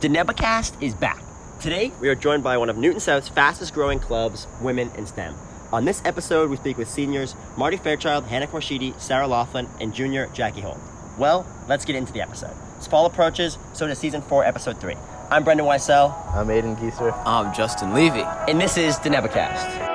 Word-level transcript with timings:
Denebacast 0.00 0.82
is 0.82 0.94
back. 0.94 1.22
Today, 1.60 1.92
we 2.00 2.08
are 2.08 2.14
joined 2.14 2.42
by 2.42 2.56
one 2.56 2.70
of 2.70 2.78
Newton 2.78 3.00
South's 3.00 3.28
fastest 3.28 3.74
growing 3.74 3.98
clubs, 3.98 4.46
Women 4.62 4.90
in 4.96 5.06
STEM. 5.06 5.34
On 5.74 5.84
this 5.84 6.00
episode, 6.06 6.48
we 6.48 6.56
speak 6.56 6.78
with 6.78 6.88
seniors 6.88 7.34
Marty 7.58 7.76
Fairchild, 7.76 8.24
Hannah 8.24 8.46
Korshidi, 8.46 8.98
Sarah 8.98 9.28
Laughlin, 9.28 9.68
and 9.78 9.92
junior 9.94 10.28
Jackie 10.32 10.62
Holt. 10.62 10.78
Well, 11.18 11.46
let's 11.68 11.84
get 11.84 11.96
into 11.96 12.14
the 12.14 12.22
episode. 12.22 12.56
As 12.78 12.86
fall 12.86 13.04
approaches, 13.04 13.58
so 13.74 13.86
does 13.86 13.98
season 13.98 14.22
4, 14.22 14.42
episode 14.42 14.80
3. 14.80 14.94
I'm 15.30 15.44
Brendan 15.44 15.66
Weissel, 15.66 16.14
I'm 16.34 16.48
Aiden 16.48 16.78
Gieser. 16.78 17.12
I'm 17.26 17.52
Justin 17.52 17.92
Levy. 17.92 18.22
and 18.22 18.58
this 18.58 18.78
is 18.78 18.96
Denebacast. 18.96 19.89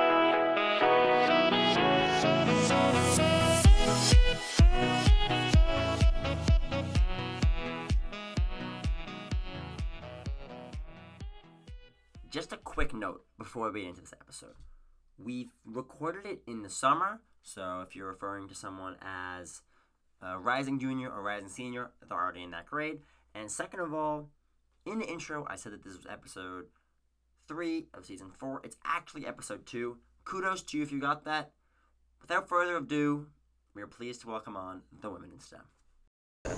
Episode. 14.36 14.56
We've 15.18 15.50
recorded 15.64 16.26
it 16.26 16.42
in 16.46 16.62
the 16.62 16.68
summer, 16.68 17.20
so 17.42 17.82
if 17.86 17.96
you're 17.96 18.08
referring 18.08 18.48
to 18.48 18.54
someone 18.54 18.96
as 19.00 19.62
a 20.20 20.38
rising 20.38 20.78
junior 20.78 21.10
or 21.10 21.22
rising 21.22 21.48
senior, 21.48 21.90
they're 22.06 22.18
already 22.18 22.42
in 22.42 22.50
that 22.50 22.66
grade. 22.66 22.98
And 23.34 23.50
second 23.50 23.80
of 23.80 23.94
all, 23.94 24.28
in 24.84 24.98
the 24.98 25.06
intro, 25.06 25.46
I 25.48 25.56
said 25.56 25.72
that 25.72 25.82
this 25.82 25.96
was 25.96 26.06
episode 26.10 26.66
three 27.48 27.86
of 27.94 28.04
season 28.04 28.30
four. 28.30 28.60
It's 28.62 28.76
actually 28.84 29.26
episode 29.26 29.64
two. 29.64 29.98
Kudos 30.24 30.62
to 30.64 30.76
you 30.76 30.82
if 30.82 30.92
you 30.92 31.00
got 31.00 31.24
that. 31.24 31.52
Without 32.20 32.48
further 32.48 32.76
ado, 32.76 33.28
we 33.74 33.80
are 33.80 33.86
pleased 33.86 34.22
to 34.22 34.28
welcome 34.28 34.56
on 34.56 34.82
the 35.00 35.08
women 35.08 35.30
in 35.32 35.40
STEM. 35.40 35.60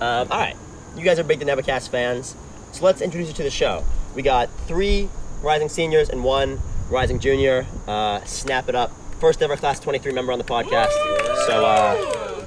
Um, 0.01 0.27
all 0.31 0.39
right, 0.39 0.55
you 0.97 1.03
guys 1.03 1.17
are 1.17 1.23
big 1.23 1.39
The 1.39 1.45
Denebacast 1.45 1.89
fans, 1.89 2.35
so 2.73 2.83
let's 2.83 3.01
introduce 3.01 3.29
you 3.29 3.33
to 3.35 3.43
the 3.43 3.49
show. 3.49 3.83
We 4.15 4.21
got 4.21 4.49
three 4.67 5.07
rising 5.41 5.69
seniors 5.69 6.09
and 6.09 6.23
one 6.23 6.59
rising 6.89 7.19
junior. 7.19 7.65
Uh, 7.87 8.23
snap 8.25 8.69
it 8.69 8.75
up. 8.75 8.91
First 9.19 9.41
ever 9.41 9.57
class 9.57 9.79
23 9.79 10.11
member 10.13 10.31
on 10.31 10.39
the 10.39 10.45
podcast. 10.45 10.91
So 11.47 11.65
uh, 11.65 12.45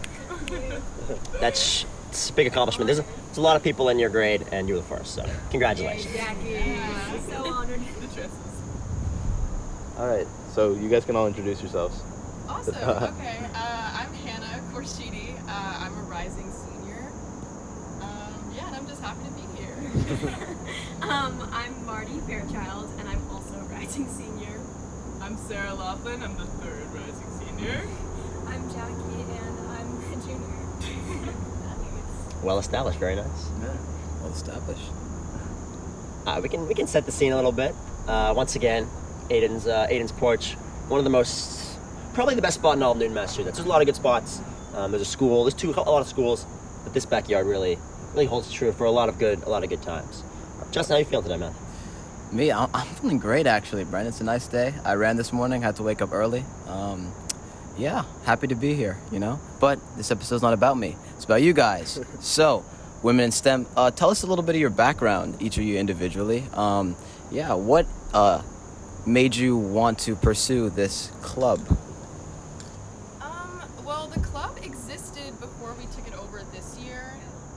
that's 1.40 1.84
it's 2.08 2.30
a 2.30 2.32
big 2.32 2.46
accomplishment. 2.46 2.86
There's 2.86 2.98
a, 2.98 3.04
there's 3.26 3.38
a 3.38 3.42
lot 3.42 3.56
of 3.56 3.62
people 3.62 3.88
in 3.88 3.98
your 3.98 4.10
grade, 4.10 4.46
and 4.52 4.68
you 4.68 4.74
were 4.74 4.80
the 4.80 4.86
first. 4.86 5.14
So 5.14 5.24
congratulations. 5.50 6.14
so 7.28 7.44
honored. 7.46 7.80
All 9.98 10.06
right, 10.08 10.26
so 10.54 10.72
you 10.74 10.88
guys 10.88 11.04
can 11.04 11.16
all 11.16 11.26
introduce 11.26 11.60
yourselves. 11.62 12.02
Awesome. 12.48 12.74
Okay. 12.82 13.38
Uh, 13.54 13.90
I'm 13.94 14.12
Hannah 14.14 14.62
Korshidi. 14.72 15.38
Uh, 15.46 15.48
I'm 15.48 15.96
a 15.96 16.02
rising 16.02 16.50
senior. 16.50 17.12
Um, 18.00 18.52
yeah, 18.56 18.66
and 18.66 18.76
I'm 18.76 18.86
just 18.86 19.00
happy 19.02 19.24
to 19.24 19.32
be 19.32 19.42
here. 19.56 19.76
Um, 21.02 21.48
I'm 21.52 21.84
Marty 21.84 22.20
Fairchild, 22.28 22.88
and 23.00 23.08
I'm 23.08 23.18
also 23.28 23.31
a 23.31 23.31
rising 23.92 24.08
senior. 24.08 24.58
I'm 25.20 25.36
Sarah 25.36 25.74
Laughlin. 25.74 26.22
I'm 26.22 26.34
the 26.38 26.46
third 26.46 26.86
rising 26.94 27.30
senior. 27.38 27.82
I'm 28.46 28.70
Jackie, 28.70 28.94
and 28.94 29.60
I'm 29.68 30.12
a 30.12 30.26
junior. 30.26 31.34
Well 32.42 32.58
established. 32.58 32.98
Very 32.98 33.16
nice. 33.16 33.50
Yeah. 33.60 33.76
Well 34.22 34.32
established. 34.32 34.90
Uh, 36.26 36.40
we 36.42 36.48
can 36.48 36.66
we 36.66 36.72
can 36.72 36.86
set 36.86 37.04
the 37.04 37.12
scene 37.12 37.32
a 37.32 37.36
little 37.36 37.52
bit. 37.52 37.74
Uh, 38.08 38.32
once 38.34 38.56
again, 38.56 38.88
Aiden's 39.28 39.66
uh, 39.66 39.86
Aiden's 39.90 40.12
porch, 40.12 40.54
one 40.88 40.96
of 40.96 41.04
the 41.04 41.10
most, 41.10 41.78
probably 42.14 42.34
the 42.34 42.40
best 42.40 42.60
spot 42.60 42.78
in 42.78 42.82
all 42.82 42.92
of 42.92 42.98
Newton, 42.98 43.12
Massachusetts. 43.12 43.58
There's 43.58 43.66
a 43.66 43.68
lot 43.68 43.82
of 43.82 43.86
good 43.86 43.96
spots. 43.96 44.40
Um, 44.74 44.90
there's 44.90 45.02
a 45.02 45.04
school. 45.04 45.44
There's 45.44 45.54
two 45.54 45.70
a 45.70 45.80
lot 45.82 46.00
of 46.00 46.08
schools, 46.08 46.46
but 46.82 46.94
this 46.94 47.04
backyard 47.04 47.46
really 47.46 47.76
really 48.14 48.26
holds 48.26 48.50
true 48.50 48.72
for 48.72 48.84
a 48.86 48.90
lot 48.90 49.10
of 49.10 49.18
good 49.18 49.42
a 49.42 49.50
lot 49.50 49.62
of 49.62 49.68
good 49.68 49.82
times. 49.82 50.24
Justin, 50.70 50.94
how 50.94 50.98
you 50.98 51.04
feeling 51.04 51.24
today, 51.24 51.36
man? 51.36 51.54
Me, 52.32 52.50
I'm, 52.50 52.68
feeling 53.00 53.18
great 53.18 53.46
actually, 53.46 53.84
Brent. 53.84 54.08
It's 54.08 54.20
a 54.20 54.24
nice 54.24 54.48
day. 54.48 54.74
I 54.84 54.94
ran 54.94 55.16
this 55.16 55.32
morning, 55.32 55.62
had 55.62 55.76
to 55.76 55.82
wake 55.82 56.00
up 56.00 56.12
early. 56.12 56.44
Um, 56.66 57.12
yeah, 57.76 58.04
happy 58.24 58.46
to 58.46 58.54
be 58.54 58.74
here, 58.74 58.98
you 59.10 59.18
know? 59.18 59.38
But 59.60 59.78
this 59.96 60.10
episode's 60.10 60.42
not 60.42 60.54
about 60.54 60.78
me, 60.78 60.96
it's 61.14 61.24
about 61.24 61.42
you 61.42 61.52
guys. 61.52 62.00
so, 62.20 62.64
Women 63.02 63.24
in 63.24 63.32
STEM, 63.32 63.66
uh, 63.76 63.90
tell 63.90 64.10
us 64.10 64.22
a 64.22 64.28
little 64.28 64.44
bit 64.44 64.54
of 64.54 64.60
your 64.60 64.70
background, 64.70 65.42
each 65.42 65.58
of 65.58 65.64
you 65.64 65.76
individually. 65.76 66.44
Um, 66.54 66.94
yeah, 67.32 67.54
what 67.54 67.84
uh, 68.14 68.42
made 69.04 69.34
you 69.34 69.56
want 69.56 69.98
to 70.00 70.14
pursue 70.14 70.70
this 70.70 71.10
club? 71.20 71.58
Um, 73.20 73.60
well, 73.84 74.06
the 74.06 74.20
club 74.20 74.56
existed 74.62 75.38
before 75.40 75.74
we 75.74 75.86
took 75.86 76.06
it 76.06 76.16
over 76.16 76.44
this 76.52 76.78
year, 76.78 77.12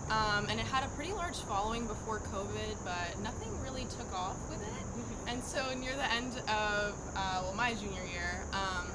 um, 0.09 0.47
and 0.50 0.59
it 0.59 0.66
had 0.66 0.84
a 0.84 0.88
pretty 0.96 1.14
large 1.35 1.47
following 1.47 1.88
before 1.88 2.19
COVID, 2.19 2.75
but 2.84 3.19
nothing 3.23 3.50
really 3.62 3.85
took 3.85 4.12
off 4.13 4.38
with 4.50 4.62
it. 4.62 5.31
And 5.31 5.44
so 5.44 5.62
near 5.79 5.96
the 5.96 6.12
end 6.13 6.38
of 6.47 6.96
uh, 7.16 7.41
well, 7.44 7.53
my 7.56 7.73
junior 7.73 8.03
year, 8.12 8.44
um, 8.53 8.88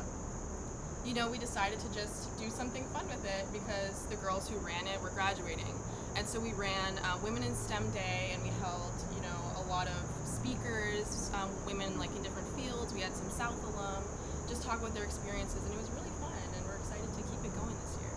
you 1.04 1.14
know, 1.14 1.30
we 1.30 1.38
decided 1.38 1.80
to 1.80 1.92
just 1.92 2.38
do 2.38 2.50
something 2.50 2.84
fun 2.92 3.06
with 3.08 3.24
it 3.24 3.46
because 3.52 4.06
the 4.06 4.16
girls 4.16 4.48
who 4.48 4.56
ran 4.58 4.86
it 4.86 5.00
were 5.02 5.10
graduating. 5.10 5.74
And 6.16 6.26
so 6.26 6.40
we 6.40 6.52
ran 6.52 6.98
uh, 6.98 7.18
Women 7.22 7.42
in 7.42 7.54
STEM 7.54 7.90
Day, 7.92 8.30
and 8.34 8.42
we 8.42 8.50
held, 8.60 8.92
you 9.14 9.22
know, 9.22 9.40
a 9.56 9.64
lot 9.68 9.86
of 9.86 10.00
speakers, 10.26 11.30
um, 11.34 11.48
women 11.66 11.98
like 11.98 12.14
in 12.16 12.22
different 12.22 12.48
fields. 12.56 12.92
We 12.92 13.00
had 13.00 13.14
some 13.14 13.30
South 13.30 13.58
alum 13.74 14.02
just 14.48 14.62
talk 14.62 14.80
about 14.80 14.94
their 14.94 15.04
experiences, 15.04 15.62
and 15.64 15.72
it 15.72 15.78
was 15.78 15.90
really 15.90 16.12
fun. 16.20 16.34
And 16.56 16.66
we're 16.66 16.76
excited 16.76 17.06
to 17.06 17.22
keep 17.22 17.44
it 17.44 17.54
going 17.54 17.74
this 17.78 17.94
year. 18.00 18.14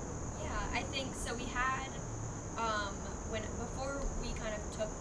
Yeah, 0.49 0.79
I 0.79 0.81
think 0.89 1.13
so. 1.15 1.35
We 1.35 1.45
had 1.45 1.89
um, 2.57 2.93
when 3.33 3.41
before 3.57 3.97
we 4.21 4.29
kind 4.37 4.53
of 4.53 4.61
took 4.77 4.93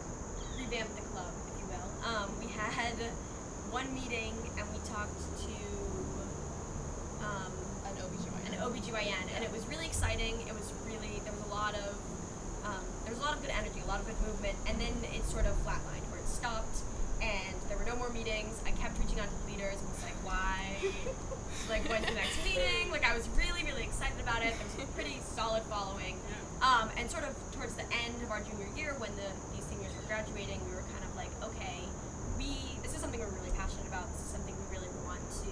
revamped 0.72 0.96
the 0.96 1.04
club, 1.12 1.28
if 1.52 1.60
you 1.60 1.66
will. 1.68 1.88
Um, 2.00 2.32
we 2.40 2.48
had 2.48 2.96
one 3.68 3.92
meeting, 3.92 4.32
and 4.56 4.64
we 4.72 4.80
talked 4.88 5.20
to 5.44 5.52
um, 7.20 7.52
An 7.84 8.00
OBGYN. 8.00 8.40
an 8.48 8.54
OBGYN, 8.56 9.36
and 9.36 9.44
it 9.44 9.52
was 9.52 9.68
really 9.68 9.84
exciting. 9.84 10.40
It 10.48 10.54
was 10.56 10.72
really 10.88 11.20
there 11.28 11.32
was 11.36 11.44
a 11.44 11.52
lot 11.52 11.76
of 11.76 11.92
um, 12.64 12.84
there 13.04 13.12
was 13.12 13.20
a 13.20 13.24
lot 13.26 13.36
of 13.36 13.42
good 13.44 13.52
energy, 13.52 13.84
a 13.84 13.88
lot 13.88 14.00
of 14.00 14.06
good 14.06 14.16
movement, 14.24 14.56
and 14.64 14.80
then 14.80 14.96
it 15.12 15.24
sort 15.28 15.44
of 15.44 15.52
flatlined 15.60 16.08
where 16.08 16.24
it 16.24 16.28
stopped, 16.28 16.80
and 17.20 17.52
there 17.68 17.76
were 17.76 17.84
no 17.84 17.96
more 17.96 18.08
meetings. 18.08 18.56
I 18.64 18.72
kept 18.72 18.96
reaching 18.96 19.20
out 19.20 19.28
to 19.28 19.36
the 19.44 19.52
leaders 19.52 19.76
and 19.76 19.92
was 19.92 20.00
like, 20.00 20.16
why? 20.24 20.56
like 21.68 21.84
when's 21.84 22.08
the 22.08 22.16
next 22.16 22.40
meeting? 22.48 22.88
Like 22.88 23.04
I 23.04 23.12
was 23.12 23.28
really 23.36 23.60
really 23.68 23.84
excited 23.84 24.16
about 24.24 24.40
it. 24.40 24.56
There 24.56 24.68
was 24.72 24.88
a 24.88 24.92
pretty 24.96 25.20
solid 25.36 25.68
following, 25.68 26.16
um, 26.64 26.88
and 26.96 27.12
sort 27.12 27.28
of 27.28 27.36
towards 27.52 27.76
the 27.76 27.84
end 27.92 28.16
of 28.24 28.32
our 28.32 28.40
junior 28.40 28.72
year 28.72 28.96
when 28.96 29.12
the 29.20 29.28
these 29.52 29.68
were 29.68 29.81
graduating, 30.12 30.60
we 30.68 30.76
were 30.76 30.84
kind 30.92 31.00
of 31.08 31.16
like, 31.16 31.32
okay, 31.40 31.88
we 32.36 32.52
this 32.84 32.92
is 32.92 33.00
something 33.00 33.16
we're 33.16 33.32
really 33.32 33.48
passionate 33.56 33.88
about. 33.88 34.04
This 34.12 34.28
is 34.28 34.36
something 34.36 34.52
we 34.52 34.68
really 34.76 34.92
want 35.08 35.24
to 35.40 35.48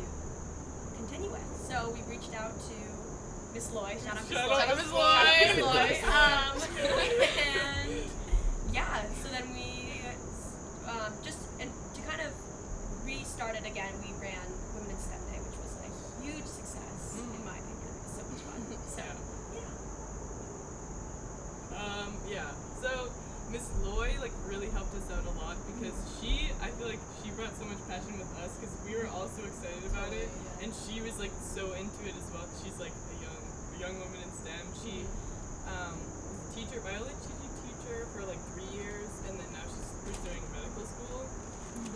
continue 1.01 1.33
with. 1.33 1.49
So 1.65 1.89
we 1.97 2.05
reached 2.05 2.37
out 2.37 2.53
to 2.53 2.77
Miss 3.57 3.73
Loy. 3.73 3.97
Shout 4.05 4.21
out 4.21 4.29
to 4.29 4.29
Miss 4.29 4.37
Shout 4.37 4.53
Loy. 4.53 4.61
out 4.61 4.77
Miss 4.77 4.93
Shout 4.93 5.49
Miss 5.49 5.65
Loy. 5.65 5.73
Loy. 5.73 5.97
Um, 6.13 6.61
and 6.77 8.05
yeah, 8.77 9.01
so 9.25 9.33
then 9.33 9.49
we 9.57 10.05
um, 10.85 11.09
just 11.25 11.41
and 11.57 11.73
to 11.97 12.01
kind 12.05 12.21
of 12.21 12.29
restart 13.09 13.57
it 13.57 13.65
again, 13.65 13.97
we 14.05 14.13
ran 14.21 14.45
Women 14.77 14.93
in 14.93 15.01
STEM 15.01 15.25
Day, 15.33 15.41
which 15.41 15.57
was 15.57 15.73
a 15.81 15.89
huge 16.21 16.45
success 16.45 17.17
in 17.17 17.45
my 17.49 17.57
opinion. 17.57 17.97
It 17.97 18.05
was 18.05 18.13
so 18.13 18.29
much 18.29 18.45
fun. 18.45 18.61
So 18.93 19.09
yeah. 19.57 19.73
Um, 21.81 22.13
yeah. 22.29 22.53
So 22.85 23.09
Miss 23.51 23.67
Loy 23.83 24.15
like 24.21 24.31
really 24.47 24.71
helped 24.71 24.95
us 24.95 25.11
out 25.11 25.27
a 25.27 25.35
lot 25.43 25.57
because 25.67 25.95
she, 26.21 26.55
I 26.63 26.71
feel 26.79 26.87
like 26.87 27.03
she 27.23 27.31
brought 27.35 27.51
so 27.59 27.67
much 27.67 27.83
passion 27.91 28.15
with 28.15 28.31
us 28.39 28.55
because 28.55 28.71
we 28.87 28.95
were 28.95 29.11
all 29.11 29.27
so 29.27 29.43
excited 29.43 29.83
about 29.91 30.13
it, 30.15 30.31
and 30.63 30.71
she 30.87 31.01
was 31.01 31.17
like 31.19 31.33
so 31.41 31.73
into 31.73 32.01
it 32.05 32.15
as 32.17 32.27
well. 32.33 32.45
She's 32.61 32.77
like 32.79 32.93
a 32.93 33.17
young, 33.23 33.41
a 33.41 33.79
young 33.81 33.95
woman 34.01 34.21
in 34.21 34.31
STEM. 34.33 34.65
She 34.85 34.95
um, 35.69 35.97
was 35.97 36.41
a 36.45 36.51
teacher, 36.53 36.79
biology 36.85 37.17
teacher 37.65 38.05
for 38.13 38.25
like 38.29 38.41
three 38.53 38.69
years, 38.77 39.09
and 39.29 39.37
then 39.41 39.49
now 39.57 39.65
she's 39.65 39.91
pursuing 40.05 40.43
medical 40.53 40.85
school, 40.85 41.25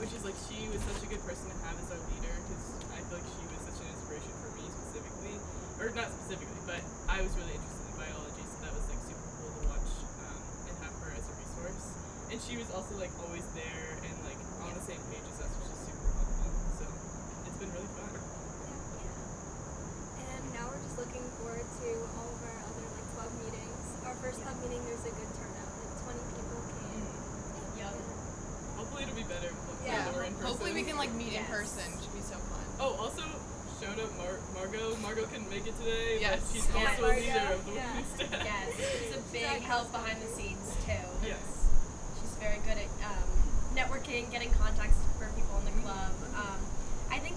which 0.00 0.12
is 0.17 0.25
like 0.25 0.37
she 0.49 0.65
was 0.73 0.81
such 0.88 1.00
a 1.05 1.09
good 1.12 1.23
person 1.29 1.44
to 1.53 1.56
have 1.69 1.77
as 1.77 1.88
our 1.93 2.00
leader 2.17 2.35
because 2.49 2.65
I 2.97 3.00
feel 3.05 3.21
like 3.21 3.29
she 3.37 3.44
was 3.53 3.61
such 3.69 3.79
an 3.85 3.88
inspiration 3.93 4.33
for 4.41 4.50
me 4.56 4.65
specifically, 4.73 5.37
or 5.81 5.87
not 5.93 6.09
specifically, 6.25 6.61
but 6.65 6.81
I 7.12 7.21
was 7.21 7.33
really 7.37 7.53
interested 7.56 7.85
in 7.93 7.94
biology, 8.00 8.44
so 8.49 8.56
that 8.65 8.73
was 8.73 8.87
like 8.88 9.00
super 9.05 9.29
cool 9.44 9.53
to 9.61 9.62
watch 9.69 9.91
um, 10.25 10.41
and 10.73 10.75
have 10.88 10.94
her 11.05 11.12
as 11.12 11.25
a 11.29 11.35
resource. 11.37 11.85
And 12.33 12.38
she 12.41 12.56
was 12.56 12.69
also 12.73 12.97
like 12.97 13.12
always 13.21 13.44
there 13.53 13.88
and 14.03 14.15
like 14.25 14.41
on 14.65 14.73
the 14.73 14.83
same 14.88 14.99
page 15.12 15.23
as 15.37 15.44
us, 15.44 15.53
which 15.61 15.69
is 15.71 15.81
super 15.87 16.09
helpful. 16.17 16.50
So 16.81 16.87
it's 17.47 17.59
been 17.61 17.71
really 17.77 17.93
fun. 17.94 18.11
And 20.19 20.43
now 20.56 20.67
we're 20.67 20.83
just 20.83 20.99
looking 20.99 21.23
forward 21.38 21.62
to 21.62 21.88
all 22.19 22.29
of 22.35 22.41
our 22.43 22.59
other 22.67 22.87
like 22.91 23.06
club 23.15 23.31
meetings. 23.38 23.79
Our 24.03 24.17
first 24.19 24.43
club 24.43 24.56
meeting, 24.67 24.83
there's 24.83 25.05
a 25.06 25.15
good 25.15 25.31
turnout. 25.38 25.71
Like 25.79 25.95
20 26.11 26.27
people 26.35 26.59
came. 26.75 27.06
Young. 27.79 27.99
Hopefully 28.83 29.03
it'll 29.06 29.21
be 29.21 29.29
better. 29.31 29.50
Hopefully 29.55 29.87
Yeah. 29.87 30.11
we're 30.11 30.27
in 30.27 30.35
person. 30.35 30.49
Hopefully 30.49 30.73
we 30.75 30.83
can 30.83 30.97
like 30.99 31.12
meet 31.15 31.38
in 31.38 31.45
Yes. 31.47 31.55
person. 31.55 31.87
Should 32.03 32.17
be 32.19 32.25
so 32.25 32.35
fun. 32.50 32.67
Oh, 32.83 32.99
also 32.99 33.23
shout 33.79 33.95
out 33.95 34.11
Mar- 34.19 34.43
Margot. 35.14 35.31
Margot 35.31 35.31
couldn't 35.31 35.50
make 35.50 35.66
it 35.66 35.76
today, 35.78 36.19
Yes. 36.20 36.40
but 36.43 36.50
she's 36.50 36.69
also 36.75 37.06
a 37.06 37.14
leader 37.14 37.55
of 37.55 37.66
the 37.66 37.72
yeah. 37.72 37.87
women's 37.94 38.14
staff. 38.14 38.43
Yes, 38.44 38.66
she's 38.75 39.14
a 39.16 39.22
big 39.32 39.62
help 39.62 39.93
behind 39.93 40.19
the 40.20 40.26
scenes 40.26 40.66
too. 40.84 41.06
Yes. 41.22 41.70
She's 42.20 42.34
very 42.43 42.58
good 42.66 42.78
at 42.78 42.90
um, 43.06 43.28
networking, 43.75 44.31
getting 44.31 44.50
contacts 44.58 44.99
for 45.19 45.31
people 45.38 45.58
in 45.62 45.70
the 45.70 45.76
club. 45.82 46.12
Um, 46.34 46.58
I 47.11 47.19
think 47.19 47.37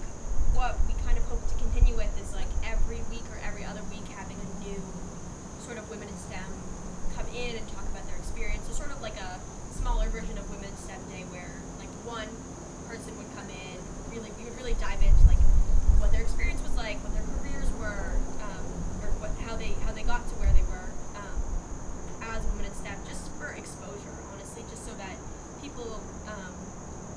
what 0.58 0.74
we 0.90 0.94
kind 1.06 1.16
of 1.18 1.24
hope 1.30 1.46
to 1.46 1.54
continue 1.54 1.94
with 1.94 2.10
is 2.20 2.34
like 2.34 2.50
every 2.66 2.98
week 3.10 3.24
or 3.30 3.38
every 3.46 3.64
other 3.64 3.82
week 3.94 4.06
having 4.10 4.36
a 4.42 4.48
new 4.66 4.80
sort 5.62 5.78
of 5.78 5.86
women 5.90 6.08
in 6.08 6.18
STEM 6.18 6.50
come 7.14 7.26
in 7.30 7.54
and 7.62 7.66
talk 7.70 7.86
about 7.94 8.02
their 8.10 8.18
experience. 8.18 8.66
So 8.66 8.74
sort 8.74 8.90
of 8.90 8.98
like 9.02 9.16
a 9.22 9.38
smaller 9.70 10.08
version 10.10 10.34
of 10.38 10.50
Women 10.50 10.66
in 10.66 10.76
STEM 10.82 10.98
Day 11.14 11.22
where 11.30 11.62
like 11.78 11.90
one 12.02 12.26
person 12.90 13.14
would 13.18 13.30
come 13.38 13.46
in, 13.54 13.78
really 14.10 14.34
we 14.34 14.50
would 14.50 14.56
really 14.58 14.74
dive 14.82 14.98
into 14.98 15.22
like 15.30 15.38
what 16.02 16.10
their 16.10 16.22
experience 16.22 16.62
was 16.62 16.74
like, 16.74 16.98
what 17.06 17.12
their 17.14 17.26
careers 17.38 17.68
were, 17.78 18.16
um, 18.42 18.64
or 19.02 19.10
what 19.22 19.30
how 19.46 19.54
they 19.54 19.74
how 19.86 19.92
they 19.92 20.02
got 20.02 20.26
to 20.30 20.34
where 20.42 20.50
they 20.54 20.64
were 20.66 20.88
um, 21.18 21.38
as 22.34 22.42
women 22.50 22.66
in 22.66 22.74
STEM, 22.74 22.98
just 23.06 23.30
for 23.38 23.50
exposure, 23.54 24.16
honestly, 24.34 24.64
just 24.70 24.86
so 24.86 24.94
that 24.98 25.14
people 25.62 26.00
um, 26.26 26.54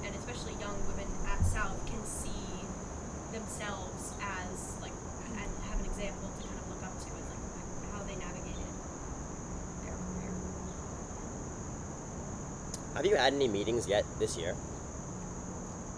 and 0.06 0.14
especially 0.18 0.54
young 0.62 0.76
women 0.92 1.08
at 1.30 1.42
South 1.46 1.78
can 1.90 2.02
see 2.06 2.66
themselves 3.32 4.12
as 4.20 4.76
like 4.84 4.94
and 5.38 5.50
have 5.72 5.80
an 5.80 5.88
example 5.88 6.28
to 6.36 6.42
kind 6.46 6.60
of 6.60 6.66
look 6.70 6.84
up 6.84 6.94
to 7.00 7.08
as 7.16 7.26
like 7.32 7.46
how 7.96 8.02
they 8.04 8.18
navigated 8.20 8.68
their 9.88 9.96
career. 9.96 10.36
Have 12.96 13.06
you 13.06 13.16
had 13.16 13.34
any 13.34 13.48
meetings 13.48 13.88
yet 13.88 14.04
this 14.20 14.38
year? 14.38 14.56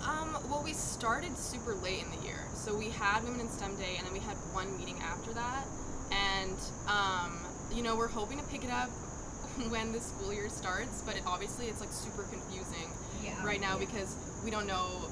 Um, 0.06 0.38
well, 0.50 0.62
we 0.64 0.74
started 0.74 1.38
super 1.38 1.74
late 1.76 2.04
in 2.04 2.12
the 2.12 2.26
year. 2.26 2.40
So 2.54 2.76
we 2.76 2.90
had 2.90 3.24
Women 3.24 3.40
in 3.42 3.50
STEM 3.50 3.76
Day, 3.78 3.96
and 3.98 4.06
then 4.06 4.14
we 4.14 4.20
had 4.20 4.36
one 4.54 4.78
meeting 4.78 5.00
after 5.02 5.34
that. 5.34 5.66
And, 6.12 6.58
um, 6.88 7.40
you 7.74 7.82
know, 7.84 7.96
we're 7.96 8.08
hoping 8.10 8.38
to 8.38 8.44
pick 8.46 8.64
it 8.64 8.70
up 8.70 8.90
when 9.70 9.92
the 9.92 10.00
school 10.00 10.32
year 10.34 10.50
starts, 10.50 11.02
but 11.02 11.16
it, 11.16 11.24
obviously 11.26 11.66
it's 11.68 11.80
like 11.82 11.92
super 11.92 12.24
confusing 12.24 12.90
Yeah. 13.24 13.44
right 13.46 13.60
now 13.62 13.78
because 13.78 14.16
we 14.44 14.52
don't 14.52 14.68
know 14.68 15.10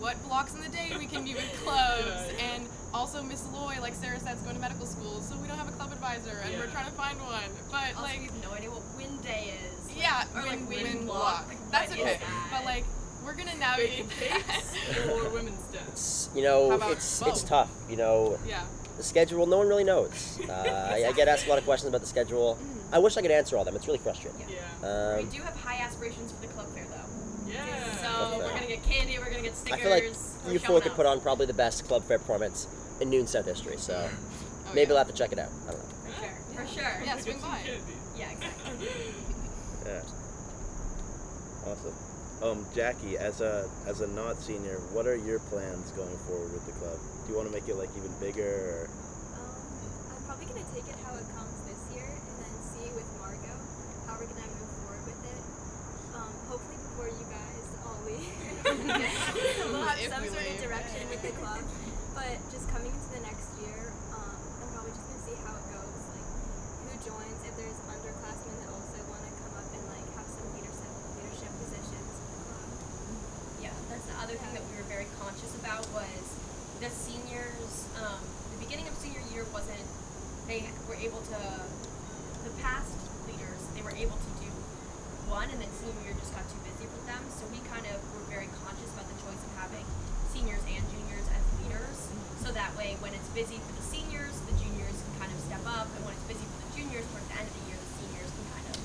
what 0.00 0.16
blocks 0.28 0.54
in 0.54 0.60
the 0.62 0.68
day 0.68 0.92
we 0.98 1.06
can 1.06 1.24
meet 1.24 1.36
with 1.36 1.60
clubs. 1.64 2.32
And 2.40 2.64
also, 2.94 3.22
Miss 3.22 3.44
Loy, 3.52 3.76
like 3.82 3.94
Sarah 3.94 4.18
said, 4.18 4.36
is 4.36 4.42
going 4.42 4.54
to 4.54 4.60
medical 4.62 4.86
school, 4.86 5.20
so 5.20 5.36
we 5.36 5.46
don't 5.46 5.58
have 5.58 5.68
a 5.68 5.72
club 5.72 5.92
advisor, 5.92 6.40
and 6.44 6.54
we're 6.58 6.68
trying 6.72 6.86
to 6.86 6.92
find 6.92 7.18
one. 7.20 7.50
But, 7.70 7.90
Also, 7.96 8.02
like, 8.02 8.20
we 8.20 8.26
have 8.26 8.42
no 8.42 8.52
idea 8.52 8.70
what 8.70 8.82
wind 8.96 9.22
day 9.22 9.52
is. 9.60 9.67
Like, 9.98 10.06
yeah, 10.06 10.24
or 10.34 10.42
like 10.42 10.58
wind, 10.58 10.68
wind, 10.68 10.82
wind 10.82 11.06
block. 11.06 11.46
block. 11.48 11.56
That's 11.70 11.90
what 11.90 11.98
is 11.98 12.04
okay. 12.04 12.18
that? 12.20 12.48
But, 12.52 12.64
like, 12.64 12.84
we're 13.24 13.34
gonna 13.34 13.56
navigate 13.56 14.06
that. 14.20 15.08
or 15.10 15.28
women's 15.30 15.62
STEM. 15.64 15.82
It's 15.88 16.30
you 16.34 16.42
know 16.42 16.72
it's 16.90 17.20
both? 17.20 17.28
it's 17.28 17.42
tough. 17.42 17.70
You 17.90 17.96
know 17.96 18.38
yeah. 18.46 18.64
the 18.96 19.02
schedule. 19.02 19.46
No 19.46 19.58
one 19.58 19.68
really 19.68 19.84
knows. 19.84 20.38
Uh, 20.48 20.52
I, 20.92 21.06
I 21.08 21.12
get 21.12 21.28
asked 21.28 21.46
a 21.46 21.48
lot 21.50 21.58
of 21.58 21.64
questions 21.64 21.88
about 21.88 22.00
the 22.00 22.06
schedule. 22.06 22.58
I 22.90 22.98
wish 22.98 23.16
I 23.18 23.22
could 23.22 23.30
answer 23.30 23.56
all 23.58 23.64
them. 23.64 23.76
It's 23.76 23.86
really 23.86 23.98
frustrating. 23.98 24.40
Yeah. 24.48 25.16
we 25.18 25.22
Um, 25.24 25.28
do 25.28 25.42
have 25.42 25.54
high 25.56 25.76
aspirations 25.82 26.32
for 26.32 26.40
the 26.40 26.46
club 26.48 26.66
fair, 26.74 26.84
though. 26.88 27.52
Yeah. 27.52 27.92
So 28.30 28.38
we're 28.38 28.48
gonna 28.48 28.66
get 28.66 28.82
candy. 28.84 29.18
We're 29.18 29.26
gonna 29.30 29.42
get 29.42 29.56
stickers. 29.56 29.78
I 29.78 29.82
feel 29.82 29.90
like 29.90 30.52
you 30.52 30.58
four 30.58 30.80
could 30.80 30.92
out. 30.92 30.96
put 30.96 31.06
on 31.06 31.20
probably 31.20 31.44
the 31.46 31.52
best 31.54 31.84
club 31.86 32.04
fair 32.04 32.18
performance 32.18 32.66
in 33.00 33.10
Newton 33.10 33.26
South 33.26 33.44
history. 33.44 33.76
So 33.76 34.08
Oh, 34.70 34.74
maybe 34.74 34.80
yeah. 34.82 34.88
we'll 34.88 34.98
have 34.98 35.06
to 35.08 35.12
check 35.14 35.32
it 35.32 35.38
out. 35.38 35.50
I 35.68 35.72
don't 35.72 35.80
know. 35.80 35.94
for 35.94 36.12
sure. 36.12 36.64
For 36.66 36.66
sure. 36.80 37.02
Yeah, 37.04 37.18
swing 37.18 37.40
some 37.40 37.50
by. 37.50 37.58
candy. 37.58 37.82
Yeah, 38.16 38.30
exactly. 38.30 38.88
Yeah. 39.86 40.00
Awesome. 41.68 41.92
Um, 42.40 42.64
Jackie, 42.72 43.18
as 43.18 43.42
a 43.44 43.68
as 43.84 44.00
a 44.00 44.08
not 44.16 44.40
senior, 44.40 44.80
what 44.96 45.04
are 45.04 45.20
your 45.20 45.36
plans 45.52 45.92
going 45.92 46.16
forward 46.24 46.48
with 46.56 46.64
the 46.64 46.72
club? 46.80 46.96
Do 46.96 47.28
you 47.28 47.36
want 47.36 47.44
to 47.44 47.52
make 47.52 47.68
it 47.68 47.76
like 47.76 47.92
even 47.92 48.08
bigger? 48.24 48.88
Or? 48.88 48.88
Um, 49.36 49.52
I'm 50.16 50.22
probably 50.24 50.48
gonna 50.48 50.64
take 50.72 50.88
it 50.88 50.96
how 51.04 51.12
it 51.12 51.28
comes 51.36 51.52
this 51.68 51.76
year, 51.92 52.08
and 52.08 52.34
then 52.40 52.54
see 52.72 52.88
with 52.96 53.04
Margot 53.20 53.52
how 54.08 54.16
we're 54.16 54.32
gonna 54.32 54.48
move 54.56 54.72
forward 54.80 55.04
with 55.12 55.20
it. 55.28 55.42
Um, 56.16 56.32
hopefully 56.48 56.80
before 56.88 57.12
you 57.12 57.26
guys 57.28 57.64
all 57.84 58.00
leave, 58.08 58.32
we'll 59.68 59.84
have 59.84 60.00
If 60.00 60.08
some 60.08 60.24
we 60.24 60.32
sort 60.32 60.48
of 60.48 60.56
direction 60.56 61.04
with 61.12 61.20
the 61.20 61.36
club. 61.36 61.60
But 62.16 62.40
just 62.48 62.64
coming 62.72 62.96
into 62.96 63.12
the 63.12 63.20
next 63.28 63.52
year, 63.60 63.92
um, 64.16 64.40
I'm 64.64 64.68
probably 64.72 64.96
just 64.96 65.04
gonna 65.04 65.20
see 65.20 65.36
how 65.44 65.52
it 65.52 65.66
goes, 65.68 66.00
like 66.16 66.28
who 66.80 66.96
joins, 67.12 67.38
if 67.44 67.52
there's 67.60 67.76
underclassmen 67.92 68.56
that 68.64 68.72
also 68.72 68.96
want 69.12 69.20
to 69.20 69.32
come 69.36 69.52
up 69.52 69.68
and 69.68 69.84
like 69.92 70.06
have 70.16 70.24
some 70.32 70.48
leadership 70.56 70.88
leadership 71.18 71.50
positions 71.62 72.10
in 72.18 72.26
the 72.34 72.40
club. 72.46 72.68
Yeah, 73.62 73.74
that's 73.90 74.06
the 74.10 74.16
other 74.18 74.34
thing 74.34 74.50
that 74.54 74.64
we 74.66 74.74
were 74.82 74.88
very 74.90 75.06
conscious 75.22 75.50
about 75.62 75.86
was 75.94 76.24
the 76.82 76.90
seniors. 76.90 77.86
Um, 77.98 78.18
the 78.58 78.66
beginning 78.66 78.86
of 78.90 78.94
senior 78.98 79.22
year 79.30 79.46
wasn't. 79.54 79.82
They 80.50 80.66
were 80.90 80.98
able 80.98 81.22
to. 81.30 81.38
The 82.46 82.54
past 82.62 82.94
leaders, 83.26 83.60
they 83.74 83.82
were 83.82 83.92
able 83.94 84.16
to 84.16 84.30
do 84.40 84.48
one, 85.28 85.50
and 85.50 85.58
then 85.60 85.68
senior 85.78 86.00
year 86.06 86.14
just 86.16 86.32
got 86.32 86.46
too 86.48 86.58
busy 86.64 86.86
with 86.88 87.04
them. 87.06 87.20
So 87.34 87.44
we 87.50 87.60
kind 87.68 87.84
of 87.92 87.98
were 88.14 88.24
very 88.30 88.48
conscious 88.62 88.88
about 88.94 89.06
the 89.10 89.18
choice 89.20 89.42
of 89.42 89.52
having 89.58 89.84
seniors 90.32 90.62
and 90.70 90.80
juniors 90.88 91.26
as 91.34 91.42
leaders. 91.60 91.98
So 92.40 92.54
that 92.54 92.72
way, 92.78 92.96
when 93.04 93.12
it's 93.12 93.28
busy 93.36 93.58
for 93.60 93.74
the 93.76 93.84
seniors, 93.84 94.32
the 94.48 94.54
juniors 94.56 94.96
can 94.96 95.14
kind 95.26 95.32
of 95.34 95.38
step 95.44 95.60
up, 95.66 95.90
and 95.98 96.00
when 96.06 96.14
it's 96.16 96.24
busy 96.30 96.46
for 96.46 96.58
the 96.62 96.70
juniors, 96.78 97.04
towards 97.12 97.26
the 97.28 97.36
end 97.36 97.44
of 97.50 97.54
the 97.58 97.64
year, 97.68 97.76
the 97.76 97.90
seniors 98.00 98.30
can 98.32 98.46
kind 98.54 98.66
of 98.72 98.76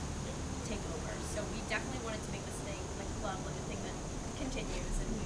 take 0.68 0.82
over. 0.92 1.14
So 1.32 1.46
we 1.54 1.62
definitely 1.72 2.04
wanted 2.04 2.26
to 2.26 2.32
make 2.36 2.44
this 2.44 2.60
thing 2.68 2.82
like 3.00 3.08
club 3.24 3.38
like 3.48 3.56
a 3.56 3.66
thing 3.72 3.80
that 3.88 3.96
continues, 4.42 4.96
and 5.00 5.10
we 5.16 5.24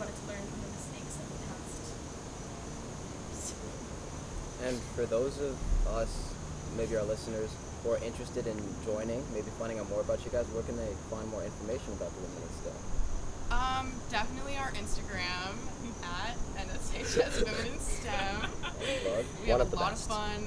wanted 0.00 0.16
to 0.16 0.24
learn 0.30 0.40
from 0.40 0.60
the 0.64 0.70
mistakes 0.72 1.14
of 1.20 1.26
the 1.28 1.38
past. 1.44 1.84
And 4.64 4.80
for 5.04 5.10
those 5.10 5.38
of 5.40 5.54
us, 5.88 6.32
maybe 6.76 6.96
our 6.96 7.02
listeners, 7.04 7.50
who 7.82 7.90
are 7.90 7.98
interested 8.02 8.46
in 8.46 8.56
joining, 8.86 9.22
maybe 9.34 9.48
finding 9.58 9.78
out 9.78 9.88
more 9.90 10.00
about 10.00 10.24
you 10.24 10.30
guys, 10.30 10.46
where 10.56 10.62
can 10.62 10.76
they 10.78 10.88
find 11.10 11.28
more 11.28 11.44
information 11.44 11.92
about 11.92 12.08
the 12.14 12.20
Women 12.24 12.40
in 12.40 12.48
STEM? 12.64 13.52
Um, 13.52 13.92
definitely 14.08 14.56
our 14.56 14.70
Instagram 14.72 15.52
at 16.02 16.36
NSHS 16.56 17.44
Women 17.44 17.72
in 17.74 17.78
STEM. 17.78 18.48
We 19.44 19.50
One 19.52 19.60
have 19.60 19.72
a 19.72 19.76
lot 19.76 19.90
best. 19.92 20.08
of 20.08 20.16
fun 20.16 20.44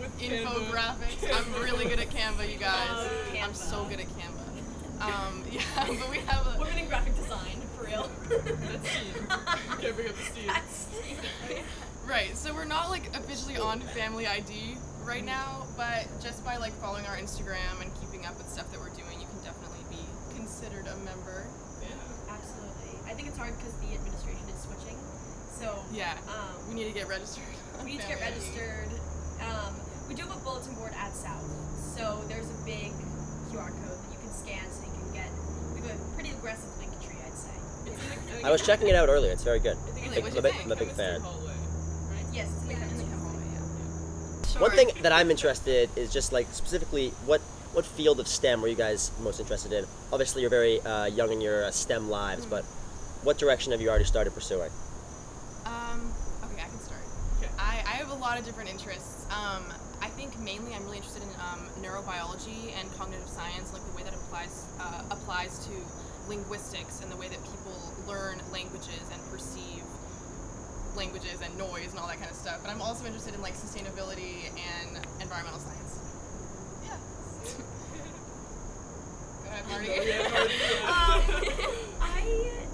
With 0.00 0.18
Canva. 0.20 0.46
infographics. 0.46 1.28
I'm 1.30 1.62
really 1.62 1.84
good 1.84 2.00
at 2.00 2.08
Canva, 2.08 2.50
you 2.50 2.56
guys. 2.58 2.88
Love 2.90 3.12
I'm 3.42 3.54
so 3.54 3.84
good 3.84 4.00
at 4.00 4.06
Canva. 4.16 5.02
Um, 5.02 5.44
yeah, 5.52 5.60
but 5.86 6.10
we 6.10 6.18
have 6.24 6.46
a 6.46 6.58
Women 6.58 6.78
in 6.78 6.88
graphic 6.88 7.14
design, 7.14 7.60
for 7.76 7.84
real. 7.84 8.10
That's 8.30 8.88
Steve. 8.90 9.16
You 9.16 9.76
can't 9.82 9.94
bring 9.94 10.08
up 10.08 10.14
Steve. 10.24 10.46
That's 10.46 10.86
right. 12.06 12.36
So 12.36 12.54
we're 12.54 12.64
not 12.64 12.90
like 12.90 13.08
officially 13.16 13.56
on 13.56 13.80
Family 13.80 14.26
ID 14.26 14.76
right 15.04 15.24
now, 15.24 15.66
but 15.76 16.06
just 16.22 16.44
by 16.44 16.56
like 16.56 16.72
following 16.74 17.06
our 17.06 17.16
Instagram 17.16 17.80
and 17.80 17.90
keeping 18.00 18.26
up 18.26 18.36
with 18.38 18.48
stuff 18.48 18.70
that 18.72 18.80
we're 18.80 18.94
doing, 18.94 19.20
you 19.20 19.26
can 19.26 19.40
definitely 19.44 19.84
be 19.90 20.02
considered 20.36 20.86
a 20.86 20.96
member. 21.04 21.46
Yeah. 21.82 22.34
Absolutely. 22.34 22.94
I 23.10 23.14
think 23.14 23.28
it's 23.28 23.38
hard 23.38 23.56
because 23.56 23.72
the 23.82 23.94
administration 23.94 24.46
is 24.50 24.60
switching. 24.62 24.98
So 25.58 25.78
Yeah. 25.92 26.16
um, 26.28 26.54
We 26.68 26.74
need 26.74 26.86
to 26.88 26.94
get 26.96 27.08
registered. 27.08 27.44
on 27.78 27.84
we 27.84 27.92
need 27.92 28.00
to 28.02 28.08
get 28.08 28.20
registered. 28.20 28.90
Um, 29.40 29.74
we 30.08 30.14
do 30.14 30.22
have 30.22 30.36
a 30.36 30.40
bulletin 30.40 30.74
board 30.74 30.92
at 30.96 31.14
South, 31.14 31.44
so 31.96 32.22
there's 32.28 32.48
a 32.48 32.58
big 32.64 32.92
QR 33.52 33.68
code 33.70 33.98
that 33.98 34.10
you 34.10 34.18
can 34.22 34.32
scan 34.32 34.64
so 34.70 34.82
you 34.86 34.94
can 34.96 35.12
get. 35.12 35.28
We 35.74 35.82
have 35.88 35.98
a 35.98 36.14
pretty 36.14 36.30
aggressive 36.30 36.70
link 36.78 36.92
tree, 37.02 37.18
I'd 37.20 37.34
say. 37.36 37.52
It's 37.90 38.00
in 38.34 38.40
the, 38.42 38.46
I 38.46 38.50
was 38.50 38.64
checking 38.64 38.88
it 38.88 38.94
out 38.94 39.08
earlier. 39.08 39.30
It's 39.32 39.42
very 39.44 39.58
good. 39.60 39.76
I 39.76 39.90
think, 39.90 40.14
like, 40.14 40.32
I'm, 40.32 40.38
a 40.38 40.42
big. 40.42 40.54
I'm 40.64 40.72
a 40.72 40.76
big 40.76 40.88
chemistry 40.88 41.04
fan. 41.04 41.20
hallway, 41.20 41.54
right? 42.10 42.24
Yes, 42.32 42.48
it's 42.54 42.62
in 42.62 42.68
the 42.68 42.72
Yeah, 42.74 42.78
chemistry 42.80 43.04
in 43.04 43.10
the 43.10 43.16
hallway. 43.18 43.44
Sure. 44.52 44.62
One 44.62 44.70
thing 44.70 44.90
that 45.02 45.12
I'm 45.12 45.30
interested 45.30 45.90
is 45.96 46.12
just 46.12 46.32
like 46.32 46.46
specifically 46.52 47.10
what 47.26 47.40
what 47.72 47.84
field 47.84 48.20
of 48.20 48.26
STEM 48.26 48.62
were 48.62 48.68
you 48.68 48.76
guys 48.76 49.10
most 49.20 49.38
interested 49.38 49.72
in? 49.72 49.84
Obviously, 50.10 50.40
you're 50.40 50.50
very 50.50 50.80
uh, 50.80 51.06
young 51.06 51.30
in 51.30 51.42
your 51.42 51.64
uh, 51.64 51.70
STEM 51.70 52.08
lives, 52.08 52.46
but 52.46 52.64
what 53.22 53.36
direction 53.38 53.72
have 53.72 53.82
you 53.82 53.90
already 53.90 54.04
started 54.04 54.32
pursuing? 54.32 54.70
Um, 55.66 56.12
okay, 56.44 56.62
I 56.62 56.68
can 56.68 56.80
start. 56.80 57.02
Okay. 57.36 57.50
I, 57.58 57.82
I 57.84 57.96
have 58.00 58.10
a 58.10 58.14
lot 58.14 58.38
of 58.38 58.46
different 58.46 58.70
interests. 58.70 59.26
Um, 59.30 59.64
I 60.00 60.08
think 60.08 60.38
mainly 60.40 60.72
I'm 60.72 60.84
really 60.84 60.98
interested 60.98 61.22
in 61.22 61.28
um, 61.40 61.68
neurobiology 61.82 62.72
and 62.78 62.90
cognitive 62.96 63.28
science, 63.28 63.72
like 63.74 63.84
the 63.84 63.96
way 63.96 64.04
that 64.04 64.14
applies 64.14 64.64
uh, 64.80 65.02
applies 65.10 65.58
to 65.66 65.72
linguistics 66.28 67.00
and 67.02 67.12
the 67.12 67.16
way 67.16 67.28
that 67.28 67.42
people 67.44 67.76
learn 68.06 68.40
languages 68.52 69.02
and 69.12 69.20
perceive 69.30 69.82
languages 70.96 71.40
and 71.42 71.56
noise 71.58 71.90
and 71.90 71.98
all 72.00 72.08
that 72.08 72.18
kind 72.18 72.30
of 72.30 72.36
stuff. 72.36 72.58
But 72.62 72.70
I'm 72.70 72.82
also 72.82 73.04
interested 73.06 73.34
in 73.34 73.42
like 73.42 73.54
sustainability 73.54 74.48
and 74.56 74.98
environmental 75.20 75.60
science. 75.60 76.00
Yeah. 76.84 76.96
Go 79.44 79.50
ahead, 79.50 79.68
Marty. 79.68 79.88
Oh, 79.90 80.02
yeah, 80.02 80.28
Marty, 80.28 80.54
yeah. 80.56 80.88
Um, 80.88 81.22
I 82.00 82.65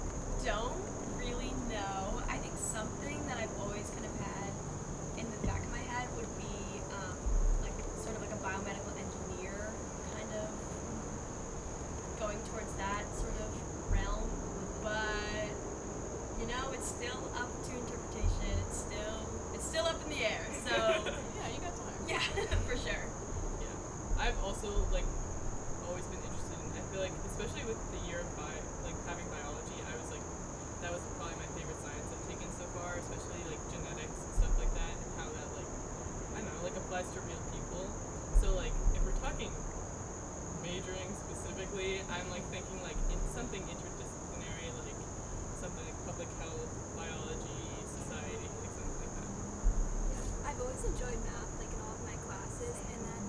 like 42.33 42.49
thinking 42.49 42.81
like 42.81 42.97
in 43.13 43.19
something 43.29 43.61
interdisciplinary, 43.61 44.65
like 44.81 44.97
something 45.61 45.85
like 45.85 45.99
public 46.01 46.27
health, 46.41 46.65
biology, 46.97 47.61
society, 47.85 48.49
like 48.57 48.73
something 48.73 48.97
like 49.05 49.13
that. 49.13 49.29
Yeah, 50.17 50.49
I've 50.49 50.57
always 50.57 50.81
enjoyed 50.81 51.21
math, 51.29 51.53
like 51.61 51.69
in 51.69 51.77
all 51.85 51.93
of 51.93 52.01
my 52.01 52.17
classes, 52.25 52.73
and 52.89 52.99
then 53.05 53.21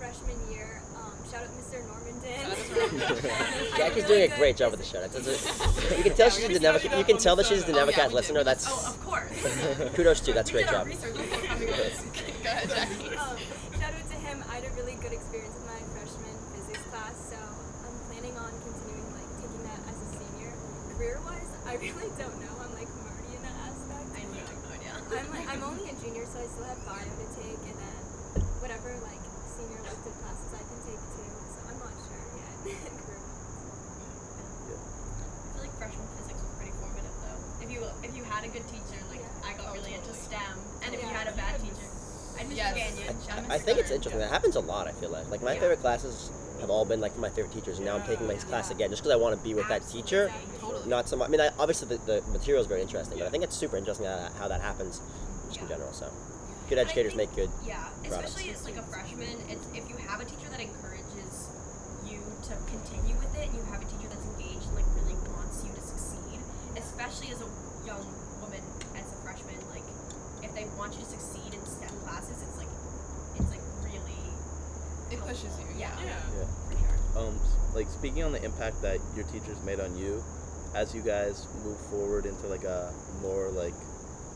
freshman 0.00 0.40
year, 0.48 0.80
um, 0.96 1.12
shout 1.28 1.44
out 1.44 1.52
Mr. 1.52 1.84
Normandin. 1.84 3.76
Jackie's 3.76 4.08
really 4.08 4.24
doing 4.24 4.32
a 4.32 4.36
great 4.40 4.56
job 4.56 4.72
with 4.72 4.80
the 4.80 4.88
shout 4.88 5.04
outs. 5.04 5.20
You 5.96 6.02
can 6.02 6.14
tell 6.16 6.26
yeah, 6.26 6.32
she's 6.32 6.48
the 6.48 6.66
Nevicat. 6.66 6.98
You 6.98 7.04
can 7.04 7.18
tell 7.18 7.36
that 7.36 7.44
she's 7.44 7.64
the 7.64 7.72
Nevicat 7.72 7.98
oh, 7.98 8.08
yeah, 8.08 8.14
listener. 8.14 8.42
That's 8.42 8.66
oh, 8.68 8.88
of 8.88 9.04
course. 9.04 9.92
kudos 9.94 10.20
to. 10.20 10.32
That's 10.32 10.48
a 10.48 10.52
great 10.54 10.68
job. 10.68 10.88
I 21.66 21.74
really 21.82 22.10
don't 22.16 22.38
know. 22.40 22.54
I'm 22.62 22.72
like 22.78 22.88
Marty 23.02 23.30
in 23.34 23.42
that 23.42 23.56
aspect. 23.66 24.06
I 24.14 24.22
know, 24.30 24.46
no 24.46 24.70
idea. 24.70 24.92
I'm 24.94 25.28
like 25.34 25.48
I'm 25.50 25.62
only 25.66 25.90
a 25.90 25.94
junior, 25.98 26.24
so 26.26 26.38
I 26.38 26.46
still 26.46 26.64
have 26.70 26.78
bio 26.86 27.02
to 27.02 27.26
take, 27.34 27.58
and 27.66 27.76
then 27.76 28.00
whatever 28.62 28.94
like 29.02 29.22
senior 29.50 29.78
elective 29.82 30.14
classes 30.22 30.50
I 30.54 30.62
can 30.62 30.78
take 30.86 31.02
too. 31.18 31.30
So 31.50 31.58
I'm 31.66 31.78
not 31.82 31.94
sure 32.06 32.22
yet. 32.38 32.54
I 34.36 34.46
feel 35.56 35.62
like 35.66 35.74
freshman 35.78 36.06
physics 36.22 36.38
was 36.40 36.52
pretty 36.54 36.74
formative 36.78 37.16
though. 37.26 37.40
If 37.66 37.68
you 37.74 37.80
if 38.06 38.12
you 38.16 38.22
had 38.30 38.44
a 38.46 38.50
good 38.54 38.66
teacher, 38.70 38.98
like 39.10 39.20
Yeah. 39.26 39.48
I 39.48 39.52
got 39.58 39.66
Oh, 39.70 39.74
really 39.74 39.94
into. 39.94 40.14
STEM, 40.14 40.54
and 40.86 40.94
if 40.94 41.02
you 41.02 41.08
had 41.10 41.26
a 41.28 41.34
bad 41.34 41.58
teacher, 41.60 41.86
I'd 42.38 42.46
miss 42.48 42.56
Yes. 42.58 42.74
Gagnon. 42.78 43.16
Shout 43.26 43.38
I 43.50 43.58
think 43.58 43.78
it's 43.82 43.90
Southern. 43.90 43.96
interesting. 43.98 44.20
That 44.22 44.30
happens 44.30 44.54
a 44.56 44.60
lot. 44.62 44.86
I 44.86 44.92
feel 44.92 45.10
like 45.10 45.28
like 45.30 45.42
my 45.42 45.54
Yeah. 45.54 45.60
favorite 45.66 45.80
classes 45.82 46.30
have 46.60 46.70
all 46.70 46.84
been 46.84 47.00
like 47.00 47.16
my 47.18 47.28
favorite 47.28 47.52
teachers, 47.52 47.78
and 47.78 47.86
now 47.86 47.96
I'm 47.96 48.06
taking 48.06 48.26
my 48.26 48.34
class 48.34 48.70
again 48.70 48.90
just 48.90 49.02
because 49.02 49.12
I 49.12 49.16
want 49.16 49.36
to 49.36 49.42
be 49.42 49.54
with 49.54 49.68
that 49.68 49.86
teacher. 49.88 50.32
Totally. 50.60 50.88
Not 50.88 51.08
so 51.08 51.16
much. 51.16 51.28
I 51.28 51.30
mean, 51.30 51.40
I, 51.40 51.50
obviously 51.58 51.88
the, 51.96 51.98
the 52.06 52.22
material 52.32 52.60
is 52.60 52.66
very 52.66 52.82
interesting, 52.82 53.18
but 53.18 53.26
I 53.26 53.30
think 53.30 53.44
it's 53.44 53.56
super 53.56 53.76
interesting 53.76 54.06
how, 54.06 54.28
how 54.38 54.48
that 54.48 54.60
happens 54.60 55.00
just 55.48 55.60
in 55.60 55.68
general. 55.68 55.92
So 55.92 56.10
good 56.68 56.78
educators 56.78 57.14
think- 57.14 57.30
make 57.30 57.36
good. 57.36 57.50
Yeah, 57.66 57.84
products. 58.04 58.30
especially 58.36 58.52
as 58.52 58.64
like 58.64 58.76
a 58.76 58.82
freshman, 58.82 59.36
it's, 59.48 59.66
if 59.74 59.88
you 59.88 59.96
have 60.08 60.20
a 60.20 60.24
teacher 60.24 60.48
that 60.50 60.60
encourages 60.60 61.48
you 62.06 62.20
to 62.48 62.52
continue 62.70 63.16
with 63.18 63.34
it, 63.36 63.48
and 63.48 63.54
you 63.54 63.62
have 63.70 63.82
a 63.82 63.86
teacher 63.86 64.08
that's 64.08 64.26
engaged 64.36 64.66
and 64.70 64.76
like 64.76 64.88
really 65.02 65.18
wants 65.34 65.62
you 65.64 65.72
to 65.74 65.80
succeed, 65.82 66.38
especially 66.76 67.30
as 67.32 67.40
a 67.42 67.48
young 67.86 68.06
woman 68.42 68.62
as 68.94 69.06
a 69.12 69.16
freshman, 69.22 69.54
like 69.70 69.84
if 70.42 70.54
they 70.54 70.64
want 70.78 70.94
you 70.94 71.00
to 71.00 71.10
succeed 71.10 71.54
in 71.54 71.62
STEM 71.66 71.90
classes, 72.06 72.38
it's 72.42 72.46
like 72.46 72.46
it's 72.46 72.54
like 72.54 72.65
really 72.65 72.65
It 75.26 75.34
pushes 75.34 75.58
you. 75.58 75.66
yeah, 75.78 75.90
Yeah. 76.04 76.46
for 76.70 76.78
sure. 76.78 77.18
Um, 77.18 77.40
like 77.74 77.88
speaking 77.88 78.22
on 78.22 78.32
the 78.32 78.42
impact 78.44 78.82
that 78.82 78.98
your 79.14 79.24
teachers 79.26 79.58
made 79.64 79.80
on 79.80 79.96
you, 79.96 80.22
as 80.74 80.94
you 80.94 81.02
guys 81.02 81.46
move 81.64 81.78
forward 81.90 82.26
into 82.26 82.46
like 82.46 82.64
a 82.64 82.92
more 83.22 83.48
like 83.50 83.74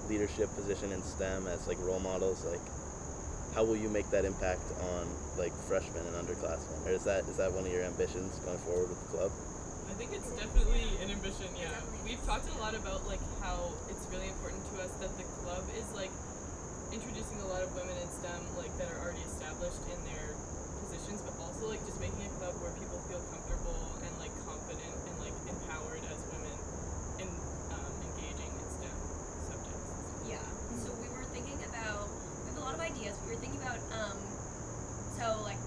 leadership 0.09 0.49
position 0.57 0.91
in 0.93 1.03
STEM 1.03 1.47
as 1.47 1.67
like 1.69 1.79
role 1.81 2.01
models, 2.01 2.45
like 2.45 2.61
how 3.55 3.65
will 3.65 3.77
you 3.77 3.89
make 3.89 4.09
that 4.11 4.25
impact 4.25 4.63
on 4.97 5.07
like 5.39 5.53
freshmen 5.69 6.07
and 6.07 6.17
underclassmen? 6.27 6.87
Or 6.87 6.91
is 6.91 7.05
that 7.05 7.25
is 7.29 7.37
that 7.37 7.53
one 7.53 7.67
of 7.67 7.73
your 7.73 7.83
ambitions 7.85 8.39
going 8.41 8.59
forward 8.59 8.89
with 8.91 9.01
the 9.07 9.11
club? 9.17 9.31
I 9.91 9.95
think 9.95 10.13
it's 10.15 10.31
definitely 10.33 10.87
an 11.03 11.11
ambition, 11.11 11.51
yeah. 11.59 11.75
We've 12.07 12.23
talked 12.25 12.49
a 12.49 12.59
lot 12.59 12.75
about 12.75 13.07
like 13.07 13.21
how 13.43 13.71
it's 13.91 14.07
really 14.11 14.29
important 14.29 14.63
to 14.75 14.83
us 14.83 14.91
that 15.05 15.13
the 15.19 15.25
club 15.45 15.63
is 15.77 15.87
like 15.93 16.11
introducing 16.91 17.39
a 17.43 17.49
lot 17.53 17.63
of 17.63 17.71
women 17.77 17.95
in 18.01 18.09
STEM 18.11 18.43
like 18.59 18.73
that 18.79 18.91
are 18.91 18.99
already 19.05 19.23
established 19.29 19.83
in 19.87 19.99
their 20.11 20.35
also 21.61 21.77
like 21.77 21.85
just 21.85 22.01
making 22.01 22.25
a 22.25 22.33
club 22.41 22.57
where 22.65 22.73
people 22.81 22.97
feel 23.05 23.21
comfortable 23.29 23.77
and 24.01 24.13
like 24.17 24.33
confident 24.49 24.97
and 24.97 25.15
like 25.21 25.37
empowered 25.45 26.01
as 26.09 26.17
women 26.33 26.57
in 27.21 27.29
um, 27.77 27.93
engaging 28.01 28.49
in 28.49 28.67
STEM 28.81 28.97
subjects. 29.45 29.93
Yeah. 30.25 30.41
So 30.81 30.89
we 31.05 31.13
were 31.13 31.29
thinking 31.37 31.61
about 31.69 32.09
we 32.09 32.49
have 32.49 32.57
a 32.57 32.65
lot 32.65 32.73
of 32.73 32.81
ideas. 32.81 33.13
We 33.29 33.37
were 33.37 33.41
thinking 33.45 33.61
about 33.61 33.77
um 33.93 34.17
so 35.21 35.45
like 35.45 35.61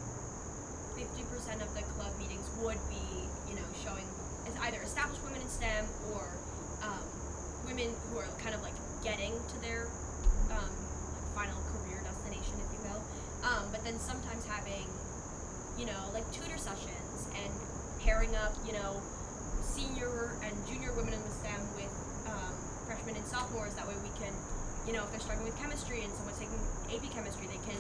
fifty 0.97 1.29
percent 1.29 1.61
of 1.61 1.69
the 1.77 1.85
club 1.93 2.09
meetings 2.17 2.49
would 2.65 2.81
be, 2.89 3.29
you 3.45 3.53
know, 3.53 3.67
showing 3.85 4.09
as 4.49 4.57
either 4.65 4.81
established 4.81 5.21
women 5.21 5.45
in 5.45 5.49
STEM 5.49 5.85
or 6.09 6.25
um, 6.81 7.05
women 7.69 7.93
who 8.09 8.17
are 8.17 8.29
kind 8.41 8.57
of 8.57 8.65
like 8.65 8.73
getting 9.05 9.37
to 9.45 9.57
their 9.61 9.93
um, 10.49 10.73
like 11.13 11.27
final 11.37 11.61
career 11.69 12.01
destination, 12.01 12.57
if 12.65 12.69
you 12.73 12.81
will. 12.81 13.01
Um, 13.45 13.69
but 13.69 13.85
then 13.85 13.99
sometimes 13.99 14.43
having, 14.49 14.87
you 15.77 15.85
know, 15.85 16.01
like 16.13 16.25
tutor 16.31 16.57
sessions 16.57 17.27
and 17.33 17.51
pairing 18.01 18.35
up, 18.35 18.53
you 18.65 18.73
know, 18.73 19.01
senior 19.63 20.37
and 20.43 20.53
junior 20.67 20.93
women 20.93 21.13
in 21.13 21.21
the 21.23 21.33
STEM 21.41 21.61
with 21.75 21.93
um, 22.29 22.53
freshmen 22.85 23.15
and 23.15 23.25
sophomores. 23.25 23.73
That 23.75 23.87
way 23.87 23.95
we 24.03 24.13
can, 24.19 24.33
you 24.85 24.93
know, 24.93 25.03
if 25.03 25.11
they're 25.11 25.23
struggling 25.23 25.49
with 25.49 25.57
chemistry 25.57 26.03
and 26.03 26.11
someone's 26.13 26.37
taking 26.37 26.59
AP 26.93 27.05
chemistry, 27.09 27.47
they 27.47 27.61
can, 27.65 27.79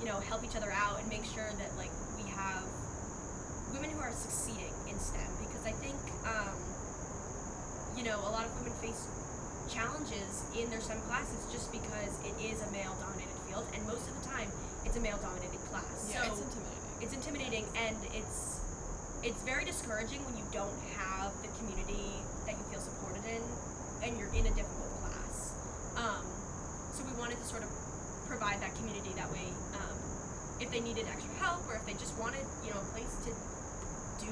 you 0.00 0.06
know, 0.06 0.18
help 0.18 0.42
each 0.42 0.56
other 0.56 0.72
out 0.72 0.98
and 0.98 1.06
make 1.08 1.24
sure 1.24 1.46
that 1.62 1.70
like 1.78 1.92
we 2.18 2.26
have 2.30 2.64
women 3.70 3.90
who 3.90 4.00
are 4.00 4.12
succeeding 4.12 4.74
in 4.88 4.98
STEM 4.98 5.30
because 5.38 5.62
I 5.62 5.72
think, 5.78 5.98
um, 6.26 6.56
you 7.94 8.02
know, 8.02 8.18
a 8.26 8.30
lot 8.32 8.46
of 8.46 8.52
women 8.58 8.74
face 8.82 9.06
challenges 9.68 10.42
in 10.56 10.70
their 10.70 10.80
STEM 10.80 10.98
classes 11.06 11.44
just 11.52 11.70
because 11.70 12.16
it 12.24 12.34
is 12.40 12.58
a 12.64 12.68
male 12.72 12.96
dominated 12.98 13.36
field 13.46 13.68
and 13.76 13.84
most 13.86 14.08
of 14.08 14.16
the 14.16 14.24
time 14.26 14.48
it's 14.84 14.96
a 14.96 15.00
male 15.00 15.20
dominated 15.20 15.60
class. 15.68 16.08
Yeah, 16.10 16.24
so 16.24 16.32
it's 16.32 16.40
intimidating. 16.40 16.77
It's 17.00 17.12
intimidating 17.14 17.64
and 17.76 17.96
it's 18.12 18.60
it's 19.22 19.42
very 19.42 19.64
discouraging 19.64 20.22
when 20.26 20.36
you 20.38 20.46
don't 20.52 20.78
have 20.94 21.34
the 21.42 21.50
community 21.58 22.22
that 22.46 22.54
you 22.54 22.64
feel 22.70 22.78
supported 22.78 23.22
in 23.26 23.42
and 24.02 24.14
you're 24.18 24.30
in 24.30 24.46
a 24.46 24.54
difficult 24.54 24.94
class. 25.02 25.54
Um, 25.98 26.22
so 26.94 27.02
we 27.02 27.10
wanted 27.18 27.38
to 27.42 27.46
sort 27.46 27.66
of 27.66 27.70
provide 28.30 28.62
that 28.62 28.74
community 28.78 29.10
that 29.18 29.26
way. 29.34 29.50
Um, 29.74 29.98
if 30.62 30.70
they 30.70 30.78
needed 30.78 31.06
extra 31.10 31.34
help 31.42 31.66
or 31.66 31.74
if 31.74 31.86
they 31.86 31.98
just 31.98 32.14
wanted, 32.18 32.46
you 32.62 32.70
know, 32.70 32.78
a 32.78 32.88
place 32.94 33.10
to 33.26 33.34
do 34.22 34.30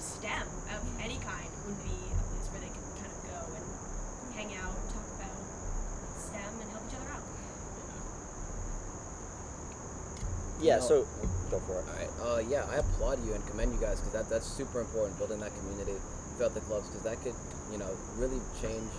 STEM 0.00 0.48
of 0.72 0.80
any 1.00 1.16
kind 1.24 1.48
would 1.64 1.80
be 1.80 1.96
a 2.12 2.24
place 2.28 2.48
where 2.52 2.60
they 2.60 2.72
could 2.72 2.88
kind 3.00 3.12
of 3.12 3.20
go 3.24 3.40
and 3.56 3.66
hang 4.36 4.52
out, 4.60 4.72
and 4.72 4.88
talk 4.92 5.08
about 5.16 5.40
STEM 6.20 6.52
and 6.60 6.68
help 6.72 6.84
each 6.88 6.96
other 6.96 7.08
out. 7.08 7.24
Yeah. 10.60 10.76
No. 10.76 10.84
So 10.84 11.08
go 11.50 11.60
for 11.60 11.80
it. 11.80 11.86
All 11.88 11.96
right. 11.96 12.12
Uh, 12.20 12.40
yeah, 12.48 12.66
I 12.70 12.76
applaud 12.76 13.24
you 13.26 13.34
and 13.34 13.46
commend 13.46 13.74
you 13.74 13.80
guys 13.80 14.00
because 14.00 14.12
that 14.12 14.28
that's 14.28 14.46
super 14.46 14.80
important 14.80 15.18
building 15.18 15.40
that 15.40 15.52
community 15.58 15.96
throughout 16.36 16.54
the 16.54 16.60
clubs 16.60 16.88
because 16.88 17.02
that 17.02 17.20
could 17.22 17.34
you 17.72 17.78
know 17.78 17.90
really 18.16 18.40
change 18.60 18.90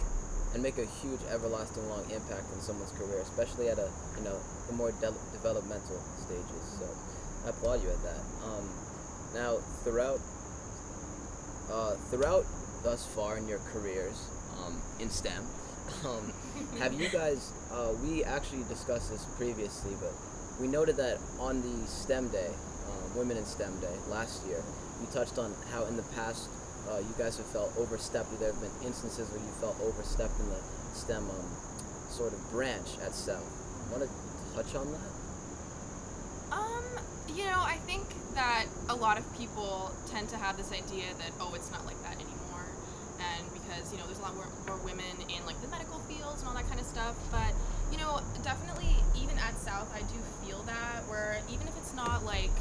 and 0.54 0.64
make 0.64 0.78
a 0.78 0.86
huge 1.04 1.20
everlasting 1.30 1.88
long 1.90 2.04
impact 2.10 2.48
in 2.56 2.62
someone's 2.62 2.92
career, 2.92 3.20
especially 3.22 3.70
at 3.70 3.78
a 3.78 3.90
you 4.18 4.24
know 4.24 4.38
the 4.68 4.74
more 4.74 4.92
de- 4.92 5.22
developmental 5.32 6.02
stages. 6.26 6.64
So 6.80 6.88
I 7.46 7.50
applaud 7.50 7.84
you 7.84 7.90
at 7.90 8.02
that. 8.04 8.22
Um, 8.44 8.66
now 9.34 9.58
throughout 9.84 10.20
uh, 11.72 11.96
throughout 12.10 12.46
thus 12.84 13.06
far 13.06 13.38
in 13.38 13.48
your 13.48 13.60
careers 13.74 14.28
um, 14.64 14.82
in 15.00 15.10
STEM, 15.10 15.44
um, 16.06 16.34
have 16.80 16.94
you 16.94 17.10
guys? 17.10 17.52
Uh, 17.72 17.92
we 18.04 18.24
actually 18.24 18.64
discussed 18.64 19.12
this 19.12 19.26
previously, 19.38 19.96
but 20.00 20.14
we 20.60 20.68
noted 20.68 20.98
that 20.98 21.20
on 21.40 21.62
the 21.62 21.88
STEM 21.88 22.30
Day, 22.30 22.50
um, 22.88 23.18
Women 23.18 23.38
in 23.38 23.46
STEM 23.46 23.80
Day 23.80 23.94
last 24.10 24.46
year, 24.48 24.62
you 25.02 25.08
touched 25.14 25.38
on 25.38 25.54
how 25.72 25.86
in 25.86 25.98
the 25.98 26.08
past 26.16 26.50
uh, 26.90 26.98
you 26.98 27.14
guys 27.18 27.38
have 27.38 27.46
felt 27.48 27.72
overstepped. 27.78 28.32
Or 28.34 28.38
there 28.38 28.52
have 28.52 28.62
been 28.62 28.88
instances 28.88 29.30
where 29.30 29.40
you 29.40 29.52
felt 29.62 29.78
overstepped 29.82 30.40
in 30.40 30.50
the 30.50 30.62
STEM 30.94 31.30
um, 31.30 31.50
sort 32.10 32.34
of 32.34 32.52
branch 32.52 32.98
at 33.04 33.14
South. 33.14 33.46
Want 33.92 34.04
to 34.04 34.10
touch 34.56 34.74
on 34.76 34.92
that? 34.92 35.12
Um, 36.52 36.84
you 37.30 37.46
know, 37.46 37.62
I 37.62 37.78
think 37.86 38.04
that 38.34 38.66
a 38.90 38.96
lot 38.96 39.20
of 39.20 39.26
people 39.38 39.92
tend 40.08 40.30
to 40.30 40.38
have 40.38 40.58
this 40.58 40.72
idea 40.72 41.14
that 41.20 41.32
oh, 41.40 41.54
it's 41.54 41.72
not 41.72 41.86
like 41.86 42.02
that 42.04 42.16
anymore, 42.16 42.66
and 43.20 43.44
because 43.54 43.92
you 43.92 43.98
know 43.98 44.06
there's 44.06 44.20
a 44.20 44.22
lot 44.22 44.36
more, 44.36 44.48
more 44.66 44.78
women 44.86 45.06
in 45.30 45.46
like 45.46 45.60
the 45.62 45.68
medical 45.68 46.00
fields 46.06 46.42
and 46.42 46.50
all 46.50 46.56
that 46.56 46.68
kind 46.68 46.80
of 46.80 46.86
stuff. 46.86 47.16
But 47.32 47.54
you 47.92 47.98
know, 47.98 48.22
definitely 48.44 48.96
even 49.16 49.38
at 49.40 49.58
South, 49.60 49.92
I 49.94 50.00
do 50.00 50.20
feel 50.46 50.62
that 50.64 51.08
where 51.08 51.40
even 51.50 51.68
if 51.68 51.78
it's 51.78 51.94
not 51.94 52.26
like 52.26 52.52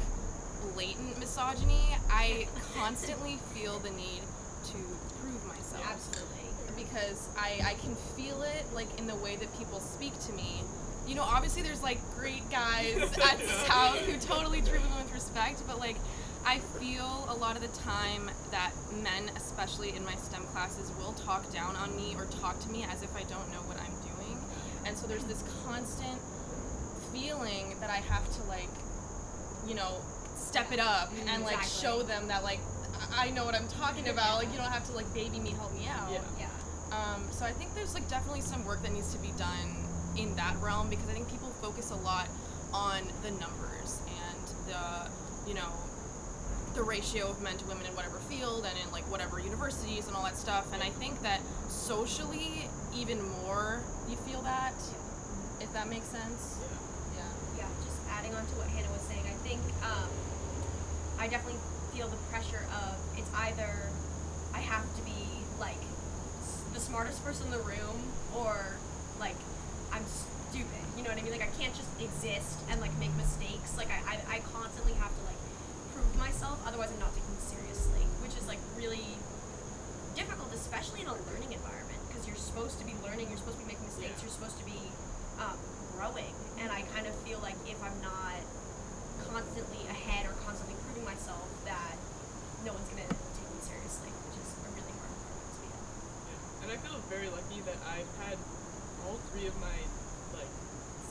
blatant 0.73 1.19
misogyny, 1.19 1.97
I 2.09 2.47
constantly 2.75 3.37
feel 3.53 3.79
the 3.79 3.89
need 3.91 4.21
to 4.65 4.77
prove 5.21 5.45
myself 5.45 5.83
Absolutely. 5.85 6.83
because 6.83 7.29
I, 7.37 7.59
I 7.63 7.73
can 7.75 7.95
feel 8.15 8.41
it 8.41 8.65
like 8.73 8.87
in 8.99 9.07
the 9.07 9.15
way 9.15 9.35
that 9.35 9.57
people 9.57 9.79
speak 9.79 10.17
to 10.21 10.33
me. 10.33 10.61
You 11.07 11.15
know, 11.15 11.23
obviously 11.23 11.61
there's 11.61 11.81
like 11.81 11.99
great 12.15 12.49
guys 12.49 12.97
at 13.23 13.39
South 13.67 13.97
who 13.99 14.17
totally 14.19 14.61
treat 14.61 14.81
women 14.81 15.03
with 15.03 15.13
respect, 15.13 15.63
but 15.67 15.79
like 15.79 15.95
I 16.45 16.59
feel 16.79 17.27
a 17.29 17.35
lot 17.35 17.55
of 17.55 17.61
the 17.61 17.79
time 17.79 18.29
that 18.51 18.71
men, 19.03 19.29
especially 19.35 19.95
in 19.95 20.05
my 20.05 20.15
STEM 20.15 20.43
classes, 20.53 20.91
will 20.97 21.13
talk 21.13 21.51
down 21.51 21.75
on 21.75 21.95
me 21.95 22.15
or 22.15 22.25
talk 22.39 22.59
to 22.61 22.69
me 22.69 22.85
as 22.89 23.03
if 23.03 23.13
I 23.15 23.23
don't 23.23 23.51
know 23.51 23.59
what 23.67 23.77
I'm 23.77 23.85
doing. 23.87 23.96
And 24.87 24.97
so 24.97 25.05
there's 25.05 25.25
this 25.25 25.43
constant 25.65 26.17
feeling 27.11 27.75
that 27.79 27.89
I 27.89 27.97
have 27.97 28.25
to 28.37 28.43
like, 28.43 28.69
you 29.67 29.75
know, 29.75 29.99
step 30.35 30.71
it 30.71 30.79
up 30.79 31.11
and 31.27 31.43
like 31.43 31.57
Exactly. 31.57 31.89
show 31.89 32.03
them 32.03 32.27
that 32.29 32.43
like 32.43 32.59
I 33.11 33.27
I 33.27 33.29
know 33.31 33.45
what 33.45 33.53
I'm 33.55 33.67
talking 33.67 34.07
about. 34.09 34.37
Like 34.37 34.49
you 34.51 34.57
don't 34.57 34.71
have 34.71 34.85
to 34.87 34.93
like 34.93 35.11
baby 35.13 35.39
me, 35.39 35.51
help 35.51 35.73
me 35.73 35.87
out. 35.87 36.09
Yeah. 36.11 36.21
Yeah. 36.39 36.47
Um, 36.95 37.27
so 37.31 37.45
I 37.45 37.51
think 37.51 37.75
there's 37.75 37.93
like 37.93 38.07
definitely 38.09 38.41
some 38.41 38.63
work 38.65 38.81
that 38.83 38.93
needs 38.93 39.11
to 39.13 39.19
be 39.19 39.31
done 39.37 39.75
in 40.17 40.35
that 40.35 40.55
realm 40.61 40.89
because 40.89 41.07
I 41.09 41.13
think 41.13 41.29
people 41.29 41.49
focus 41.61 41.91
a 41.91 41.95
lot 41.95 42.27
on 42.73 43.01
the 43.23 43.31
numbers 43.31 43.99
and 44.07 44.47
the, 44.67 45.09
you 45.49 45.53
know, 45.53 45.69
the 46.75 46.81
ratio 46.83 47.27
of 47.29 47.41
men 47.41 47.57
to 47.57 47.65
women 47.65 47.85
in 47.85 47.95
whatever 47.95 48.19
field 48.29 48.65
and 48.65 48.77
in 48.79 48.89
like 48.91 49.03
whatever 49.11 49.39
universities 49.39 50.07
and 50.07 50.15
all 50.15 50.23
that 50.23 50.37
stuff. 50.37 50.71
And 50.73 50.81
I 50.81 50.89
think 50.89 51.21
that 51.23 51.41
socially, 51.67 52.69
even 52.97 53.21
more, 53.45 53.81
you 54.09 54.15
feel 54.17 54.41
that, 54.41 54.73
if 55.61 55.71
that 55.73 55.87
makes 55.89 56.07
sense. 56.07 56.57
Yeah. 57.15 57.23
yeah, 57.63 57.69
just 57.85 57.97
adding 58.09 58.33
on 58.33 58.45
to 58.45 58.53
what 58.57 58.67
Hannah 58.69 58.91
was 58.91 59.01
saying, 59.05 59.23
I 59.25 59.35
think 59.45 59.61
um, 59.85 60.09
I 61.19 61.27
definitely 61.27 61.59
feel 61.93 62.07
the 62.07 62.17
pressure 62.29 62.65
of 62.73 62.95
it's 63.17 63.29
either 63.33 63.89
I 64.53 64.59
have 64.59 64.85
to 64.97 65.01
be 65.01 65.45
like 65.59 65.79
s- 66.41 66.61
the 66.73 66.79
smartest 66.79 67.23
person 67.25 67.45
in 67.47 67.51
the 67.53 67.63
room 67.65 67.97
or 68.35 68.77
like 69.19 69.35
I'm 69.91 70.05
stupid. 70.49 70.83
You 70.97 71.03
know 71.03 71.09
what 71.09 71.17
I 71.19 71.23
mean? 71.23 71.31
Like 71.33 71.45
I 71.45 71.53
can't 71.57 71.73
just 71.73 71.89
exist 72.01 72.57
and 72.69 72.81
like 72.81 72.93
make 72.99 73.13
mistakes. 73.17 73.77
Like 73.77 73.89
I, 73.89 74.17
I, 74.17 74.37
I 74.37 74.39
constantly 74.53 74.93
have 75.01 75.09
to 75.13 75.21
like 75.25 75.39
prove 75.93 76.09
myself, 76.17 76.61
otherwise 76.65 76.89
I'm 76.93 76.99
not 76.99 77.13
taken 77.13 77.33
seriously, 77.41 78.05
which 78.21 78.33
is 78.37 78.45
like 78.47 78.59
really 78.77 79.05
difficult, 80.15 80.53
especially 80.53 81.01
in 81.01 81.07
a 81.07 81.13
learning 81.33 81.53
environment, 81.53 81.96
because 82.17 82.33
you're 82.33 82.45
supposed 82.49 82.81
to 82.81 82.85
be 82.89 82.97
learning, 83.05 83.29
you're 83.29 83.37
supposed 83.37 83.61
to 83.61 83.63
be 83.69 83.77
making 83.77 83.85
mistakes, 83.85 84.25
you're 84.25 84.33
supposed 84.33 84.57
to 84.57 84.65
be 84.65 84.89
um, 85.37 85.53
growing. 85.93 86.33
And 86.57 86.73
I 86.73 86.81
kind 86.97 87.05
of 87.05 87.13
feel 87.21 87.37
like 87.45 87.53
if 87.69 87.77
I'm 87.77 87.93
not 88.01 88.41
constantly 89.29 89.85
ahead 89.85 90.25
or 90.25 90.33
constantly 90.41 90.73
proving 90.81 91.05
myself, 91.05 91.45
that 91.69 91.93
no 92.65 92.73
one's 92.73 92.89
gonna 92.89 93.05
take 93.05 93.49
me 93.53 93.61
seriously, 93.61 94.09
which 94.09 94.41
is 94.41 94.49
a 94.49 94.69
really 94.73 94.97
hard 94.97 95.13
environment 95.13 95.53
to 95.53 95.59
be 95.61 95.69
in. 95.69 95.77
Yeah. 95.77 96.61
And 96.65 96.67
I 96.73 96.77
feel 96.81 96.97
very 97.05 97.29
lucky 97.29 97.61
that 97.69 97.77
I've 97.85 98.09
had 98.25 98.41
all 99.05 99.21
three 99.29 99.45
of 99.45 99.53
my 99.61 99.77
like 100.33 100.49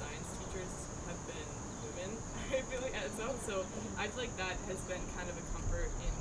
science 0.02 0.26
teachers 0.42 0.74
have 1.06 1.20
been 1.30 1.50
women. 1.86 2.18
I 2.50 2.66
feel 2.66 2.82
like 2.82 2.98
at 2.98 3.14
South, 3.14 3.38
so 3.46 3.62
I 3.94 4.10
feel 4.10 4.26
like 4.26 4.34
that 4.42 4.58
has 4.66 4.82
been 4.90 5.06
kind 5.14 5.30
of 5.30 5.38
a 5.38 5.44
comfort 5.54 5.86
in 6.02 6.14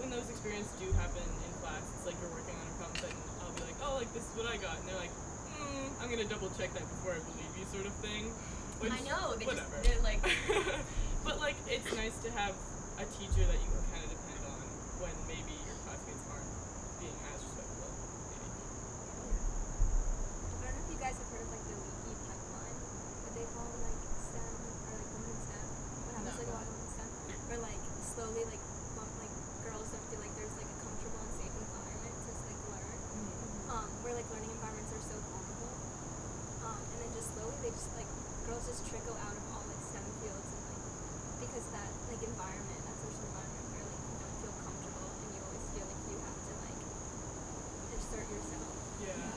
when 0.00 0.08
those 0.08 0.32
experiences 0.32 0.72
do 0.80 0.88
happen 0.96 1.28
in 1.44 1.50
class. 1.60 1.84
It's 2.00 2.08
like 2.08 2.16
you're 2.24 2.32
working 2.32 2.56
on 2.56 2.64
a 2.64 2.74
problem 2.80 2.96
set 3.04 3.12
and 3.12 3.20
I'll 3.44 3.52
be 3.52 3.68
like, 3.68 3.69
oh, 3.84 3.94
like 3.98 4.10
this 4.12 4.24
is 4.24 4.32
what 4.36 4.46
I 4.48 4.56
got, 4.56 4.78
and 4.80 4.84
they're 4.88 4.98
like, 5.00 5.12
mm, 5.56 5.88
I'm 6.02 6.08
gonna 6.10 6.28
double 6.28 6.50
check 6.56 6.72
that 6.74 6.84
before 6.86 7.12
I 7.16 7.20
believe 7.24 7.52
you, 7.58 7.64
sort 7.72 7.86
of 7.86 7.94
thing. 8.04 8.30
Which, 8.80 8.92
I 8.92 9.00
know, 9.04 9.36
they 9.36 9.44
whatever. 9.44 9.76
just 9.84 9.84
they're 9.84 10.00
like 10.04 10.20
but 11.26 11.36
like, 11.40 11.56
it's 11.68 11.84
nice 11.92 12.16
to 12.24 12.30
have 12.32 12.56
a 12.96 13.04
teacher 13.16 13.44
that 13.44 13.58
you 13.60 13.68
can 13.68 13.84
kind 13.92 14.04
of 14.04 14.10
depend 14.12 14.42
on 14.48 14.60
when 15.04 15.12
maybe 15.28 15.52
your 15.68 15.76
classmates 15.84 16.24
aren't 16.32 16.48
being 17.00 17.16
as 17.28 17.40
respectful. 17.44 17.92
Maybe. 18.40 18.48
I 20.56 20.64
don't 20.64 20.74
know 20.76 20.80
if 20.80 20.88
you 20.88 20.98
guys 21.00 21.16
have 21.20 21.28
heard 21.28 21.44
of 21.44 21.50
like 21.52 21.64
the 21.68 21.76
leaky 21.76 22.14
pipeline, 22.24 22.76
what 23.24 23.32
they 23.36 23.46
call 23.52 23.68
like 23.84 24.00
STEM 24.00 24.54
or 24.88 24.92
like 24.96 25.10
women 25.12 25.28
in 25.28 25.38
STEM. 25.44 25.66
What 26.08 26.12
happens 26.16 26.36
No. 26.36 26.40
like 26.40 26.48
a 26.48 26.54
lot 26.56 26.64
of 26.64 26.72
women 26.72 26.84
in 26.84 26.92
STEM, 26.96 27.10
where 27.52 27.60
like 27.60 27.82
slowly 28.16 28.44
like 28.48 28.62
bump, 28.96 29.12
like 29.20 29.34
girls 29.60 29.86
don't 29.92 30.04
feel 30.08 30.20
like 30.24 30.32
there's 30.40 30.56
like 30.56 30.68
a 30.72 30.76
comfortable 30.80 31.20
and 31.20 31.32
safe 31.36 31.52
environment 31.52 32.16
to 32.16 32.30
like 32.48 32.60
learn. 32.72 32.98
Um, 33.76 33.88
where 34.04 34.14
like 34.16 34.28
learning 34.32 34.52
environments 34.56 34.92
are 34.96 35.04
so 35.04 35.16
vulnerable. 35.20 35.72
Um, 36.64 36.80
and 36.80 36.96
then 37.04 37.10
just 37.12 37.28
slowly 37.36 37.56
they 37.60 37.72
just 37.76 37.92
like 37.96 38.08
girls 38.48 38.64
just 38.68 38.82
trickle 38.88 39.16
out 39.24 39.36
of 39.36 39.44
all 39.56 39.64
like 39.68 39.80
STEM 39.88 40.04
fields 40.20 40.48
and 40.52 40.60
like 40.68 40.84
because 41.40 41.64
that 41.72 41.88
like 42.12 42.20
environment, 42.20 42.80
that 42.84 42.96
social 43.00 43.24
environment 43.30 43.64
where 43.72 43.84
like 43.88 44.02
you 44.10 44.16
don't 44.20 44.36
feel 44.44 44.54
comfortable 44.60 45.08
and 45.08 45.28
you 45.32 45.40
always 45.40 45.64
feel 45.72 45.86
like 45.88 46.02
you 46.10 46.16
have 46.20 46.36
to 46.36 46.52
like 46.66 46.80
insert 47.96 48.26
yourself. 48.28 48.68
Yeah. 49.00 49.30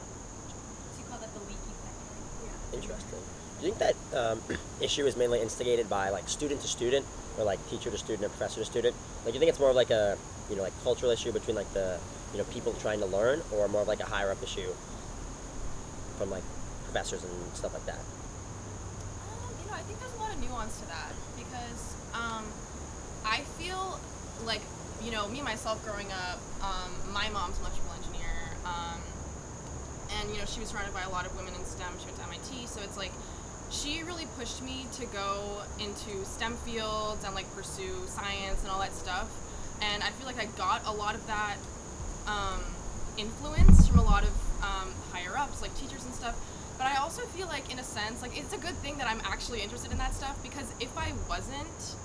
so 0.92 0.98
you 1.00 1.06
call 1.08 1.20
that 1.24 1.32
the 1.32 1.44
leaky 1.48 1.74
pipeline. 1.80 2.83
Do 3.60 3.68
you 3.68 3.74
think 3.74 3.78
that 3.80 3.96
um, 4.18 4.42
issue 4.82 5.06
is 5.06 5.16
mainly 5.16 5.42
instigated 5.42 5.90
by 5.90 6.10
like 6.10 6.28
student 6.28 6.62
to 6.62 6.68
student, 6.68 7.06
or 7.38 7.46
like 7.46 7.60
teacher 7.70 7.90
to 7.90 7.98
student, 7.98 8.26
or 8.26 8.30
professor 8.30 8.60
to 8.60 8.66
student? 8.66 8.96
Like, 9.24 9.28
do 9.28 9.34
you 9.34 9.40
think 9.40 9.50
it's 9.50 9.60
more 9.60 9.70
of 9.70 9.76
like 9.76 9.90
a 9.90 10.18
you 10.50 10.56
know 10.56 10.64
like 10.64 10.74
cultural 10.84 11.12
issue 11.12 11.32
between 11.32 11.56
like 11.56 11.72
the 11.74 12.00
you 12.32 12.38
know 12.40 12.46
people 12.46 12.74
trying 12.74 13.00
to 13.00 13.06
learn, 13.06 13.42
or 13.52 13.68
more 13.68 13.82
of 13.82 13.88
like 13.88 14.00
a 14.00 14.06
higher 14.06 14.32
up 14.32 14.42
issue 14.44 14.74
from 16.18 16.30
like 16.30 16.44
professors 16.86 17.24
and 17.24 17.56
stuff 17.56 17.74
like 17.74 17.86
that? 17.86 18.00
Um, 18.00 19.50
you 19.64 19.70
know, 19.70 19.78
I 19.78 19.82
think 19.82 20.00
there's 20.00 20.14
a 20.14 20.20
lot 20.20 20.34
of 20.34 20.40
nuance 20.40 20.80
to 20.80 20.88
that 20.88 21.12
because 21.36 21.96
um, 22.14 22.46
I 23.26 23.42
feel 23.58 24.00
like, 24.46 24.62
you 25.04 25.12
know, 25.12 25.28
me 25.28 25.42
myself 25.42 25.84
growing 25.84 26.12
up, 26.12 26.40
um, 26.62 26.92
my 27.12 27.30
mom's 27.30 27.60
electrical 27.60 27.94
engineer, 27.98 28.30
um, 28.66 29.02
and 30.24 30.32
you 30.32 30.40
know, 30.40 30.46
she 30.46 30.62
was 30.62 30.70
surrounded 30.70 30.94
by 30.94 31.04
a 31.04 31.10
lot 31.10 31.26
of 31.26 31.36
women 31.36 31.54
in 31.54 31.66
STEM. 31.66 31.92
She 32.00 32.06
went 32.06 32.18
to 32.18 32.24
MIT, 32.24 32.68
so 32.68 32.82
it's 32.82 32.98
like 32.98 33.12
she 33.70 34.04
really 34.04 34.26
pushed 34.38 34.64
me 34.64 34.88
to 34.94 35.06
go 35.08 35.62
into 35.80 36.24
STEM 36.26 36.56
fields 36.64 37.26
and 37.26 37.36
like 37.36 37.50
pursue 37.54 38.08
science 38.08 38.62
and 38.62 38.72
all 38.72 38.80
that 38.80 38.94
stuff. 38.94 39.28
And 39.82 40.02
I 40.02 40.12
feel 40.12 40.26
like 40.26 40.40
I 40.40 40.46
got 40.58 40.86
a 40.86 40.92
lot 40.92 41.16
of 41.16 41.28
that 41.28 41.58
um, 42.28 42.62
influence 43.18 43.88
from 43.88 44.00
a 44.00 44.04
lot 44.04 44.24
of 44.24 44.34
um, 44.64 44.94
higher 45.12 45.38
ups, 45.38 45.62
like 45.62 45.76
teachers 45.76 46.06
and 46.06 46.14
stuff. 46.14 46.40
But 46.78 46.88
I 46.88 46.98
also 46.98 47.22
feel 47.36 47.48
like, 47.48 47.72
in 47.72 47.80
a 47.80 47.84
sense, 47.84 48.22
like 48.22 48.38
it's 48.38 48.54
a 48.54 48.58
good 48.58 48.76
thing 48.78 48.98
that 49.00 49.08
I'm 49.08 49.22
actually 49.26 49.62
interested 49.62 49.92
in 49.92 49.98
that 49.98 50.14
stuff 50.14 50.42
because 50.42 50.72
if 50.80 50.98
I 50.98 51.12
wasn't, 51.28 51.96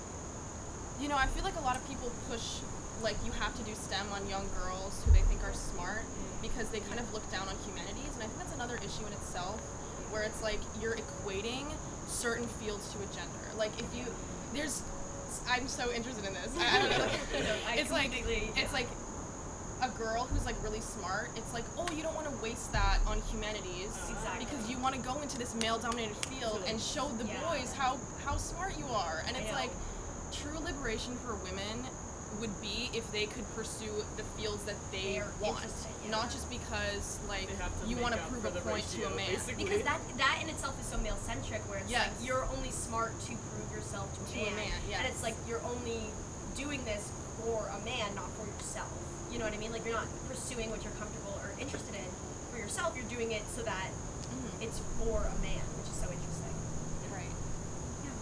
you 0.99 1.07
know, 1.07 1.15
I 1.15 1.27
feel 1.27 1.43
like 1.43 1.55
a 1.55 1.61
lot 1.61 1.77
of 1.77 1.87
people 1.87 2.11
push 2.29 2.59
like 3.01 3.15
you 3.25 3.31
have 3.33 3.55
to 3.55 3.63
do 3.63 3.73
STEM 3.75 4.07
on 4.13 4.27
young 4.29 4.47
girls 4.63 5.01
who 5.05 5.11
they 5.11 5.21
think 5.21 5.43
are 5.43 5.53
smart 5.53 6.01
because 6.41 6.69
they 6.69 6.79
kind 6.81 6.99
of 6.99 7.11
look 7.13 7.29
down 7.31 7.47
on 7.47 7.55
humanities, 7.65 8.13
and 8.15 8.23
I 8.23 8.27
think 8.27 8.39
that's 8.39 8.53
another 8.55 8.77
issue 8.77 9.05
in 9.07 9.13
itself, 9.13 9.59
where 10.11 10.23
it's 10.23 10.41
like 10.41 10.59
you're 10.81 10.95
equating 10.95 11.65
certain 12.07 12.47
fields 12.47 12.91
to 12.93 12.97
a 12.99 13.05
gender. 13.15 13.45
Like 13.57 13.71
if 13.79 13.85
you, 13.95 14.05
there's, 14.53 14.81
I'm 15.47 15.67
so 15.67 15.91
interested 15.91 16.25
in 16.25 16.33
this. 16.33 16.51
I, 16.57 16.77
I 16.77 16.79
don't 16.79 16.89
know. 16.97 17.07
I 17.67 17.75
it's 17.75 17.91
like 17.91 18.11
it's 18.55 18.73
like 18.73 18.87
a 19.81 19.89
girl 19.97 20.25
who's 20.25 20.45
like 20.45 20.61
really 20.63 20.81
smart. 20.81 21.29
It's 21.37 21.53
like 21.53 21.63
oh 21.77 21.87
you 21.95 22.03
don't 22.03 22.15
want 22.15 22.27
to 22.27 22.35
waste 22.43 22.71
that 22.73 22.99
on 23.07 23.21
humanities 23.31 23.95
Exactly. 24.09 24.45
because 24.45 24.69
you 24.69 24.77
want 24.79 24.93
to 24.95 25.01
go 25.01 25.21
into 25.21 25.37
this 25.37 25.55
male-dominated 25.55 26.17
field 26.27 26.63
and 26.67 26.79
show 26.81 27.07
the 27.17 27.23
Yeah. 27.25 27.39
boys 27.47 27.71
how 27.71 27.97
how 28.25 28.35
smart 28.37 28.77
you 28.77 28.85
are. 28.87 29.23
And 29.27 29.37
it's 29.37 29.51
like 29.53 29.71
true 30.31 30.59
liberation 30.59 31.15
for 31.17 31.35
women 31.35 31.85
would 32.39 32.53
be 32.61 32.89
if 32.93 33.09
they 33.11 33.25
could 33.25 33.43
pursue 33.55 33.91
the 34.15 34.23
fields 34.37 34.63
that 34.63 34.77
they 34.91 35.17
They're 35.19 35.27
want, 35.41 35.63
interested 35.65 35.91
in. 36.05 36.11
not 36.11 36.29
just 36.31 36.49
because 36.49 37.19
like 37.27 37.47
They 37.49 37.55
have 37.57 37.73
to 37.81 37.87
you 37.89 37.97
want 37.97 38.13
to 38.15 38.21
prove 38.29 38.45
a 38.45 38.51
the 38.51 38.61
point 38.61 38.85
to 38.95 39.07
a 39.07 39.09
man. 39.11 39.27
basically. 39.33 39.63
Because 39.65 39.83
that 39.83 39.99
that 40.17 40.39
in 40.41 40.47
itself 40.49 40.79
is 40.79 40.87
so 40.87 40.97
male 40.99 41.17
centric, 41.25 41.61
where 41.69 41.79
it's 41.79 41.89
Yes. 41.91 42.07
like 42.13 42.27
you're 42.27 42.45
only 42.55 42.71
smart 42.71 43.17
to 43.27 43.33
prove 43.35 43.67
yourself 43.73 44.07
to 44.15 44.21
a 44.23 44.27
To 44.33 44.39
a 44.47 44.55
man, 44.55 44.69
man, 44.89 44.99
and 45.03 45.07
it's 45.09 45.23
like 45.23 45.35
you're 45.47 45.63
only 45.65 45.99
doing 46.55 46.83
this 46.85 47.09
for 47.41 47.67
a 47.73 47.79
man, 47.83 48.13
not 48.15 48.29
for 48.37 48.45
yourself. 48.45 48.91
You 49.31 49.39
know 49.39 49.45
what 49.45 49.53
I 49.53 49.57
mean? 49.57 49.71
Like 49.71 49.83
you're 49.85 49.95
not 49.97 50.07
pursuing 50.27 50.69
what 50.71 50.83
you're 50.83 50.95
comfortable 51.01 51.33
or 51.43 51.51
interested 51.59 51.95
in 51.95 52.07
for 52.51 52.57
yourself. 52.57 52.95
You're 52.95 53.09
doing 53.09 53.31
it 53.31 53.43
so 53.55 53.61
that 53.63 53.89
Mhm. 54.29 54.61
it's 54.63 54.79
for 55.01 55.23
a 55.25 55.35
man, 55.41 55.63
which 55.81 55.89
is 55.91 55.97
so 55.97 56.07
interesting. 56.09 56.55
Right. 57.11 57.33
Yeah. 58.05 58.15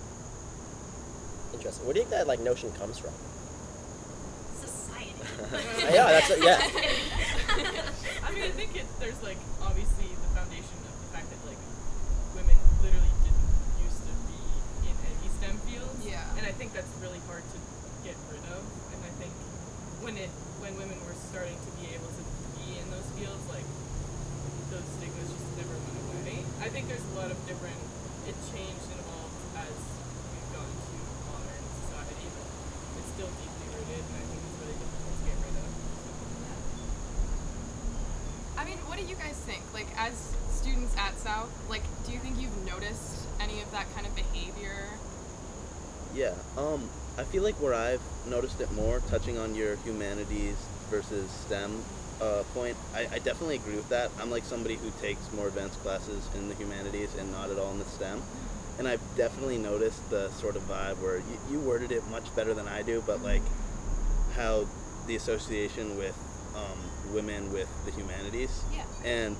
Interesting. 1.53 1.85
Where 1.85 1.93
do 1.93 1.99
you 1.99 2.05
think 2.05 2.17
that 2.17 2.27
like 2.27 2.39
notion 2.39 2.71
comes 2.73 2.97
from? 2.97 3.13
Yeah, 5.93 6.05
that's 6.11 6.29
it. 6.33 6.39
yeah. 6.43 6.57
I 8.25 8.29
mean, 8.33 8.43
I 8.43 8.53
think 8.57 8.75
it, 8.75 8.85
there's 8.99 9.21
like 9.23 9.37
obviously 9.61 10.09
the 10.09 10.31
foundation 10.33 10.77
of 10.83 10.93
the 10.97 11.09
fact 11.13 11.29
that 11.29 11.41
like 11.45 11.61
women 12.35 12.57
literally 12.81 13.13
didn't 13.21 13.49
used 13.85 14.01
to 14.03 14.13
be 14.27 14.39
in 14.89 14.95
any 14.97 15.29
STEM 15.39 15.57
fields. 15.69 16.01
Yeah. 16.05 16.25
And 16.37 16.45
I 16.45 16.51
think 16.57 16.73
that's 16.73 16.89
really 17.01 17.21
hard 17.29 17.45
to 17.45 17.57
get 18.03 18.17
rid 18.33 18.43
of. 18.51 18.61
And 18.93 18.99
I 19.05 19.11
think 19.21 19.33
when 20.01 20.17
it 20.17 20.29
when 20.61 20.73
women 20.75 20.97
were 21.05 21.15
starting 21.29 21.55
to 21.57 21.71
be 21.77 21.93
able 21.93 22.09
to 22.09 22.23
be 22.57 22.81
in 22.81 22.85
those 22.89 23.07
fields, 23.13 23.43
like 23.53 23.65
those 24.73 24.85
stigmas 24.99 25.29
just 25.31 25.47
never 25.55 25.73
went 25.73 25.97
away. 26.17 26.41
I 26.59 26.67
think 26.73 26.89
there's 26.89 27.05
a 27.13 27.15
lot 27.15 27.29
of 27.31 27.37
different. 27.47 27.77
It 28.27 28.35
changed 28.51 28.87
and 28.91 28.99
evolved 28.99 29.37
as 29.55 29.77
we've 30.33 30.49
gone 30.51 30.67
to 30.67 30.95
modern 31.31 31.63
society, 31.87 32.27
but 32.35 32.47
it's 32.99 33.09
still 33.15 33.31
deeply 33.39 33.67
rooted, 33.71 34.03
and 34.03 34.15
I 34.19 34.23
think 34.27 34.39
it's 34.43 34.57
really 34.59 34.75
difficult 34.75 35.13
to 35.15 35.23
get 35.23 35.37
rid 35.47 35.55
of. 35.63 35.69
I 38.59 38.61
mean, 38.67 38.79
what 38.89 38.97
do 38.99 39.05
you 39.07 39.15
guys 39.15 39.37
think? 39.47 39.63
Like, 39.77 39.95
as 39.95 40.35
students 40.49 40.97
at 40.97 41.15
South, 41.19 41.51
like, 41.69 41.83
do 42.03 42.11
you 42.11 42.17
think 42.17 42.41
you've 42.41 42.65
noticed 42.65 43.27
any 43.39 43.61
of 43.61 43.71
that 43.71 43.85
kind 43.93 44.07
of 44.07 44.15
behavior? 44.15 44.87
Yeah. 46.15 46.33
Um, 46.57 46.89
I 47.15 47.23
feel 47.23 47.43
like 47.43 47.53
where 47.61 47.75
I've 47.75 48.01
noticed 48.27 48.59
it 48.59 48.71
more, 48.71 49.01
touching 49.07 49.37
on 49.37 49.53
your 49.53 49.75
humanities 49.77 50.55
versus 50.89 51.29
STEM 51.29 51.83
uh, 52.19 52.41
point, 52.55 52.75
I, 52.95 53.01
I 53.01 53.19
definitely 53.19 53.57
agree 53.57 53.75
with 53.75 53.89
that. 53.89 54.09
I'm 54.19 54.31
like 54.31 54.45
somebody 54.45 54.77
who 54.77 54.89
takes 54.99 55.31
more 55.31 55.47
advanced 55.47 55.79
classes 55.83 56.27
in 56.33 56.49
the 56.49 56.55
humanities 56.55 57.13
and 57.13 57.31
not 57.31 57.51
at 57.51 57.59
all 57.59 57.69
in 57.69 57.77
the 57.77 57.85
STEM. 57.85 58.23
And 58.79 58.87
I've 58.87 59.01
definitely 59.15 59.59
noticed 59.59 60.09
the 60.09 60.31
sort 60.31 60.55
of 60.55 60.63
vibe 60.63 60.97
where 61.03 61.17
you, 61.17 61.37
you 61.51 61.59
worded 61.59 61.91
it 61.91 62.03
much 62.07 62.35
better 62.35 62.55
than 62.55 62.67
I 62.67 62.81
do, 62.81 63.03
but 63.05 63.21
like 63.21 63.43
how 64.35 64.65
the 65.05 65.15
association 65.15 65.99
with 65.99 66.17
um, 66.55 67.13
women 67.13 67.53
with 67.53 67.69
the 67.85 67.91
humanities. 67.91 68.63
Yeah. 68.73 68.83
And 69.05 69.37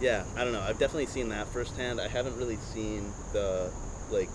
yeah, 0.00 0.24
I 0.36 0.44
don't 0.44 0.52
know. 0.52 0.60
I've 0.60 0.78
definitely 0.78 1.06
seen 1.06 1.28
that 1.28 1.46
firsthand. 1.48 2.00
I 2.00 2.08
haven't 2.08 2.36
really 2.36 2.56
seen 2.56 3.12
the 3.32 3.70
like 4.10 4.30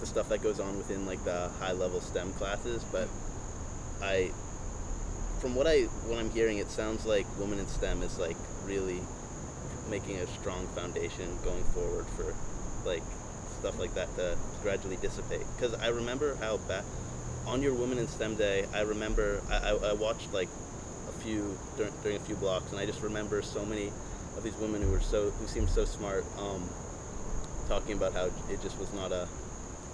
the 0.00 0.06
stuff 0.06 0.28
that 0.28 0.42
goes 0.42 0.60
on 0.60 0.78
within 0.78 1.06
like 1.06 1.22
the 1.24 1.50
high 1.60 1.72
level 1.72 2.00
STEM 2.00 2.32
classes, 2.34 2.84
but 2.90 3.08
I, 4.02 4.30
from 5.40 5.54
what 5.54 5.66
I 5.66 5.82
what 6.06 6.18
I'm 6.18 6.30
hearing, 6.30 6.58
it 6.58 6.70
sounds 6.70 7.04
like 7.04 7.26
women 7.38 7.58
in 7.58 7.66
STEM 7.66 8.02
is 8.02 8.18
like 8.18 8.36
really 8.64 9.00
making 9.90 10.16
a 10.16 10.26
strong 10.26 10.66
foundation 10.68 11.38
going 11.44 11.64
forward 11.64 12.06
for 12.16 12.34
like 12.88 13.02
stuff 13.58 13.78
like 13.78 13.94
that 13.94 14.14
to 14.16 14.36
gradually 14.62 14.96
dissipate. 14.96 15.44
Because 15.56 15.74
I 15.74 15.88
remember 15.88 16.36
how 16.36 16.58
back 16.58 16.84
on 17.46 17.62
your 17.62 17.74
Women 17.74 17.98
in 17.98 18.08
STEM 18.08 18.36
Day, 18.36 18.66
I 18.72 18.82
remember 18.82 19.42
I, 19.50 19.70
I, 19.70 19.90
I 19.90 19.92
watched 19.94 20.32
like 20.32 20.48
few 21.18 21.56
during, 21.76 21.92
during 22.02 22.16
a 22.16 22.20
few 22.20 22.36
blocks, 22.36 22.70
and 22.72 22.80
I 22.80 22.86
just 22.86 23.02
remember 23.02 23.42
so 23.42 23.64
many 23.64 23.92
of 24.36 24.42
these 24.44 24.54
women 24.56 24.82
who 24.82 24.90
were 24.90 25.00
so 25.00 25.30
who 25.30 25.46
seemed 25.46 25.68
so 25.70 25.84
smart, 25.84 26.24
um, 26.38 26.62
talking 27.68 27.92
about 27.94 28.12
how 28.12 28.26
it 28.50 28.62
just 28.62 28.78
was 28.78 28.92
not 28.94 29.12
a 29.12 29.28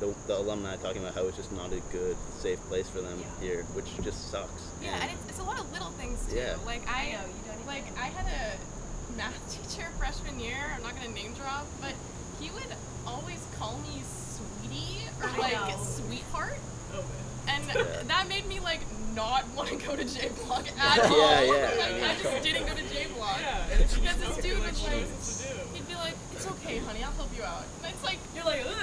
the, 0.01 0.13
the 0.27 0.37
alumni 0.37 0.75
talking 0.77 1.01
about 1.03 1.15
how 1.15 1.23
it's 1.29 1.37
just 1.37 1.53
not 1.53 1.73
a 1.73 1.79
good 1.93 2.17
safe 2.41 2.59
place 2.69 2.89
for 2.89 3.01
them 3.01 3.19
Yeah. 3.21 3.47
here, 3.47 3.63
which 3.75 3.87
just 4.03 4.29
sucks. 4.31 4.69
Yeah, 4.83 4.99
and 5.01 5.11
it's, 5.13 5.31
it's 5.31 5.39
a 5.39 5.45
lot 5.45 5.59
of 5.61 5.71
little 5.73 5.91
things 5.93 6.19
too. 6.29 6.37
Yeah. 6.37 6.57
Like 6.67 6.83
I 6.89 7.01
I, 7.01 7.13
know, 7.13 7.27
you 7.31 7.43
don't 7.53 7.67
like 7.67 7.87
know. 7.95 8.03
I 8.03 8.07
had 8.07 8.27
a 8.27 9.17
math 9.17 9.39
teacher 9.55 9.87
freshman 9.99 10.41
year. 10.41 10.59
I'm 10.75 10.83
not 10.83 10.97
gonna 10.97 11.11
name 11.15 11.33
drop, 11.35 11.67
but 11.81 11.95
he 12.41 12.51
would 12.51 12.75
always 13.07 13.41
call 13.59 13.79
me 13.79 14.03
sweetie 14.03 15.07
or 15.23 15.29
I 15.29 15.39
like 15.39 15.53
know. 15.79 15.85
sweetheart, 15.85 16.59
Oh 16.93 16.97
man. 16.97 17.24
And 17.49 17.65
Yeah. 17.67 18.03
that 18.07 18.29
made 18.29 18.47
me 18.47 18.61
like 18.61 18.81
not 19.15 19.47
want 19.55 19.69
to 19.69 19.77
go 19.77 19.95
to 19.97 20.05
J 20.05 20.29
Block 20.45 20.67
at 20.79 20.97
Yeah, 20.97 21.09
all. 21.09 21.45
yeah, 21.45 21.51
like, 21.79 21.97
yeah. 22.01 22.11
I 22.11 22.15
just 22.23 22.43
didn't 22.43 22.67
go 22.67 22.75
to 22.75 22.83
J 22.89 23.07
Block. 23.15 23.39
Yeah, 23.41 23.71
and 23.73 23.81
it's 23.81 23.95
Because 23.95 24.17
this 24.17 24.37
dude 24.39 24.59
like 24.59 24.71
was 24.71 24.79
she 24.81 24.87
like, 24.87 25.01
knows 25.01 25.11
what 25.11 25.23
to 25.23 25.55
do. 25.55 25.75
he'd 25.75 25.89
be 25.89 25.95
like, 25.95 26.15
"It's 26.35 26.47
okay, 26.47 26.79
honey, 26.79 27.03
I'll 27.05 27.13
help 27.13 27.31
you 27.37 27.45
out." 27.45 27.63
And 27.85 27.93
it's 27.95 28.03
like, 28.05 28.19
You're 28.35 28.45
like, 28.45 28.65
ew. 28.65 28.75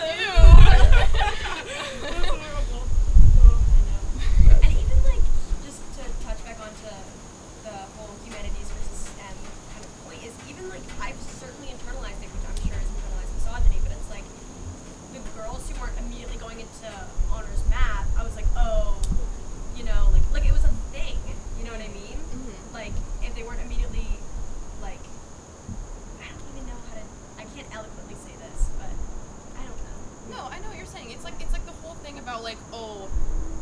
That's 2.02 2.28
horrible. 2.32 2.84
And 4.64 4.72
even 4.72 4.98
like 5.04 5.24
just 5.66 5.80
to 6.00 6.04
touch 6.26 6.40
back 6.46 6.60
onto 6.60 6.92
the 7.64 7.76
whole 7.98 8.14
humanities 8.26 8.68
versus 8.72 9.00
STEM 9.12 9.36
kind 9.74 9.84
of 9.86 9.92
point 10.06 10.22
is 10.24 10.34
even 10.50 10.70
like 10.70 10.84
I've 11.02 11.20
certainly 11.40 11.70
internalized 11.74 12.22
it, 12.24 12.30
which 12.32 12.46
I'm 12.48 12.58
sure 12.66 12.78
is 12.78 12.88
internalized 12.90 13.32
misogyny, 13.36 13.80
but 13.84 13.92
it's 13.94 14.10
like 14.10 14.26
the 15.14 15.22
girls 15.38 15.68
who 15.70 15.76
weren't 15.80 15.98
immediately 16.00 16.38
going 16.38 16.60
into 16.60 16.88
honors 17.32 17.62
math, 17.70 18.08
I 18.18 18.24
was 18.24 18.36
like, 18.36 18.48
oh, 18.58 18.98
you 19.78 19.84
know, 19.84 20.10
like 20.14 20.24
like 20.34 20.46
it 20.46 20.54
was 20.54 20.64
a 20.66 20.74
thing. 20.96 21.18
You 21.60 21.66
know 21.66 21.74
what 21.74 21.82
I 21.82 21.92
mean? 21.94 22.18
Mhm. 22.34 22.74
Like 22.74 22.94
if 23.24 23.34
they 23.36 23.44
weren't 23.44 23.62
immediately 23.62 24.08
like 24.82 25.02
I 26.22 26.28
don't 26.30 26.44
even 26.54 26.66
know 26.68 26.78
how 26.90 26.98
to 26.98 27.06
I 27.38 27.46
can't 27.56 27.70
eloquently 27.74 28.16
say 28.26 28.34
this, 28.42 28.70
but 28.78 28.90
I 29.58 29.62
don't 29.66 29.78
know. 29.86 29.98
No, 30.38 30.42
I 30.50 30.60
know 30.60 30.70
what 30.70 30.78
you're 30.78 30.90
saying. 30.90 31.12
It's 31.12 31.24
like 31.24 31.38
it's 31.42 31.54
like 31.54 31.66
the 31.66 31.78
whole 31.86 31.96
thing 32.02 32.18
about 32.20 32.44
like 32.44 32.58
oh, 32.74 33.10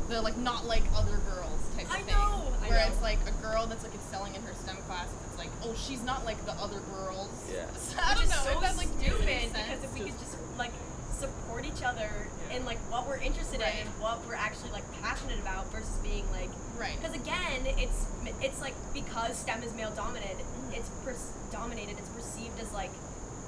the 0.07 0.21
like 0.21 0.37
not 0.37 0.65
like 0.65 0.83
other 0.95 1.17
girls 1.29 1.59
type 1.75 1.85
of 1.85 1.91
I 1.91 2.01
thing. 2.01 2.13
know, 2.15 2.53
I 2.63 2.69
Where 2.69 2.79
know. 2.79 2.91
it's 2.93 3.01
like 3.01 3.19
a 3.27 3.35
girl 3.43 3.67
that's 3.67 3.83
like 3.83 3.93
excelling 3.93 4.33
in 4.35 4.41
her 4.43 4.53
STEM 4.63 4.77
classes. 4.87 5.13
It's 5.29 5.37
like 5.37 5.51
oh, 5.63 5.73
she's 5.75 6.03
not 6.03 6.25
like 6.25 6.43
the 6.45 6.53
other 6.53 6.79
girls. 6.95 7.29
Yeah. 7.51 7.65
So, 7.77 7.97
I 7.99 8.15
Which 8.15 8.15
don't 8.15 8.23
is 8.25 8.29
know. 8.31 8.43
so 8.43 8.49
if 8.57 8.61
that 8.61 8.77
like 8.77 8.87
stupid 8.99 9.25
makes 9.25 9.51
because 9.53 9.83
if 9.83 9.89
sense. 9.91 9.93
we 9.93 9.99
could 10.09 10.19
just 10.19 10.35
like 10.57 10.71
support 11.11 11.65
each 11.65 11.83
other 11.83 12.09
Yeah. 12.49 12.55
in 12.57 12.65
like 12.65 12.79
what 12.91 13.05
we're 13.07 13.17
interested 13.19 13.59
Right. 13.59 13.75
in 13.83 13.87
and 13.87 13.89
what 13.99 14.25
we're 14.25 14.35
actually 14.39 14.71
like 14.71 14.87
passionate 15.03 15.37
about 15.39 15.67
versus 15.71 15.97
being 16.01 16.23
like 16.31 16.47
right. 16.79 16.95
because 16.95 17.13
again 17.13 17.67
it's 17.77 18.07
it's 18.41 18.61
like 18.61 18.73
because 18.93 19.35
STEM 19.37 19.61
is 19.63 19.73
male 19.75 19.91
dominated 19.91 20.37
it's 20.71 20.87
per- 21.03 21.19
dominated 21.51 21.97
it's 21.99 22.07
perceived 22.15 22.57
as 22.61 22.71
like 22.71 22.91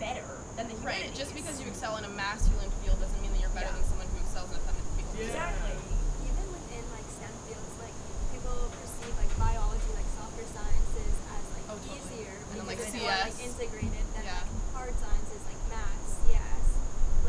better 0.04 0.28
than 0.58 0.68
the 0.68 0.71
Right. 0.82 1.14
humanities. 1.14 1.18
Just 1.18 1.34
because 1.38 1.56
you 1.62 1.68
excel 1.70 1.98
in 1.98 2.06
a 2.06 2.14
masculine 2.18 2.72
field 2.82 2.98
doesn't 3.00 3.22
mean 3.22 3.32
that 3.34 3.42
you're 3.42 3.54
better 3.54 3.70
Yeah. 3.70 3.78
than 3.78 3.86
someone 3.86 4.08
who 4.10 4.18
excels 4.26 4.50
in 4.50 4.58
a 4.58 4.64
feminine 4.66 4.90
field. 4.98 5.14
Yeah. 5.18 5.26
exactly 5.30 5.76
Even 6.26 6.46
within 6.50 6.84
like 6.96 7.08
STEM 7.18 7.36
fields, 7.46 7.74
like 7.82 7.96
people 8.34 8.58
perceive 8.74 9.14
like 9.22 9.32
biology, 9.38 9.90
like 9.94 10.10
softer 10.18 10.46
sciences 10.50 11.14
as 11.30 11.44
like 11.54 11.66
Oh, 11.70 11.78
totally. 11.78 12.02
easier 12.02 12.34
And 12.52 12.56
then, 12.60 12.66
like, 12.68 12.82
because 12.82 12.94
it's 12.94 13.04
more 13.06 13.14
like 13.14 13.38
integrated 13.46 14.06
than 14.18 14.24
Yeah. 14.26 14.42
like 14.42 14.50
hard 14.74 14.94
sciences 14.98 15.42
like 15.46 15.60
math, 15.70 16.02
CS, 16.26 16.66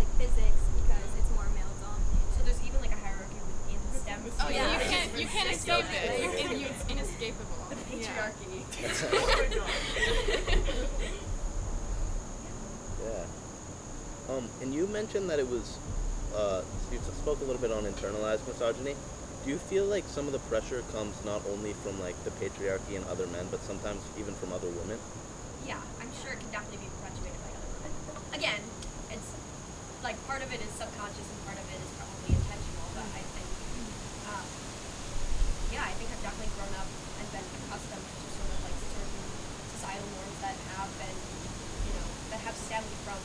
like 0.01 0.11
physics 0.17 0.63
because 0.81 1.11
it's 1.21 1.31
more 1.37 1.49
male 1.53 1.73
dominated. 1.85 2.33
so 2.33 2.41
there's 2.49 2.63
even 2.65 2.81
like 2.81 2.95
a 2.97 3.01
hierarchy 3.05 3.37
within 3.45 3.81
STEM 4.01 4.21
Oh 4.41 4.49
yeah, 4.49 4.73
you 4.73 4.81
can't 4.89 5.11
you 5.21 5.27
can't 5.29 5.51
escape 5.53 5.85
so 5.85 5.93
it. 5.93 6.09
You, 6.25 6.29
crazy. 6.33 6.49
it 6.49 6.57
you, 6.57 6.67
it's 6.73 6.85
inescapable. 6.89 7.61
the 7.71 7.77
patriarchy 7.85 8.65
Oh 9.13 9.29
my 9.29 9.49
god. 9.53 9.71
Yeah. 13.03 13.27
Um, 14.31 14.49
you 14.73 14.87
mentioned 14.89 15.29
that 15.31 15.39
it 15.39 15.49
was, 15.49 15.79
uh, 16.35 16.63
you 16.91 16.99
spoke 17.21 17.41
a 17.41 17.45
little 17.45 17.61
bit 17.61 17.71
on 17.71 17.85
internalized 17.85 18.47
misogyny. 18.49 18.97
Do 19.45 19.51
you 19.51 19.59
feel 19.59 19.85
like 19.85 20.05
some 20.09 20.27
of 20.27 20.33
the 20.33 20.39
pressure 20.51 20.83
comes 20.93 21.15
not 21.25 21.43
only 21.51 21.73
from 21.85 22.01
like 22.01 22.17
the 22.25 22.31
patriarchy 22.41 22.97
and 22.97 23.05
other 23.07 23.27
men, 23.29 23.47
but 23.51 23.61
sometimes 23.65 24.01
even 24.19 24.35
from 24.35 24.53
other 24.53 24.69
women? 24.69 24.99
yeah, 25.67 25.79
I'm 26.03 26.11
sure 26.23 26.35
it 26.35 26.41
can 26.43 26.51
definitely 26.51 26.83
be 26.83 26.91
perpetuated 26.99 27.39
by 27.39 27.51
other 27.55 27.71
women. 27.79 27.93
Again, 28.35 28.63
it's 29.15 29.31
like 30.03 30.19
part 30.27 30.43
of 30.43 30.51
it 30.51 30.59
is 30.59 30.71
subconscious 30.75 31.23
and 31.23 31.39
part 31.47 31.59
of 31.59 31.67
it 31.71 31.79
is 31.79 31.91
probably 31.95 32.35
intentional, 32.35 32.87
but 32.99 33.07
I 33.15 33.23
think, 33.23 33.51
um, 34.27 34.47
yeah, 35.71 35.87
I 35.87 35.95
think 35.95 36.11
I've 36.11 36.25
definitely 36.27 36.51
grown 36.59 36.75
up 36.75 36.89
and 36.91 37.27
been 37.31 37.47
accustomed 37.63 38.03
to 38.03 38.27
sort 38.27 38.51
of 38.51 38.61
like 38.67 38.79
certain 38.91 39.23
societal 39.79 40.09
norms 40.19 40.39
that 40.43 40.57
have 40.75 40.91
been, 40.99 41.19
you 41.87 41.93
know, 41.95 42.07
that 42.35 42.41
have 42.43 42.57
stemmed 42.59 42.91
from 43.07 43.21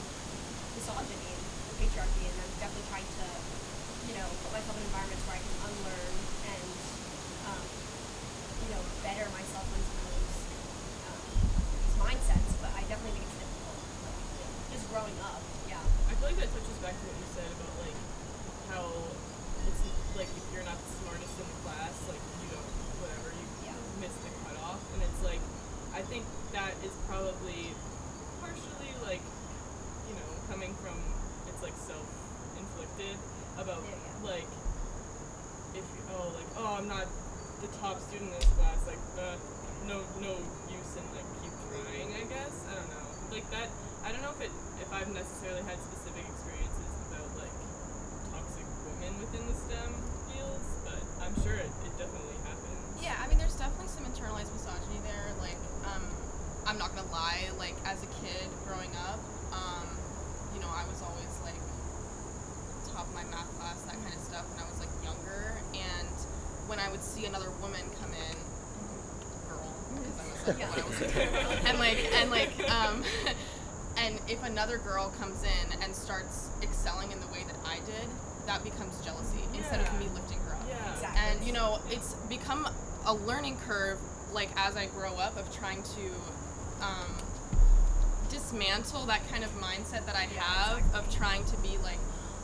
misogyny 0.77 1.26
patriarchy, 1.77 2.23
and 2.27 2.37
I'm 2.41 2.53
definitely 2.57 2.87
trying 2.89 3.05
to, 3.07 3.27
you 4.09 4.13
know, 4.17 4.27
put 4.43 4.51
myself 4.57 4.75
in 4.77 4.83
environments 4.89 5.23
where 5.29 5.37
I 5.37 5.41
can 5.45 5.55
unlearn 5.69 6.15
and, 6.51 6.65
um, 7.53 7.63
you 8.65 8.69
know, 8.73 8.81
better 9.05 9.25
myself 9.33 9.65
of 9.69 9.77
those 9.77 10.35
um, 11.07 11.21
these 11.85 11.97
mindsets, 12.01 12.51
but 12.61 12.71
I 12.73 12.81
definitely 12.89 13.13
think 13.21 13.25
it's 13.29 13.37
difficult. 13.41 13.77
Like, 14.05 14.21
just 14.73 14.85
growing 14.89 15.17
up, 15.21 15.41
yeah. 15.69 15.81
I 16.09 16.11
feel 16.17 16.27
like 16.33 16.39
that 16.41 16.49
touches 16.49 16.77
back 16.81 16.95
to 16.97 17.03
what 17.05 17.17
you 17.21 17.27
said 17.37 17.49
about 17.53 17.73
like 17.85 17.99
how 18.73 18.83
it's 19.69 19.81
like 20.17 20.31
if 20.33 20.45
you're 20.51 20.65
not 20.65 20.75
the 20.81 20.91
smartest 21.05 21.33
in 21.37 21.45
the 21.47 21.57
class, 21.63 21.93
like 22.09 22.23
you 22.41 22.47
don't 22.51 22.71
whatever 23.05 23.29
you 23.37 23.45
Yeah. 23.69 23.77
miss 24.01 24.13
the 24.25 24.31
cutoff, 24.43 24.81
and 24.97 25.05
it's 25.05 25.21
like 25.23 25.41
I 25.93 26.01
think 26.03 26.25
that 26.57 26.73
is 26.81 26.93
probably 27.05 27.69
partially 28.41 28.91
like 29.05 29.21
you 30.09 30.15
know 30.17 30.29
coming 30.49 30.73
from 30.81 30.97
it's 31.57 31.65
like 31.65 31.79
self 31.89 32.05
inflicted 32.53 33.17
about 33.57 33.81
like 34.21 34.45
if 35.73 35.81
you, 35.81 36.01
oh 36.13 36.29
like 36.37 36.45
oh 36.53 36.77
I'm 36.77 36.85
not 36.85 37.09
the 37.65 37.69
top 37.81 37.97
student 37.97 38.29
in 38.29 38.37
this 38.37 38.45
class 38.61 38.77
like 38.85 39.01
uh, 39.17 39.33
no 39.89 40.05
no 40.21 40.37
use 40.69 40.91
in 40.93 41.05
like 41.17 41.25
keep 41.41 41.49
trying 41.73 42.13
I 42.13 42.29
guess 42.29 42.53
I 42.69 42.77
don't 42.77 42.89
know 42.93 43.05
like 43.33 43.49
that 43.49 43.73
I 44.05 44.13
don't 44.13 44.21
know 44.21 44.37
if 44.37 44.41
it 44.45 44.53
if 44.77 44.89
I've 44.93 45.09
necessarily 45.09 45.65
had 45.65 45.81
specific 45.81 46.29
experiences 46.29 46.89
about 47.09 47.25
like 47.41 47.57
toxic 48.29 48.69
women 48.85 49.17
within 49.17 49.41
the 49.49 49.57
STEM 49.57 49.97
fields 50.29 50.69
but 50.85 51.01
I'm 51.25 51.33
sure 51.41 51.57
it, 51.57 51.73
it 51.89 51.93
definitely 51.97 52.37
happens 52.45 53.01
Yeah, 53.01 53.17
I 53.17 53.25
mean, 53.25 53.41
there's 53.41 53.57
definitely 53.57 53.89
some 53.89 54.05
internalized 54.05 54.53
misogyny 54.53 55.01
there. 55.05 55.33
Like, 55.41 55.57
um, 55.85 56.05
I'm 56.65 56.77
not 56.77 56.93
gonna 56.95 57.09
lie. 57.13 57.49
Like, 57.57 57.77
as 57.85 58.01
a 58.01 58.09
kid 58.21 58.45
growing 58.65 58.89
up, 59.09 59.21
um, 59.53 59.85
you 60.53 60.59
know, 60.59 60.69
I 60.73 60.81
was 60.89 61.01
always 61.05 61.29
of 63.07 63.13
my 63.15 63.23
math 63.31 63.47
class, 63.57 63.81
that 63.87 63.95
kind 64.03 64.13
of 64.13 64.21
stuff, 64.21 64.45
when 64.51 64.59
I 64.63 64.67
was 64.69 64.79
like 64.79 64.91
younger. 65.03 65.57
And 65.73 66.15
when 66.67 66.79
I 66.79 66.91
would 66.91 67.01
see 67.03 67.25
another 67.25 67.49
woman 67.61 67.81
come 68.01 68.11
in, 68.11 68.35
girl, 69.47 69.71
because 69.95 70.19
I 70.19 70.25
was 70.31 70.47
like, 70.47 70.59
Yeah. 70.59 70.69
when 70.71 70.79
I 70.83 70.87
was 70.87 71.01
a 71.01 71.07
kid, 71.07 71.29
and 71.65 71.79
like, 71.79 71.99
and 72.13 72.29
like, 72.31 72.53
um, 72.69 73.03
and 73.97 74.19
if 74.27 74.43
another 74.43 74.77
girl 74.77 75.09
comes 75.19 75.43
in 75.43 75.81
and 75.81 75.95
starts 75.95 76.49
excelling 76.61 77.11
in 77.11 77.19
the 77.19 77.27
way 77.27 77.43
that 77.47 77.57
I 77.65 77.77
did, 77.85 78.07
that 78.45 78.63
becomes 78.63 78.99
jealousy 79.03 79.39
instead 79.53 79.81
of 79.81 79.99
me 79.99 80.07
lifting 80.13 80.39
her 80.39 80.53
up 80.55 80.61
yeah 80.69 80.93
Exactly. 80.93 81.19
and 81.21 81.43
you 81.45 81.51
know 81.51 81.79
it's 81.89 82.13
become 82.29 82.65
a 83.05 83.13
learning 83.13 83.57
curve 83.67 83.99
like 84.31 84.47
as 84.55 84.77
i 84.77 84.85
grow 84.85 85.15
up 85.15 85.35
of 85.35 85.53
trying 85.53 85.83
to 85.83 86.05
um, 86.81 87.11
dismantle 88.29 89.05
that 89.05 89.27
kind 89.29 89.43
of 89.43 89.49
mindset 89.59 90.05
that 90.05 90.15
i 90.15 90.23
have 90.39 90.81
of 90.95 91.13
trying 91.13 91.43
to 91.43 91.57
be 91.57 91.77
like 91.83 91.97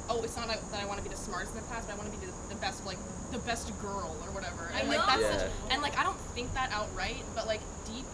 oh 0.09 0.21
it's 0.23 0.35
not 0.35 0.47
that 0.47 0.79
i 0.81 0.85
want 0.85 0.97
to 0.99 1.03
be 1.03 1.09
the 1.09 1.19
smartest 1.19 1.55
in 1.55 1.61
the 1.61 1.67
class 1.67 1.85
but 1.85 1.93
i 1.93 1.97
want 1.97 2.11
to 2.11 2.15
be 2.19 2.25
the, 2.25 2.33
the 2.49 2.59
best 2.59 2.85
like 2.85 2.97
the 3.31 3.39
best 3.47 3.71
girl 3.81 4.15
or 4.23 4.29
whatever 4.35 4.69
I 4.73 4.81
and 4.81 4.89
like 4.89 4.99
know. 4.99 5.07
that's 5.07 5.21
Yeah. 5.21 5.37
such, 5.37 5.51
and 5.71 5.81
like 5.81 5.97
i 5.97 6.03
don't 6.03 6.19
think 6.35 6.53
that 6.53 6.69
outright 6.71 7.23
but 7.35 7.47
like 7.47 7.61
deep 7.87 8.05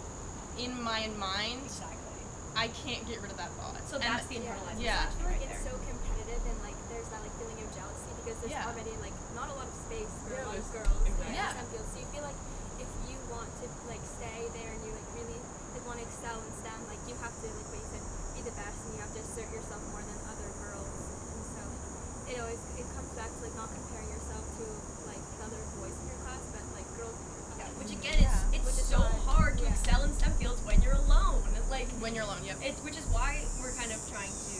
in 0.59 0.75
my 0.81 1.07
mind 1.17 1.65
Exactly. 1.65 2.21
i 2.55 2.67
can't 2.85 3.03
get 3.07 3.21
rid 3.21 3.31
of 3.31 3.37
that 3.37 3.51
thought 3.57 3.75
So 3.89 3.97
And 3.97 4.05
that's 4.05 4.27
the 4.29 4.37
Yeah. 4.37 4.53
internalized 4.53 4.79
Yeah. 4.79 5.01
I 5.01 5.09
misogyny 5.09 5.17
feel 5.17 5.25
like 5.25 5.33
right 5.33 5.49
it's 5.49 5.63
there. 5.63 5.71
so 5.71 5.73
competitive 5.89 6.41
and 6.45 6.57
like 6.61 6.77
there's 6.93 7.09
that 7.09 7.21
like 7.25 7.33
feeling 7.41 7.57
of 7.63 7.69
jealousy 7.73 8.11
because 8.21 8.37
there's 8.43 8.53
Yeah. 8.53 8.69
already 8.69 8.93
like 9.01 9.15
not 9.33 9.49
a 9.49 9.55
lot 9.57 9.65
of 9.65 9.75
space 9.89 10.11
for 10.23 10.35
Yeah, 10.37 10.45
lot 10.45 10.55
of 10.61 10.67
girls 10.69 10.99
exactly. 11.09 11.25
in 11.25 11.33
Yeah. 11.41 11.49
STEM 11.57 11.67
fields. 11.73 11.89
So 11.89 11.97
you 12.05 12.09
feel 12.13 12.25
like 12.27 12.39
if 12.77 12.89
you 13.09 13.17
want 13.33 13.49
to 13.59 13.65
like 13.89 14.03
stay 14.05 14.39
there 14.53 14.69
and 14.71 14.81
you 14.85 14.91
like 14.93 15.09
really 15.17 15.39
like 15.73 15.83
want 15.89 15.97
to 15.99 16.05
excel 16.05 16.37
in 16.37 16.51
STEM, 16.61 16.79
like 16.91 17.01
you 17.09 17.15
have 17.23 17.33
to 17.33 17.47
like 17.49 17.67
what 17.73 17.79
you 17.81 17.87
said, 17.97 18.03
be 18.37 18.41
the 18.45 18.55
best 18.55 18.77
and 18.85 18.89
you 18.93 18.99
have 19.01 19.13
to 19.17 19.21
assert 19.25 19.49
yourself 19.49 19.81
more 19.89 20.03
than 20.05 20.18
it 22.29 22.37
always 22.37 22.61
it 22.77 22.85
comes 22.93 23.09
back 23.17 23.29
to 23.33 23.39
like 23.41 23.55
not 23.57 23.69
comparing 23.73 24.09
yourself 24.13 24.45
to 24.61 24.65
like 25.09 25.17
the 25.17 25.49
other 25.49 25.61
boys 25.81 25.97
in 25.97 26.05
your 26.13 26.21
class, 26.21 26.41
but 26.53 26.61
like 26.77 26.85
girls 26.93 27.17
in 27.17 27.25
your 27.33 27.43
class. 27.49 27.57
Yeah, 27.65 27.79
which 27.81 27.93
again, 27.93 28.17
it's 28.21 28.37
yeah. 28.53 28.57
it's 28.61 28.69
so 28.85 29.01
hard 29.25 29.57
to 29.57 29.65
yeah. 29.65 29.73
excel 29.73 30.05
in 30.05 30.13
STEM 30.13 30.33
fields 30.37 30.61
when 30.61 30.77
you're 30.85 30.99
alone. 31.09 31.41
Like 31.73 31.89
when 32.01 32.13
you're 32.13 32.25
alone, 32.25 32.41
yep. 32.45 32.57
It's 32.61 32.81
which 32.85 32.97
is 32.97 33.05
why 33.09 33.41
we're 33.61 33.73
kind 33.77 33.93
of 33.93 34.01
trying 34.09 34.29
to 34.29 34.57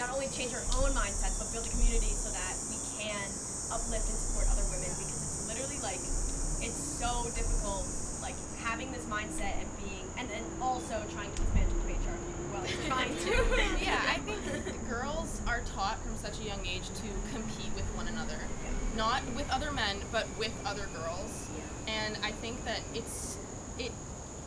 not 0.00 0.12
only 0.12 0.28
change 0.32 0.52
our 0.56 0.64
own 0.80 0.92
mindsets, 0.96 1.36
but 1.40 1.48
build 1.52 1.68
a 1.68 1.72
community 1.72 2.12
so 2.16 2.32
that 2.32 2.52
we 2.68 2.76
can 2.96 3.28
uplift 3.72 4.08
and 4.08 4.18
support 4.20 4.48
other 4.52 4.64
women 4.72 4.88
because 5.00 5.20
it's 5.20 5.44
literally 5.48 5.80
like 5.80 6.00
it's 6.64 6.80
so 7.00 7.28
difficult 7.32 7.88
like 8.20 8.36
having 8.60 8.92
this 8.92 9.04
mindset 9.08 9.56
and 9.56 9.68
being 9.80 10.04
and 10.20 10.28
then 10.28 10.44
also 10.60 10.96
trying 11.12 11.32
to 11.32 11.40
dismantle 11.44 11.79
you're 12.52 12.82
trying 12.86 13.16
to 13.16 13.30
yeah, 13.84 14.00
I 14.08 14.18
think 14.24 14.88
girls 14.88 15.40
are 15.46 15.60
taught 15.74 16.02
from 16.02 16.16
such 16.16 16.40
a 16.40 16.44
young 16.44 16.64
age 16.66 16.88
to 16.88 17.32
compete 17.32 17.74
with 17.74 17.84
one 17.96 18.08
another. 18.08 18.38
Not 18.96 19.22
with 19.36 19.48
other 19.50 19.72
men, 19.72 19.98
but 20.12 20.26
with 20.38 20.52
other 20.64 20.88
girls. 20.94 21.48
And 21.86 22.16
I 22.22 22.32
think 22.32 22.64
that 22.64 22.80
it's 22.94 23.36
it 23.78 23.92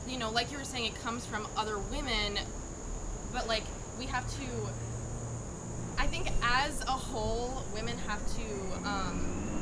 you 0.07 0.17
know, 0.17 0.29
like 0.29 0.51
you 0.51 0.57
were 0.57 0.65
saying, 0.65 0.85
it 0.85 0.95
comes 0.95 1.25
from 1.25 1.47
other 1.55 1.77
women, 1.79 2.37
but 3.31 3.47
like 3.47 3.63
we 3.97 4.05
have 4.07 4.29
to 4.37 4.45
I 5.97 6.07
think 6.07 6.31
as 6.41 6.81
a 6.81 6.91
whole, 6.91 7.63
women 7.73 7.97
have 8.07 8.21
to 8.35 8.87
um, 8.89 9.52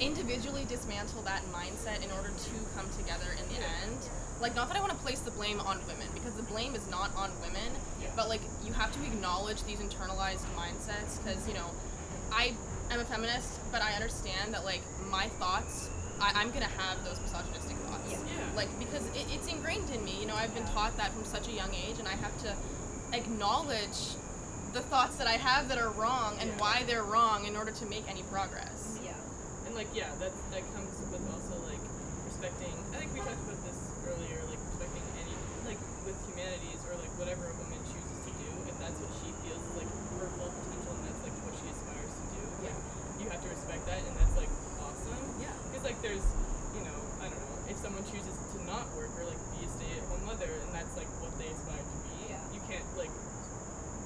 individually 0.00 0.64
dismantle 0.68 1.22
that 1.22 1.42
mindset 1.52 2.04
in 2.04 2.10
order 2.12 2.28
to 2.30 2.54
come 2.76 2.86
together 2.98 3.26
in 3.38 3.48
the 3.48 3.60
end. 3.60 3.98
Like, 4.40 4.54
not 4.54 4.68
that 4.68 4.76
I 4.76 4.80
want 4.80 4.92
to 4.92 4.98
place 4.98 5.20
the 5.20 5.30
blame 5.30 5.60
on 5.60 5.78
women, 5.86 6.08
because 6.12 6.34
the 6.34 6.42
blame 6.42 6.74
is 6.74 6.90
not 6.90 7.14
on 7.16 7.30
women, 7.40 7.72
but 8.14 8.28
like, 8.28 8.42
you 8.64 8.72
have 8.74 8.92
to 8.92 9.02
acknowledge 9.04 9.62
these 9.64 9.78
internalized 9.78 10.44
mindsets, 10.54 11.22
because, 11.24 11.48
you 11.48 11.54
know, 11.54 11.70
I 12.30 12.52
am 12.90 13.00
a 13.00 13.04
feminist, 13.04 13.48
but 13.72 13.80
I 13.80 13.94
understand 13.94 14.52
that, 14.52 14.64
like, 14.64 14.82
my 15.10 15.28
thoughts, 15.40 15.88
I, 16.20 16.32
I'm 16.34 16.50
gonna 16.50 16.66
have 16.66 17.02
those 17.04 17.18
misogynistic 17.20 17.76
thoughts. 17.88 18.12
Yeah. 18.12 18.18
Like, 18.54 18.68
because 18.78 19.06
it, 19.16 19.26
it's 19.32 19.48
ingrained 19.48 19.88
in 19.90 20.04
me, 20.04 20.20
you 20.20 20.26
know, 20.26 20.34
I've 20.34 20.54
been 20.54 20.66
taught 20.66 20.96
that 20.98 21.12
from 21.12 21.24
such 21.24 21.48
a 21.48 21.52
young 21.52 21.72
age, 21.74 21.98
and 21.98 22.06
I 22.06 22.16
have 22.16 22.36
to 22.42 22.54
acknowledge 23.14 24.16
the 24.72 24.80
thoughts 24.82 25.16
that 25.16 25.26
I 25.26 25.38
have 25.38 25.68
that 25.70 25.78
are 25.78 25.90
wrong 25.90 26.36
and 26.40 26.50
Yeah. 26.50 26.60
why 26.60 26.84
they're 26.86 27.02
wrong 27.02 27.46
in 27.46 27.56
order 27.56 27.70
to 27.72 27.86
make 27.86 28.04
any 28.10 28.22
progress. 28.24 28.75
Like 29.76 29.92
yeah, 29.92 30.08
that 30.24 30.32
that 30.56 30.64
comes 30.72 30.92
with 31.12 31.20
also 31.28 31.54
like 31.68 31.82
respecting. 32.24 32.72
I 32.96 33.04
think 33.04 33.12
we 33.12 33.20
talked 33.20 33.40
about 33.44 33.60
this 33.68 33.76
earlier, 34.08 34.40
like 34.48 34.60
respecting 34.72 35.04
any 35.20 35.36
like 35.68 35.80
with 36.08 36.16
humanities 36.32 36.80
or 36.88 36.96
like 36.96 37.12
whatever 37.20 37.44
a 37.44 37.54
woman 37.60 37.80
chooses 37.92 38.18
to 38.24 38.32
do, 38.40 38.48
if 38.72 38.76
that's 38.80 38.96
what 38.96 39.12
she 39.20 39.28
feels 39.44 39.60
is 39.60 39.74
like 39.76 39.90
her 40.16 40.28
full 40.40 40.48
potential 40.48 40.92
and 40.96 41.04
that's 41.12 41.22
like 41.28 41.36
what 41.44 41.54
she 41.60 41.66
aspires 41.68 42.12
to 42.16 42.24
do. 42.32 42.42
Like 42.64 42.78
you 43.20 43.26
have 43.28 43.42
to 43.44 43.50
respect 43.52 43.82
that, 43.84 44.00
and 44.00 44.14
that's 44.16 44.36
like 44.40 44.52
awesome. 44.80 45.24
Yeah. 45.44 45.52
Because 45.68 45.84
like 45.84 45.98
there's, 46.00 46.24
you 46.72 46.82
know, 46.88 46.98
I 47.20 47.28
don't 47.28 47.36
know, 47.40 47.56
if 47.68 47.76
someone 47.76 48.04
chooses 48.08 48.32
to 48.32 48.56
not 48.64 48.88
work 48.96 49.12
or 49.20 49.28
like 49.28 49.40
be 49.56 49.60
a 49.66 49.70
stay-at-home 49.76 50.24
mother, 50.24 50.48
and 50.48 50.70
that's 50.72 50.94
like 50.96 51.08
what 51.20 51.36
they 51.36 51.52
aspire 51.52 51.84
to 51.84 51.96
be, 52.08 52.32
Yeah. 52.32 52.40
you 52.56 52.60
can't 52.64 52.86
like 52.96 53.12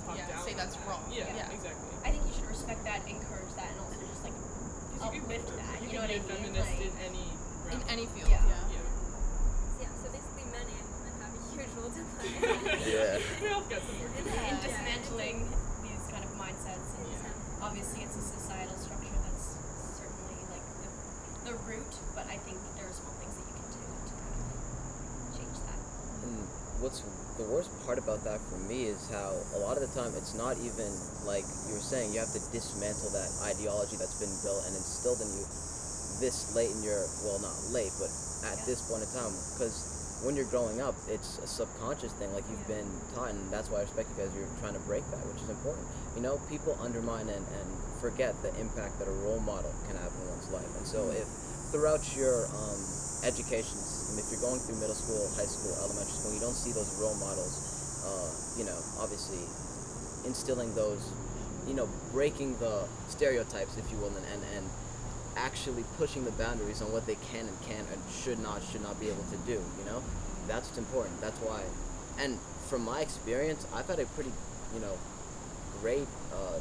talk 0.02 0.18
Yeah, 0.18 0.34
down. 0.34 0.42
say 0.42 0.54
on 0.54 0.66
that's 0.66 0.74
that. 0.74 0.86
wrong. 0.90 1.06
Yeah, 1.14 1.30
Yeah. 1.30 1.54
exactly. 1.54 1.94
I 2.02 2.10
think 2.10 2.26
you 2.26 2.34
should 2.34 2.50
respect 2.50 2.82
that, 2.90 3.06
encourage 3.06 3.54
that, 3.54 3.70
and 3.70 3.78
also 3.86 3.94
just 4.02 4.24
like 4.26 4.34
'Cause 4.34 5.14
you 5.14 5.20
can- 5.20 5.30
uplift 5.30 5.48
that. 5.58 5.76
You, 5.80 5.88
You, 5.90 5.94
know 5.96 6.00
can 6.00 6.00
what 6.00 6.10
I 6.10 6.12
be 6.12 6.14
a 6.14 6.20
mean? 6.20 6.28
feminist 6.30 6.70
Like, 6.70 6.86
in 6.86 6.94
any 7.04 7.26
realm. 7.66 7.80
In 7.80 7.88
any 7.90 8.06
field, 8.14 8.30
Yeah. 8.30 8.44
yeah. 8.46 8.74
yeah. 8.76 8.86
Yeah, 9.84 9.92
so 10.00 10.06
basically 10.12 10.44
men 10.54 10.66
and 10.70 10.86
women 10.92 11.14
have 11.24 11.32
a 11.34 11.42
huge 11.50 11.72
role 11.76 11.90
to 11.90 12.02
play. 12.20 13.24
Yeah. 13.40 13.48
we 13.48 13.54
all 13.54 13.64
got 13.68 13.80
some 13.82 13.96
work 14.00 14.12
to 14.16 14.22
do. 14.22 14.28
in 14.28 14.34
Yeah. 14.34 14.60
dismantling 14.60 15.38
these 15.82 16.04
kind 16.12 16.24
of 16.24 16.30
mindsets 16.36 16.88
and 17.00 17.06
Yeah. 17.08 17.64
obviously 17.66 18.02
it's 18.04 18.16
a 18.16 18.24
societal 18.24 18.76
structure 18.78 19.16
that's 19.24 19.46
certainly 19.96 20.38
like 20.52 20.64
the, 20.84 20.88
the 21.52 21.54
root 21.64 21.92
but 22.14 22.26
i 22.28 22.36
think 22.44 22.58
there 22.76 22.86
are 22.88 22.92
small 22.96 23.14
things 23.20 23.34
that 23.36 23.46
you 23.48 23.54
can 23.56 23.68
do 23.72 23.80
to 23.80 24.14
kind 24.14 24.36
of 24.36 24.48
change 25.36 25.56
that 25.64 25.78
And 26.28 26.36
what's 26.84 27.00
the 27.40 27.46
worst 27.48 27.70
part 27.88 27.96
about 27.96 28.20
that 28.28 28.40
for 28.52 28.58
me 28.68 28.84
is 28.92 29.00
how 29.08 29.32
a 29.56 29.60
lot 29.64 29.80
of 29.80 29.82
the 29.88 29.92
time 29.96 30.12
it's 30.16 30.34
not 30.36 30.56
even 30.60 30.92
like 31.24 31.44
you 31.68 31.72
were 31.74 31.80
saying, 31.84 32.12
you 32.12 32.20
have 32.20 32.32
to 32.36 32.42
dismantle 32.52 33.08
that 33.16 33.28
ideology 33.44 33.96
that's 33.96 34.16
been 34.20 34.32
built 34.44 34.60
and 34.68 34.76
instilled 34.76 35.20
in 35.24 35.28
you 35.32 35.44
this 36.20 36.52
late 36.52 36.68
in 36.68 36.82
your, 36.84 37.00
well, 37.24 37.38
not 37.40 37.56
late, 37.72 37.92
but 37.96 38.12
at 38.44 38.58
Yeah. 38.60 38.64
this 38.68 38.82
point 38.84 39.00
in 39.00 39.08
time. 39.08 39.32
Because 39.56 39.99
when 40.22 40.36
you're 40.36 40.48
growing 40.52 40.80
up, 40.80 40.94
it's 41.08 41.38
a 41.40 41.46
subconscious 41.46 42.12
thing, 42.20 42.32
like 42.32 42.44
you've 42.52 42.68
been 42.68 42.88
taught, 43.14 43.32
and 43.32 43.40
that's 43.48 43.72
why 43.72 43.80
I 43.80 43.82
respect 43.88 44.12
you 44.12 44.24
guys, 44.24 44.32
you're 44.36 44.48
trying 44.60 44.76
to 44.76 44.84
break 44.84 45.04
that, 45.10 45.24
which 45.24 45.40
is 45.40 45.48
important. 45.48 45.86
You 46.14 46.20
know, 46.20 46.36
people 46.52 46.76
undermine 46.80 47.28
and, 47.32 47.40
and 47.40 47.68
forget 48.00 48.36
the 48.44 48.52
impact 48.60 49.00
that 49.00 49.08
a 49.08 49.16
role 49.24 49.40
model 49.40 49.72
can 49.88 49.96
have 49.96 50.12
in 50.12 50.28
one's 50.28 50.48
life. 50.52 50.68
And 50.76 50.84
so 50.84 51.08
if 51.08 51.24
throughout 51.72 52.04
your 52.12 52.44
um, 52.52 52.80
education 53.24 53.80
system, 53.80 54.20
if 54.20 54.28
you're 54.28 54.44
going 54.44 54.60
through 54.60 54.76
middle 54.76 54.96
school, 54.96 55.24
high 55.40 55.48
school, 55.48 55.72
elementary 55.80 56.12
school, 56.12 56.36
you 56.36 56.42
don't 56.44 56.56
see 56.56 56.76
those 56.76 56.92
role 57.00 57.16
models, 57.16 57.56
uh, 58.04 58.28
you 58.60 58.68
know, 58.68 58.76
obviously 59.00 59.40
instilling 60.28 60.74
those, 60.76 61.16
you 61.64 61.72
know, 61.72 61.88
breaking 62.12 62.60
the 62.60 62.84
stereotypes, 63.08 63.80
if 63.80 63.88
you 63.88 63.96
will, 63.96 64.12
and, 64.12 64.26
and, 64.36 64.42
and 64.52 64.64
actually 65.36 65.84
pushing 65.96 66.24
the 66.24 66.32
boundaries 66.32 66.82
on 66.82 66.92
what 66.92 67.06
they 67.06 67.16
can 67.30 67.46
and 67.46 67.62
can't 67.62 67.86
and 67.92 68.00
should 68.10 68.38
not, 68.38 68.62
should 68.62 68.82
not 68.82 68.98
be 69.00 69.08
able 69.08 69.24
to 69.30 69.36
do, 69.46 69.58
you 69.78 69.84
know? 69.86 70.02
That's 70.48 70.68
what's 70.68 70.78
important. 70.78 71.20
That's 71.20 71.38
why. 71.40 71.62
And 72.18 72.38
from 72.68 72.84
my 72.84 73.00
experience, 73.00 73.66
I've 73.74 73.86
had 73.86 74.00
a 74.00 74.06
pretty, 74.06 74.32
you 74.74 74.80
know, 74.80 74.98
great 75.80 76.08
uh, 76.34 76.58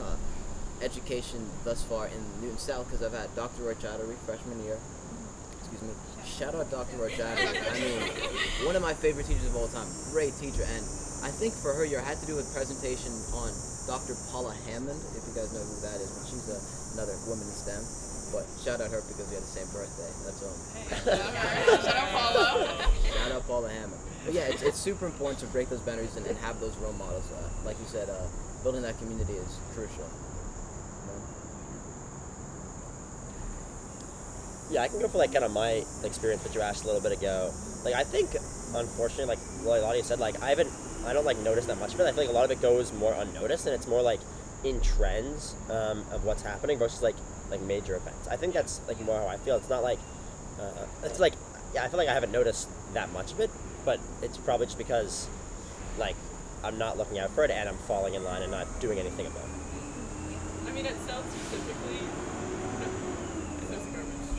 uh, 0.00 0.16
education 0.82 1.48
thus 1.64 1.82
far 1.82 2.06
in 2.06 2.20
Newton 2.40 2.58
South 2.58 2.86
because 2.86 3.02
I've 3.02 3.18
had 3.18 3.34
Dr. 3.34 3.62
Roy 3.62 3.74
Chattery 3.74 4.16
freshman 4.26 4.62
year. 4.64 4.78
Excuse 5.58 5.82
me. 5.82 5.94
Shout 6.26 6.54
out 6.54 6.70
Dr. 6.70 6.96
Roy 6.96 7.10
Chattery. 7.10 7.48
I 7.48 7.80
mean, 7.80 8.66
one 8.66 8.76
of 8.76 8.82
my 8.82 8.94
favorite 8.94 9.26
teachers 9.26 9.46
of 9.46 9.56
all 9.56 9.68
time. 9.68 9.88
Great 10.10 10.34
teacher. 10.36 10.62
And 10.62 10.84
I 11.22 11.30
think 11.30 11.54
for 11.54 11.72
her 11.72 11.84
year, 11.84 12.00
had 12.00 12.20
to 12.20 12.26
do 12.26 12.38
a 12.38 12.42
presentation 12.52 13.12
on 13.32 13.52
Dr. 13.86 14.16
Paula 14.32 14.54
Hammond, 14.66 15.00
if 15.16 15.22
you 15.28 15.34
guys 15.36 15.52
know 15.52 15.60
who 15.60 15.76
that 15.84 16.00
is. 16.00 16.08
But 16.08 16.24
she's 16.28 16.46
a, 16.48 16.58
another 16.96 17.16
woman 17.28 17.44
in 17.44 17.54
STEM. 17.54 17.82
But 18.32 18.48
shout 18.64 18.80
out 18.80 18.90
her 18.90 19.02
because 19.06 19.28
we 19.28 19.34
had 19.36 19.44
the 19.44 19.54
same 19.54 19.68
birthday. 19.70 20.10
That's 20.24 20.40
all. 20.42 20.56
Shout 21.84 21.96
out 21.96 22.10
Paula. 22.10 22.90
Shout 23.04 23.32
out 23.32 23.46
Paula 23.46 23.68
Hammond. 23.68 24.00
But 24.24 24.34
yeah, 24.34 24.48
it's, 24.48 24.62
it's 24.62 24.78
super 24.80 25.06
important 25.06 25.38
to 25.40 25.46
break 25.52 25.68
those 25.68 25.80
boundaries 25.80 26.16
and, 26.16 26.26
and 26.26 26.36
have 26.38 26.58
those 26.60 26.76
role 26.78 26.94
models. 26.94 27.30
Uh, 27.30 27.44
like 27.64 27.78
you 27.78 27.86
said, 27.86 28.08
uh, 28.08 28.26
building 28.62 28.82
that 28.82 28.98
community 28.98 29.34
is 29.34 29.58
crucial. 29.74 30.08
Yeah, 34.70 34.82
I 34.82 34.88
can 34.88 34.98
go 34.98 35.08
for 35.08 35.18
like 35.18 35.32
kind 35.32 35.44
of 35.44 35.52
my 35.52 35.84
experience, 36.02 36.42
what 36.42 36.54
you 36.54 36.62
asked 36.62 36.84
a 36.84 36.86
little 36.86 37.02
bit 37.02 37.12
ago. 37.12 37.52
Like 37.84 37.94
I 37.94 38.02
think, 38.02 38.34
unfortunately, 38.74 39.26
like 39.26 39.38
Eladia 39.62 40.02
said, 40.02 40.18
like 40.18 40.42
I 40.42 40.48
haven't, 40.48 40.70
I 41.06 41.12
don't 41.12 41.24
like 41.24 41.38
notice 41.38 41.66
that 41.66 41.78
much 41.78 41.94
of 41.94 42.00
it. 42.00 42.04
I 42.04 42.12
feel 42.12 42.24
like 42.24 42.30
a 42.30 42.32
lot 42.32 42.44
of 42.44 42.50
it 42.50 42.60
goes 42.62 42.92
more 42.92 43.12
unnoticed, 43.12 43.66
and 43.66 43.74
it's 43.74 43.86
more 43.86 44.02
like 44.02 44.20
in 44.64 44.80
trends 44.80 45.54
um, 45.70 46.04
of 46.10 46.24
what's 46.24 46.42
happening 46.42 46.78
versus 46.78 47.02
like 47.02 47.16
like 47.50 47.60
major 47.62 47.94
events. 47.96 48.28
I 48.28 48.36
think 48.36 48.54
that's 48.54 48.80
like 48.88 49.00
more 49.04 49.18
how 49.20 49.26
I 49.28 49.36
feel. 49.36 49.56
It's 49.56 49.68
not 49.68 49.82
like, 49.82 49.98
uh, 50.60 50.86
it's 51.02 51.20
like, 51.20 51.34
yeah, 51.74 51.84
I 51.84 51.88
feel 51.88 51.98
like 51.98 52.08
I 52.08 52.14
haven't 52.14 52.32
noticed 52.32 52.68
that 52.94 53.12
much 53.12 53.32
of 53.32 53.40
it, 53.40 53.50
but 53.84 54.00
it's 54.22 54.38
probably 54.38 54.66
just 54.66 54.78
because, 54.78 55.28
like, 55.98 56.16
I'm 56.62 56.78
not 56.78 56.96
looking 56.96 57.18
out 57.18 57.30
for 57.30 57.44
it 57.44 57.50
and 57.50 57.68
I'm 57.68 57.76
falling 57.76 58.14
in 58.14 58.24
line 58.24 58.42
and 58.42 58.50
not 58.50 58.66
doing 58.80 58.98
anything 58.98 59.26
about 59.26 59.44
it. 59.44 59.50
I 60.66 60.72
mean, 60.72 60.86
at 60.86 60.96
South 61.06 61.30
specifically, 61.30 62.00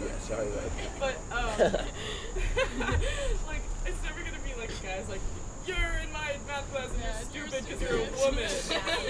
Yeah, 0.06 0.20
sorry, 0.20 0.48
like, 0.50 1.00
But 1.00 1.16
um, 1.32 1.46
like 3.48 3.62
it's 3.86 4.04
never 4.04 4.20
gonna 4.20 4.44
be 4.44 4.54
like 4.60 4.70
guys 4.84 5.08
like 5.08 5.22
you're 5.66 5.78
in 6.04 6.12
my 6.12 6.36
math 6.48 6.70
class 6.72 6.90
and 6.92 7.00
Yeah, 7.02 7.22
you're 7.34 7.44
you're 7.44 7.50
stupid 7.50 7.66
because 7.66 7.82
you're 7.82 8.00
a 8.00 8.06
stupid." 8.06 8.15
Woman. 8.26 8.50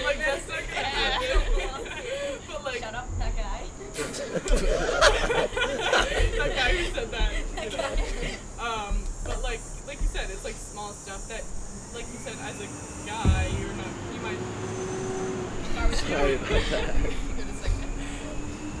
like 0.04 0.18
that's 0.18 0.48
not 0.48 0.62
gonna 0.68 0.86
happen. 0.86 2.38
but 2.48 2.64
like 2.64 2.78
shut 2.80 2.94
up 2.94 3.08
that 3.18 3.36
guy 3.36 3.62
that 5.16 6.50
guy 6.54 6.70
who 6.76 6.84
said 6.94 7.10
that. 7.10 7.32
You 7.32 7.70
know. 7.76 8.64
Um, 8.64 8.94
but 9.24 9.42
like 9.42 9.60
like 9.86 10.00
you 10.00 10.08
said, 10.08 10.28
it's 10.30 10.44
like 10.44 10.54
small 10.54 10.92
stuff 10.92 11.26
that, 11.28 11.42
like 11.94 12.04
you 12.12 12.18
said, 12.20 12.34
as 12.44 12.56
a 12.60 12.68
guy, 13.08 13.48
you're 13.60 13.72
not 13.76 13.92
you 14.12 14.20
might. 14.20 14.40
sorry 15.96 16.34
about 16.36 16.64
that. 16.70 16.94
Give 16.96 17.38
it 17.40 17.48
a 17.48 17.56
second. 17.56 17.88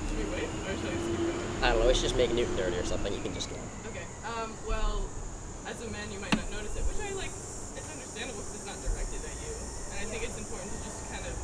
Should 0.08 0.18
we 0.20 0.24
wait 0.32 0.48
or 0.68 0.72
should 0.76 0.90
I 0.90 0.96
just 0.96 1.06
keep 1.06 1.16
going? 1.16 1.62
I 1.64 1.70
don't 1.72 1.80
know. 1.80 1.88
It's 1.88 2.02
just 2.02 2.16
make 2.16 2.32
Newton 2.32 2.56
dirty 2.56 2.76
or 2.76 2.84
something. 2.84 3.12
You 3.12 3.20
can 3.20 3.32
just 3.34 3.48
go. 3.50 3.56
Okay. 3.88 4.04
Um, 4.26 4.52
well, 4.68 5.04
as 5.66 5.80
a 5.80 5.88
man, 5.90 6.10
you 6.12 6.20
might 6.20 6.34
not 6.36 6.50
notice 6.52 6.76
it, 6.76 6.84
which 6.88 7.00
I 7.00 7.12
like. 7.16 7.30
It's 7.76 7.88
understandable 7.92 8.40
because 8.44 8.56
it's 8.60 8.68
not 8.68 8.78
directed 8.84 9.20
at 9.24 9.36
you, 9.44 9.52
and 9.92 9.96
I 10.00 10.04
think 10.08 10.24
it's 10.24 10.38
important 10.40 10.72
to 10.72 10.78
just 10.88 11.00
kind 11.12 11.24
of 11.28 11.34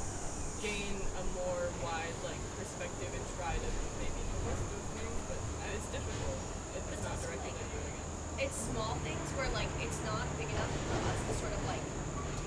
gain 0.64 0.96
a 1.20 1.24
more 1.36 1.68
wide 1.84 2.16
like 2.24 2.40
perspective 2.56 3.12
and 3.12 3.24
try 3.36 3.52
to 3.52 3.68
maybe 4.00 4.16
notice 4.48 4.64
those 4.72 4.88
things. 4.96 5.16
But 5.28 5.36
uh, 5.36 5.76
it's 5.76 5.88
difficult 5.92 6.38
if 6.80 6.84
it's 6.96 7.04
not 7.04 7.16
directed 7.20 7.52
at 7.52 7.68
you. 7.68 7.80
I 7.84 7.92
guess. 7.92 8.48
it's 8.48 8.58
small 8.72 8.96
things 9.04 9.26
where 9.36 9.52
like 9.52 9.68
it's 9.84 10.00
not 10.08 10.24
big 10.40 10.48
enough 10.48 10.72
for 10.88 10.96
us 11.04 11.20
to 11.28 11.32
sort 11.44 11.52
of 11.52 11.60
like 11.68 11.84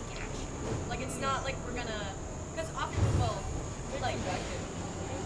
take 0.09 0.17
action 0.25 0.49
like 0.89 1.01
it's 1.05 1.19
not 1.21 1.45
like 1.45 1.53
we're 1.67 1.77
gonna 1.77 2.03
because 2.57 2.67
often 2.73 2.97
people 3.13 3.37
like 4.01 4.17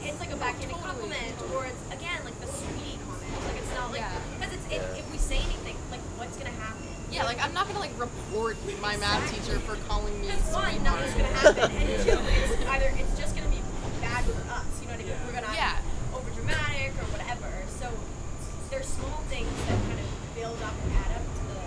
it's 0.04 0.20
like 0.20 0.32
a 0.36 0.40
backhanded 0.40 0.76
Totally. 0.76 0.84
compliment 0.84 1.32
or 1.56 1.64
it's 1.66 1.84
again 1.96 2.20
like 2.28 2.36
the 2.44 2.50
sweetie 2.52 3.00
comment 3.08 3.24
like 3.48 3.58
it's 3.64 3.72
not 3.74 3.88
like 3.96 4.04
Yeah. 4.04 4.20
because 4.36 4.52
it's 4.60 4.68
if, 4.68 4.84
if 5.00 5.06
we 5.14 5.18
say 5.18 5.40
anything 5.40 5.78
like 5.96 6.04
what's 6.20 6.36
gonna 6.38 6.54
happen 6.60 6.86
Yeah, 7.10 7.24
like 7.26 7.40
I'm 7.42 7.54
not 7.56 7.66
gonna 7.72 7.80
like 7.82 7.96
report 7.98 8.58
my 8.84 8.94
math 9.00 9.26
teacher 9.32 9.58
for 9.66 9.74
calling 9.90 10.14
me 10.22 10.28
Because 10.28 10.54
one, 10.54 10.70
sweetheart. 10.76 11.02
nothing's 11.02 11.16
gonna 11.18 11.40
happen, 11.40 11.72
and 11.72 12.04
two, 12.04 12.20
it's 12.20 12.54
either 12.78 12.90
it's 13.00 13.16
just 13.18 13.34
gonna 13.36 13.50
be 13.50 13.62
bad 14.04 14.22
for 14.30 14.38
us. 14.54 14.70
You 14.84 14.88
know 14.92 15.00
what 15.00 15.02
I 15.02 15.10
mean? 15.10 15.18
We're 15.26 15.34
gonna 15.40 15.56
Yeah. 15.56 15.82
over 16.14 16.30
dramatic 16.38 16.94
or 17.02 17.08
whatever. 17.16 17.50
So 17.82 17.90
there's 18.70 18.86
small 18.86 19.24
things 19.34 19.50
that 19.66 19.80
kind 19.90 19.98
of 20.00 20.08
build 20.38 20.62
up 20.64 20.76
and 20.86 20.92
add 20.96 21.12
up 21.20 21.26
to 21.26 21.42
the 21.50 21.62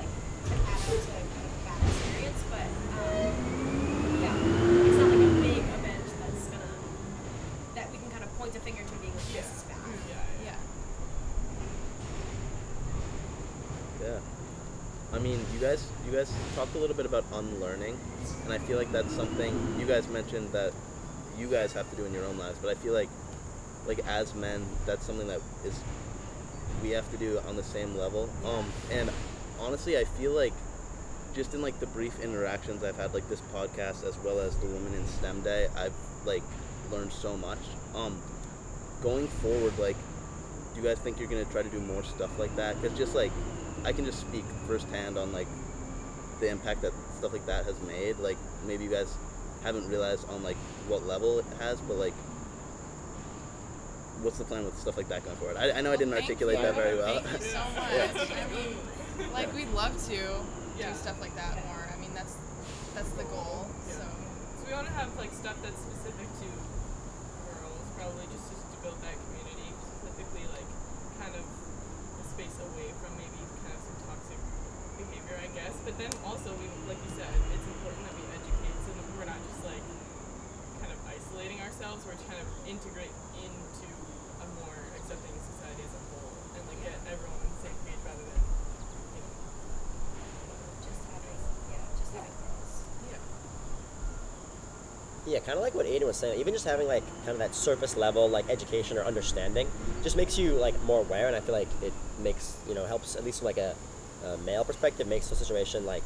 like 0.00 0.10
to 0.48 0.54
add 0.56 0.80
up 0.80 0.88
to 0.88 1.12
kind 1.12 1.44
of 1.44 1.52
a 1.54 1.62
bad 1.68 1.78
experience. 1.84 2.40
But 2.50 2.68
um, 2.96 3.32
yeah, 4.24 4.34
it's 4.88 4.98
not 4.98 5.08
like 5.12 5.24
a 5.28 5.32
big 5.44 5.62
event 5.62 6.04
that's 6.24 6.44
gonna 6.48 6.72
that 7.76 7.86
we 7.92 7.96
can 8.00 8.08
kind 8.10 8.24
of 8.24 8.30
point 8.40 8.56
a 8.56 8.60
finger 8.64 8.82
to 8.82 8.94
being 9.04 9.12
like 9.14 9.30
this 9.36 9.46
is 9.52 9.62
bad. 9.68 9.84
Yeah. 10.08 10.48
Yeah. 10.48 10.58
Yeah. 14.02 14.18
I 15.12 15.18
mean, 15.18 15.38
you 15.54 15.60
guys, 16.24 16.54
talked 16.54 16.74
a 16.74 16.78
little 16.78 16.96
bit 16.96 17.06
about 17.06 17.24
unlearning, 17.32 17.98
and 18.44 18.52
I 18.52 18.58
feel 18.58 18.78
like 18.78 18.90
that's 18.92 19.14
something 19.14 19.76
you 19.78 19.86
guys 19.86 20.08
mentioned 20.08 20.52
that 20.52 20.72
you 21.38 21.48
guys 21.48 21.72
have 21.72 21.88
to 21.90 21.96
do 21.96 22.04
in 22.04 22.12
your 22.12 22.24
own 22.24 22.38
lives. 22.38 22.58
But 22.60 22.70
I 22.70 22.74
feel 22.74 22.92
like, 22.92 23.08
like 23.86 23.98
as 24.06 24.34
men, 24.34 24.64
that's 24.86 25.04
something 25.04 25.26
that 25.28 25.40
is 25.64 25.78
we 26.82 26.90
have 26.90 27.10
to 27.10 27.16
do 27.16 27.40
on 27.48 27.56
the 27.56 27.62
same 27.62 27.96
level. 27.96 28.28
Um, 28.44 28.66
and 28.90 29.10
honestly, 29.58 29.98
I 29.98 30.04
feel 30.04 30.32
like 30.32 30.52
just 31.34 31.54
in 31.54 31.62
like 31.62 31.78
the 31.80 31.86
brief 31.88 32.18
interactions 32.20 32.84
I've 32.84 32.96
had, 32.96 33.12
like 33.14 33.28
this 33.28 33.40
podcast 33.52 34.04
as 34.04 34.16
well 34.18 34.38
as 34.40 34.56
the 34.56 34.66
Women 34.66 34.94
in 34.94 35.06
STEM 35.06 35.42
Day, 35.42 35.68
I've 35.76 35.94
like 36.24 36.42
learned 36.90 37.12
so 37.12 37.36
much. 37.36 37.58
Um, 37.94 38.20
going 39.02 39.28
forward, 39.28 39.78
like, 39.78 39.96
do 40.74 40.80
you 40.80 40.86
guys 40.86 40.98
think 40.98 41.18
you're 41.18 41.28
gonna 41.28 41.44
try 41.46 41.62
to 41.62 41.68
do 41.68 41.80
more 41.80 42.02
stuff 42.02 42.38
like 42.38 42.54
that? 42.56 42.80
Because 42.80 42.96
just 42.96 43.14
like 43.14 43.32
I 43.84 43.92
can 43.92 44.04
just 44.04 44.20
speak 44.20 44.44
firsthand 44.66 45.18
on 45.18 45.32
like 45.32 45.48
the 46.40 46.48
impact 46.48 46.82
that 46.82 46.92
stuff 47.18 47.32
like 47.32 47.46
that 47.46 47.64
has 47.64 47.80
made. 47.82 48.18
Like 48.18 48.36
maybe 48.66 48.84
you 48.84 48.90
guys 48.90 49.12
haven't 49.62 49.88
realized 49.88 50.28
on 50.28 50.42
like 50.42 50.56
what 50.88 51.06
level 51.06 51.38
it 51.38 51.46
has, 51.60 51.80
but 51.82 51.96
like 51.96 52.14
what's 54.22 54.38
the 54.38 54.44
plan 54.44 54.64
with 54.64 54.78
stuff 54.78 54.96
like 54.96 55.08
that 55.08 55.24
going 55.24 55.36
forward? 55.36 55.56
I, 55.56 55.72
I 55.72 55.80
know 55.80 55.92
I 55.92 55.96
didn't 55.96 56.14
articulate 56.14 56.58
you. 56.58 56.64
that 56.64 56.74
very 56.74 56.96
well. 56.96 57.20
Thank 57.20 57.40
you 57.44 57.48
so 57.50 57.58
much. 57.76 58.30
Yeah. 58.30 58.46
I 58.48 58.54
mean, 58.54 59.32
like 59.32 59.52
we'd 59.54 59.70
love 59.72 59.92
to 60.08 60.14
Yeah. 60.78 60.90
do 60.90 60.98
stuff 60.98 61.20
like 61.20 61.34
that 61.36 61.54
more. 61.66 61.84
I 61.92 61.96
mean, 62.00 62.10
that's 62.14 62.34
that's 62.94 63.10
the 63.20 63.24
goal. 63.24 63.66
Yeah. 63.88 64.00
So 64.00 64.04
So 64.04 64.62
we 64.66 64.72
want 64.72 64.86
to 64.86 64.94
have 64.94 65.12
like 65.18 65.32
stuff 65.34 65.56
that's 65.62 65.76
specific 65.80 66.28
to 66.40 66.48
girls, 67.52 67.84
probably 67.98 68.26
just 68.32 68.48
just 68.48 68.64
to 68.72 68.76
build 68.82 68.98
that 69.04 69.16
community, 69.28 69.68
specifically 70.00 70.46
like 70.56 70.68
kind 71.20 71.34
of 71.36 71.44
a 71.44 72.24
space 72.32 72.56
away 72.64 72.90
from 73.02 73.12
maybe 73.20 73.40
kind 73.60 73.74
of 73.76 73.82
some 73.84 73.98
toxic 74.08 74.40
behavior, 74.98 75.36
I 75.38 75.48
guess. 75.54 75.74
But 75.84 75.98
then 75.98 76.10
also, 76.24 76.52
we 76.58 76.66
like 76.88 77.00
you 77.02 77.12
said, 77.18 77.30
it's 77.52 77.66
important 77.66 78.02
that 78.06 78.14
we 78.16 78.24
educate 78.34 78.76
so 78.86 78.90
that 78.94 79.04
we're 79.16 79.28
not 79.28 79.40
just 79.48 79.60
like 79.66 79.84
kind 80.80 80.92
of 80.92 80.98
isolating 81.08 81.58
ourselves. 81.60 82.04
We're 82.06 82.18
trying 82.28 82.42
to 82.42 82.48
integrate 82.68 83.14
into 83.40 83.88
a 84.42 84.46
more 84.62 84.78
accepting 84.98 85.34
society 85.42 85.82
as 85.84 85.92
a 85.94 86.02
whole 86.12 86.32
and 86.58 86.62
like 86.68 86.80
get 86.84 86.96
everyone 87.10 87.38
on 87.42 87.48
the 87.50 87.60
same 87.64 87.78
page 87.88 88.00
rather 88.04 88.24
than 88.24 88.40
you 89.14 89.20
know. 89.20 89.32
Just 90.84 91.00
having 91.10 91.38
yeah, 91.70 91.84
just 91.98 92.10
having 92.14 92.34
girls. 92.38 92.72
Yeah. 93.10 93.22
Yeah, 95.26 95.40
kind 95.40 95.56
of 95.56 95.64
like 95.64 95.74
what 95.74 95.86
Aiden 95.86 96.06
was 96.06 96.16
saying. 96.16 96.38
Even 96.40 96.52
just 96.54 96.64
having 96.64 96.86
like 96.86 97.04
kind 97.24 97.34
of 97.34 97.38
that 97.38 97.54
surface 97.54 97.96
level 97.96 98.28
like 98.28 98.48
education 98.48 98.98
or 98.98 99.04
understanding 99.04 99.68
just 100.02 100.16
makes 100.16 100.38
you 100.38 100.52
like 100.54 100.76
more 100.84 101.00
aware, 101.00 101.26
and 101.26 101.34
I 101.36 101.40
feel 101.40 101.54
like 101.54 101.68
it 101.82 101.92
makes 102.22 102.54
you 102.68 102.74
know 102.74 102.84
helps 102.86 103.16
at 103.16 103.24
least 103.24 103.42
like 103.42 103.56
a, 103.56 103.74
a 104.24 104.38
male 104.38 104.64
perspective 104.64 105.06
makes 105.06 105.28
the 105.28 105.36
situation 105.36 105.84
like 105.84 106.02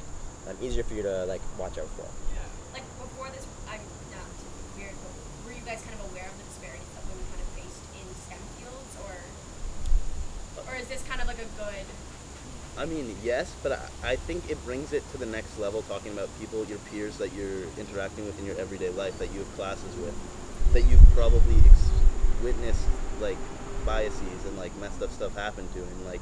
um, 0.48 0.56
easier 0.62 0.82
for 0.82 0.94
you 0.94 1.02
to 1.02 1.24
like 1.26 1.40
watch 1.58 1.78
out 1.78 1.88
for. 1.94 2.06
Yeah. 2.34 2.42
Like 2.74 2.86
before 2.98 3.28
this, 3.30 3.46
I'm 3.70 3.80
not 4.10 4.26
to 4.26 4.44
be 4.44 4.82
weird, 4.82 4.96
but 5.02 5.12
were 5.46 5.54
you 5.54 5.64
guys 5.64 5.82
kind 5.82 5.94
of 5.94 6.10
aware 6.10 6.26
of 6.26 6.34
the 6.36 6.44
disparities 6.50 6.90
that 6.94 7.04
women 7.06 7.24
kind 7.30 7.42
of 7.42 7.48
faced 7.54 7.82
in 7.94 8.06
STEM 8.26 8.42
fields, 8.58 8.92
or 9.06 9.14
or 10.66 10.76
is 10.76 10.88
this 10.88 11.02
kind 11.06 11.20
of 11.20 11.26
like 11.26 11.38
a 11.38 11.48
good? 11.56 11.86
I 12.78 12.86
mean, 12.86 13.16
yes, 13.24 13.54
but 13.62 13.72
I, 13.72 14.12
I 14.12 14.16
think 14.16 14.48
it 14.50 14.62
brings 14.64 14.92
it 14.92 15.02
to 15.10 15.18
the 15.18 15.26
next 15.26 15.58
level 15.58 15.82
talking 15.82 16.12
about 16.12 16.28
people, 16.38 16.64
your 16.66 16.78
peers 16.90 17.18
that 17.18 17.34
you're 17.34 17.66
interacting 17.76 18.24
with 18.24 18.38
in 18.38 18.46
your 18.46 18.56
everyday 18.56 18.90
life, 18.90 19.18
that 19.18 19.32
you 19.32 19.40
have 19.40 19.52
classes 19.56 19.96
with, 19.96 20.14
that 20.74 20.82
you've 20.82 21.02
probably 21.14 21.56
ex- 21.66 21.90
witnessed 22.40 22.86
like 23.20 23.36
biases 23.84 24.44
and 24.46 24.56
like 24.56 24.74
messed 24.76 25.02
up 25.02 25.10
stuff 25.10 25.34
happen 25.34 25.66
to, 25.74 25.80
and 25.80 26.06
like 26.06 26.20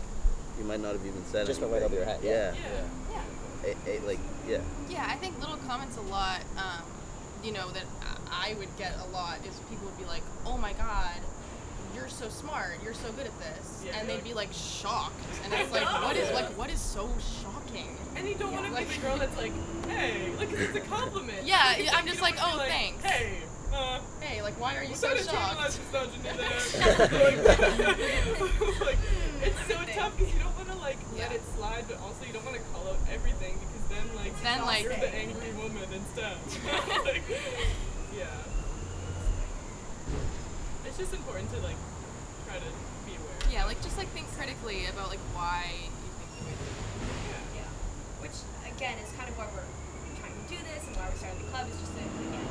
you 0.59 0.65
might 0.65 0.81
not 0.81 0.93
have 0.93 1.05
even 1.07 1.25
said 1.27 1.45
it. 1.45 1.47
Just 1.47 1.61
went 1.61 1.73
anything. 1.73 1.83
right 1.83 1.85
over 1.85 1.95
your 1.95 2.05
head, 2.05 2.21
yeah. 2.23 2.55
Yeah. 2.55 3.23
Yeah. 3.65 3.75
A- 3.87 3.99
a- 3.99 4.07
like 4.07 4.21
yeah. 4.49 4.59
yeah, 4.89 5.07
I 5.09 5.17
think 5.17 5.39
little 5.41 5.57
comments 5.69 5.97
a 5.97 6.03
lot. 6.03 6.41
Um, 6.57 6.83
you 7.45 7.53
know 7.53 7.71
that 7.73 7.85
I 8.31 8.51
I 8.51 8.55
would 8.55 8.69
get 8.79 8.95
a 8.99 9.11
lot 9.13 9.39
is 9.47 9.55
people 9.71 9.87
would 9.87 9.99
be 9.99 10.05
like, 10.05 10.23
"Oh 10.45 10.57
my 10.57 10.73
god." 10.75 11.21
You're 11.95 12.09
so 12.09 12.29
smart. 12.29 12.73
You're 12.85 12.93
so 12.93 13.11
good 13.13 13.25
at 13.25 13.39
this, 13.41 13.83
Yeah, 13.87 13.99
and 13.99 14.07
they'd 14.07 14.23
be 14.23 14.35
like 14.35 14.53
shocked, 14.53 15.15
and 15.45 15.53
it's 15.55 15.73
like, 15.79 15.87
what 16.03 16.15
is 16.15 16.31
like, 16.31 16.47
what 16.59 16.69
is 16.71 16.79
so 16.79 17.09
shocking? 17.43 17.97
And 18.15 18.29
you 18.29 18.35
don't 18.35 18.53
want 18.53 18.67
to 18.67 18.73
like- 18.73 18.87
be 18.91 18.97
the 18.97 19.01
girl 19.01 19.17
that's 19.17 19.35
like, 19.39 19.53
hey, 19.89 20.31
like 20.37 20.51
'cause 20.51 20.61
it's 20.61 20.77
a 20.77 20.81
compliment. 20.81 21.39
Yeah, 21.47 21.57
Like, 21.65 21.89
I'm 21.89 21.95
like, 21.95 22.07
just 22.07 22.21
like, 22.21 22.35
oh, 22.39 22.57
wanna 22.59 22.69
thanks. 22.69 23.03
Hey, 23.03 23.39
uh, 23.73 24.01
Hey, 24.21 24.43
like, 24.43 24.61
why 24.61 24.77
are 24.77 24.83
you 24.85 24.91
was 24.91 25.01
so 25.01 25.09
that 25.09 25.21
a 25.21 25.25
shocked? 25.25 25.59
internalized 25.59 25.79
misogyny 25.91 26.23
there? 26.37 27.47
like, 28.85 28.99
like, 29.39 29.47
it's 29.49 29.67
so 29.69 29.79
tough 29.95 30.17
because 30.17 30.33
you 30.33 30.41
don't 30.41 30.57
want 30.57 30.69
to 30.71 30.77
like 30.79 30.99
let 31.17 31.33
it 31.33 31.43
slide, 31.57 31.85
but 31.89 31.99
also 32.01 32.25
you 32.27 32.33
don't 32.33 32.45
want 32.45 32.57
to 32.57 32.63
call 32.73 32.87
out 32.89 32.99
everything 33.13 33.59
because 33.61 33.85
then 33.89 34.07
like 34.17 34.33
Then, 34.43 34.61
like- 34.63 34.83
you're 34.85 34.97
the 34.97 35.15
angry 35.15 35.53
woman 35.57 35.87
instead. 35.93 36.37
like, 37.05 37.23
yeah. 38.17 38.27
It's 40.87 40.99
just 40.99 41.13
important 41.15 41.51
to 41.53 41.59
like 41.61 41.77
try 42.47 42.57
to 42.57 42.71
be 43.05 43.13
aware. 43.19 43.37
Yeah, 43.53 43.65
like 43.67 43.83
just 43.83 43.97
like 43.99 44.09
think 44.17 44.27
critically 44.37 44.87
about 44.87 45.11
like 45.11 45.23
why 45.35 45.67
you 45.77 46.11
think 46.19 46.31
the 46.39 46.45
way 46.47 46.55
you 46.57 46.67
do. 46.67 47.61
Yeah. 47.61 47.71
Which 48.23 48.37
again 48.65 48.97
is 49.05 49.11
kind 49.19 49.29
of 49.29 49.37
why 49.37 49.47
we're 49.53 49.67
trying 50.21 50.33
to 50.37 50.45
do 50.49 50.57
this 50.63 50.87
and 50.87 50.95
why 50.97 51.11
we're 51.11 51.19
starting 51.21 51.43
the 51.43 51.49
club 51.53 51.67
is 51.69 51.77
just 51.77 51.93
to 51.93 52.01
again 52.01 52.49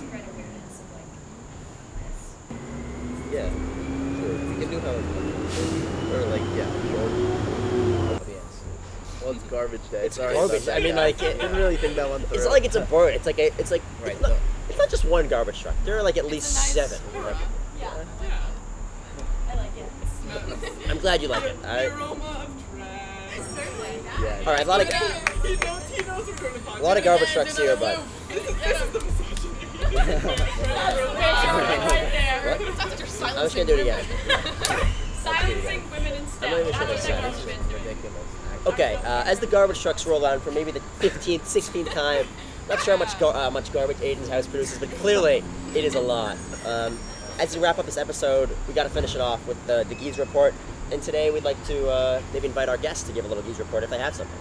spread 0.00 0.24
awareness 0.32 0.74
of 0.80 0.88
like 0.96 1.10
this. 1.98 2.18
Yeah, 3.34 3.50
sure. 3.52 4.38
We 4.48 4.54
can 4.62 4.68
do 4.70 4.78
how 4.80 4.96
or 6.14 6.26
like 6.26 6.40
yeah, 6.56 6.70
sure. 6.90 7.10
Well, 9.22 9.32
it's 9.32 9.42
garbage 9.44 9.80
day. 9.90 10.06
It's 10.06 10.16
Sorry 10.16 10.34
garbage. 10.34 10.68
I 10.68 10.80
mean, 10.80 10.96
like, 10.96 11.22
I 11.22 11.26
it- 11.28 11.40
didn't 11.40 11.56
really 11.56 11.76
think 11.76 11.96
that 11.96 12.08
one 12.10 12.20
through. 12.22 12.36
It's 12.36 12.44
not 12.44 12.52
like 12.52 12.64
it's 12.66 12.76
a 12.76 12.82
bird. 12.82 13.14
It's 13.14 13.24
like 13.26 13.38
a, 13.38 13.46
it's 13.58 13.70
like 13.70 13.80
Right, 14.02 14.12
it's, 14.12 14.20
not, 14.20 14.28
so- 14.32 14.38
it's 14.68 14.78
not 14.78 14.90
just 14.90 15.04
one 15.06 15.28
garbage 15.28 15.60
truck. 15.62 15.74
There 15.86 15.96
are 15.96 16.02
like 16.02 16.16
at 16.18 16.26
least 16.26 16.52
It's 16.52 16.76
a 16.76 16.80
nice 16.80 16.90
seven. 16.90 17.16
aura. 17.16 17.38
Yeah. 17.80 18.04
Yeah. 18.22 19.50
I 19.50 19.54
like 19.56 19.70
it. 19.78 20.72
I'm 20.90 20.98
glad 20.98 21.22
you 21.22 21.28
like 21.28 21.44
it. 21.44 21.60
The 21.62 21.68
I, 21.68 21.84
aroma 21.86 22.46
of 22.46 22.76
trash. 22.76 23.38
Certainly. 23.54 23.98
Yeah. 24.22 24.38
all 24.46 24.52
right, 24.52 24.64
a 24.64 24.68
lot 24.68 24.80
of 24.82 24.88
He 24.88 25.56
knows, 25.56 25.82
he 25.90 26.02
knows 26.04 26.26
we're 26.26 26.34
going 26.36 26.52
to 26.54 26.60
podcast. 26.60 26.78
a 26.80 26.82
lot 26.82 26.96
of 26.98 27.04
garbage 27.04 27.32
trucks 27.32 27.56
here, 27.56 27.76
but 27.76 28.00
This 28.28 28.46
is, 28.46 28.56
this 28.56 28.82
is 28.82 28.90
the 28.92 29.00
misogyny. 29.00 29.96
right 29.96 30.22
there. 32.12 32.58
That's 32.76 33.20
your 33.20 33.28
I 33.28 33.42
was 33.42 33.54
gonna 33.54 33.66
do 33.66 33.74
it 33.74 33.80
again. 33.80 34.04
Silencing 35.24 35.90
women 35.90 36.12
in 36.12 36.26
STEM. 36.28 36.44
I'm 36.44 36.50
not 36.50 36.60
even 36.60 36.72
sure 36.72 36.72
That's 36.72 36.80
what 36.80 36.88
what 36.88 37.02
that 37.02 37.22
government's 37.22 37.68
doing. 37.68 37.82
Ridiculous. 37.82 38.66
Okay, 38.66 38.94
uh, 38.96 39.24
as 39.24 39.40
the 39.40 39.46
garbage 39.46 39.80
trucks 39.82 40.06
roll 40.06 40.24
on 40.24 40.40
for 40.40 40.50
maybe 40.50 40.70
the 40.70 40.80
15th, 41.00 41.40
16th 41.42 41.92
time, 41.92 42.26
not 42.68 42.80
sure 42.80 42.96
how 42.96 43.04
much 43.04 43.18
gar- 43.18 43.34
uh, 43.36 43.50
much 43.50 43.72
garbage 43.72 43.98
Aiden's 43.98 44.28
house 44.28 44.46
produces, 44.46 44.78
but 44.78 44.90
clearly 44.92 45.42
it 45.74 45.84
is 45.84 45.94
a 45.94 46.00
lot. 46.00 46.36
Um, 46.64 46.98
as 47.38 47.54
we 47.56 47.62
wrap 47.62 47.78
up 47.78 47.84
this 47.84 47.96
episode, 47.96 48.48
we 48.68 48.74
got 48.74 48.84
to 48.84 48.88
finish 48.90 49.14
it 49.14 49.20
off 49.20 49.46
with 49.46 49.66
the, 49.66 49.84
the 49.88 49.94
Geese 49.94 50.18
report. 50.18 50.54
And 50.92 51.02
today 51.02 51.30
we'd 51.30 51.44
like 51.44 51.62
to 51.66 51.88
uh, 51.90 52.22
maybe 52.32 52.46
invite 52.46 52.68
our 52.68 52.76
guests 52.76 53.04
to 53.08 53.12
give 53.12 53.24
a 53.24 53.28
little 53.28 53.42
Geese 53.42 53.58
report 53.58 53.82
if 53.82 53.90
they 53.90 53.98
have 53.98 54.14
something. 54.14 54.38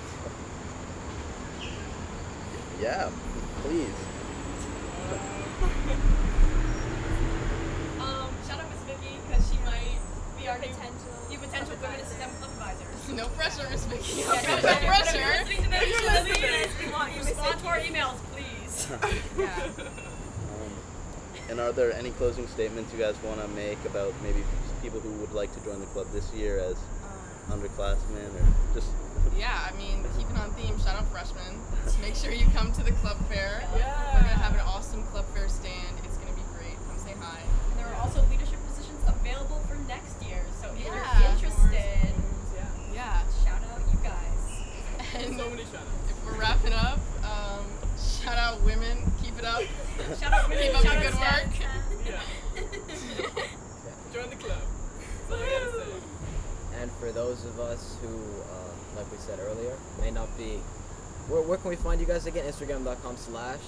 Yeah, 2.81 3.09
please. 3.61 3.87
Um, 7.99 8.29
shout 8.47 8.59
out 8.59 8.69
Miss 8.69 8.79
Vicky 8.85 9.17
because 9.27 9.49
she 9.49 9.57
might 9.65 9.97
be 10.39 10.47
our 10.47 10.52
Potential 10.69 11.11
new 11.29 11.37
potential 11.39 11.75
women 11.81 11.99
in 11.99 12.05
STEM 12.05 12.29
club 12.39 12.51
advisor. 12.51 12.85
No 13.13 13.27
pressure, 13.35 13.67
Miss 13.69 13.83
Vicky. 13.85 14.21
Yeah, 14.21 14.27
No 14.27 14.33
yeah, 14.33 14.41
yeah. 14.41 14.55
If 14.55 14.63
you're 14.63 14.91
pressure. 14.91 15.27
listening 15.43 15.63
to 15.63 15.69
this, 15.69 15.89
you're 15.91 16.11
listening 16.11 16.35
to 16.35 16.41
this, 16.41 16.71
we 16.83 16.91
want 16.91 17.11
you 17.13 17.19
to 17.19 17.25
respond 17.25 17.59
to 17.59 17.67
our 17.67 17.79
emails, 17.79 18.17
please. 18.31 18.87
Yeah. 19.37 19.67
Um, 19.77 20.71
and 21.49 21.59
are 21.59 21.71
there 21.73 21.91
any 21.93 22.11
closing 22.11 22.47
statements 22.47 22.93
you 22.93 22.99
guys 22.99 23.15
want 23.23 23.41
to 23.41 23.47
make 23.49 23.77
about 23.85 24.13
maybe 24.23 24.41
people 24.81 24.99
who 25.01 25.11
would 25.19 25.33
like 25.33 25.53
to 25.53 25.59
join 25.65 25.79
the 25.81 25.85
club 25.87 26.07
this 26.13 26.31
year 26.33 26.59
as 26.59 26.75
underclassmen 27.51 28.31
or 28.39 28.45
just 28.73 28.87
Yeah, 29.37 29.67
I 29.69 29.75
mean, 29.77 30.03
keeping 30.17 30.37
on 30.37 30.53
theme, 30.53 30.79
shout 30.79 30.95
out 30.95 31.07
freshmen. 31.11 31.59
Make 32.01 32.15
sure 32.15 32.31
you 32.31 32.47
come 32.55 32.71
to 32.71 32.83
the 32.83 32.93
club 33.03 33.17
fair. 33.27 33.67
Yeah. 33.75 34.13
We're 34.15 34.21
gonna 34.21 34.39
have 34.41 34.53
an 34.55 34.61
awesome 34.61 35.03
club 35.11 35.25
fair 35.35 35.49
stand. 35.49 35.97
It's 36.05 36.15
gonna 36.17 36.33
be 36.33 36.45
great. 36.55 36.77
Come 36.87 36.97
say 36.97 37.13
hi. 37.19 37.39
And 37.71 37.79
there 37.79 37.87
are 37.87 37.99
also 38.01 38.23
leadership 38.31 38.59
positions 38.71 39.03
available 39.05 39.59
for 39.67 39.75
next 39.75 39.99
year, 39.99 40.07
so 40.07 40.22
if 40.22 40.22
yeah. 40.93 41.19
you're 41.19 41.29
interested. 41.29 42.13
Yeah. 42.55 42.93
yeah. 42.93 43.23
Shout 43.43 43.61
out 43.71 43.81
you 43.91 43.99
guys. 44.03 45.25
And 45.25 45.37
so 45.37 45.49
many 45.49 45.63
shout 45.63 45.75
outs. 45.75 46.09
If 46.09 46.25
we're 46.25 46.39
wrapping 46.39 46.73
up, 46.73 46.99
um, 47.23 47.65
shout 47.97 48.37
out 48.37 48.61
women. 48.63 49.11
Keep 49.21 49.39
it 49.39 49.45
up. 49.45 49.61
shout 50.19 50.33
out 50.33 50.49
women. 50.49 50.63
Keep 50.63 50.77
up 50.77 50.83
shout 50.83 51.01
good 51.01 51.13
work. 51.15 51.53
Yeah. 52.05 52.21
Join 54.13 54.29
the 54.29 54.35
club. 54.35 54.61
And 56.79 56.91
for 56.93 57.11
those 57.11 57.45
of 57.45 57.59
us 57.59 57.97
who, 58.01 58.07
um, 58.07 58.75
like 58.95 59.09
we 59.11 59.17
said 59.17 59.39
earlier, 59.39 59.77
may 60.01 60.11
not 60.11 60.35
be. 60.37 60.59
Where, 61.29 61.41
where 61.41 61.57
can 61.57 61.69
we 61.69 61.77
find 61.77 62.01
you 62.01 62.07
guys 62.07 62.25
again? 62.25 62.45
Instagram.com 62.45 63.15
slash 63.15 63.59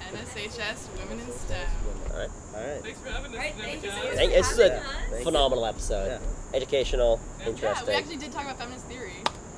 NSHS 0.00 0.88
Women 0.98 1.20
in 1.20 1.30
STEM. 1.32 1.68
All 2.12 2.18
right. 2.18 2.28
All 2.54 2.60
right. 2.60 2.82
Thanks 2.82 3.00
for 3.00 3.10
having 3.10 3.30
us. 3.32 3.36
Right, 3.36 3.54
thank 3.58 3.82
you 3.84 3.90
so 3.90 3.96
much 3.96 4.14
Thank- 4.14 4.30
for 4.32 4.36
This 4.38 4.50
is 4.52 4.58
a 4.58 4.80
us. 4.80 5.22
phenomenal 5.22 5.66
episode. 5.66 6.20
Educational, 6.52 7.20
Yeah, 7.46 7.82
we 7.86 7.92
actually 7.92 8.16
did 8.16 8.32
talk 8.32 8.42
about 8.44 8.58
feminist 8.58 8.86
theory. 8.86 9.12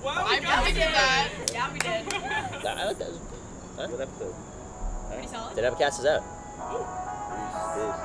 Wow, 0.05 0.24
I 0.26 0.38
we 0.38 0.45
got 0.45 0.59
really 0.66 0.72
did 0.72 0.93
that. 0.93 1.28
Yeah, 1.53 1.72
we 1.72 1.78
did. 1.78 2.14
I 2.66 2.84
like 2.86 2.99
that. 2.99 3.09
Good 3.88 4.01
episode. 4.01 4.34
Pretty 5.11 5.28
solid. 5.28 5.55
The 5.57 5.62
Nabocast 5.62 5.99
is 6.01 6.07
out. 6.07 6.22
Oh, 6.61 6.84
peace, 7.30 7.62
peace. 7.74 8.01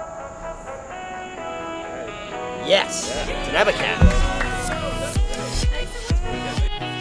Yes! 2.69 3.09
The 3.25 3.51
Nabocast. 3.51 4.13
Thanks 5.67 5.91
so 6.07 6.15
much 6.15 6.96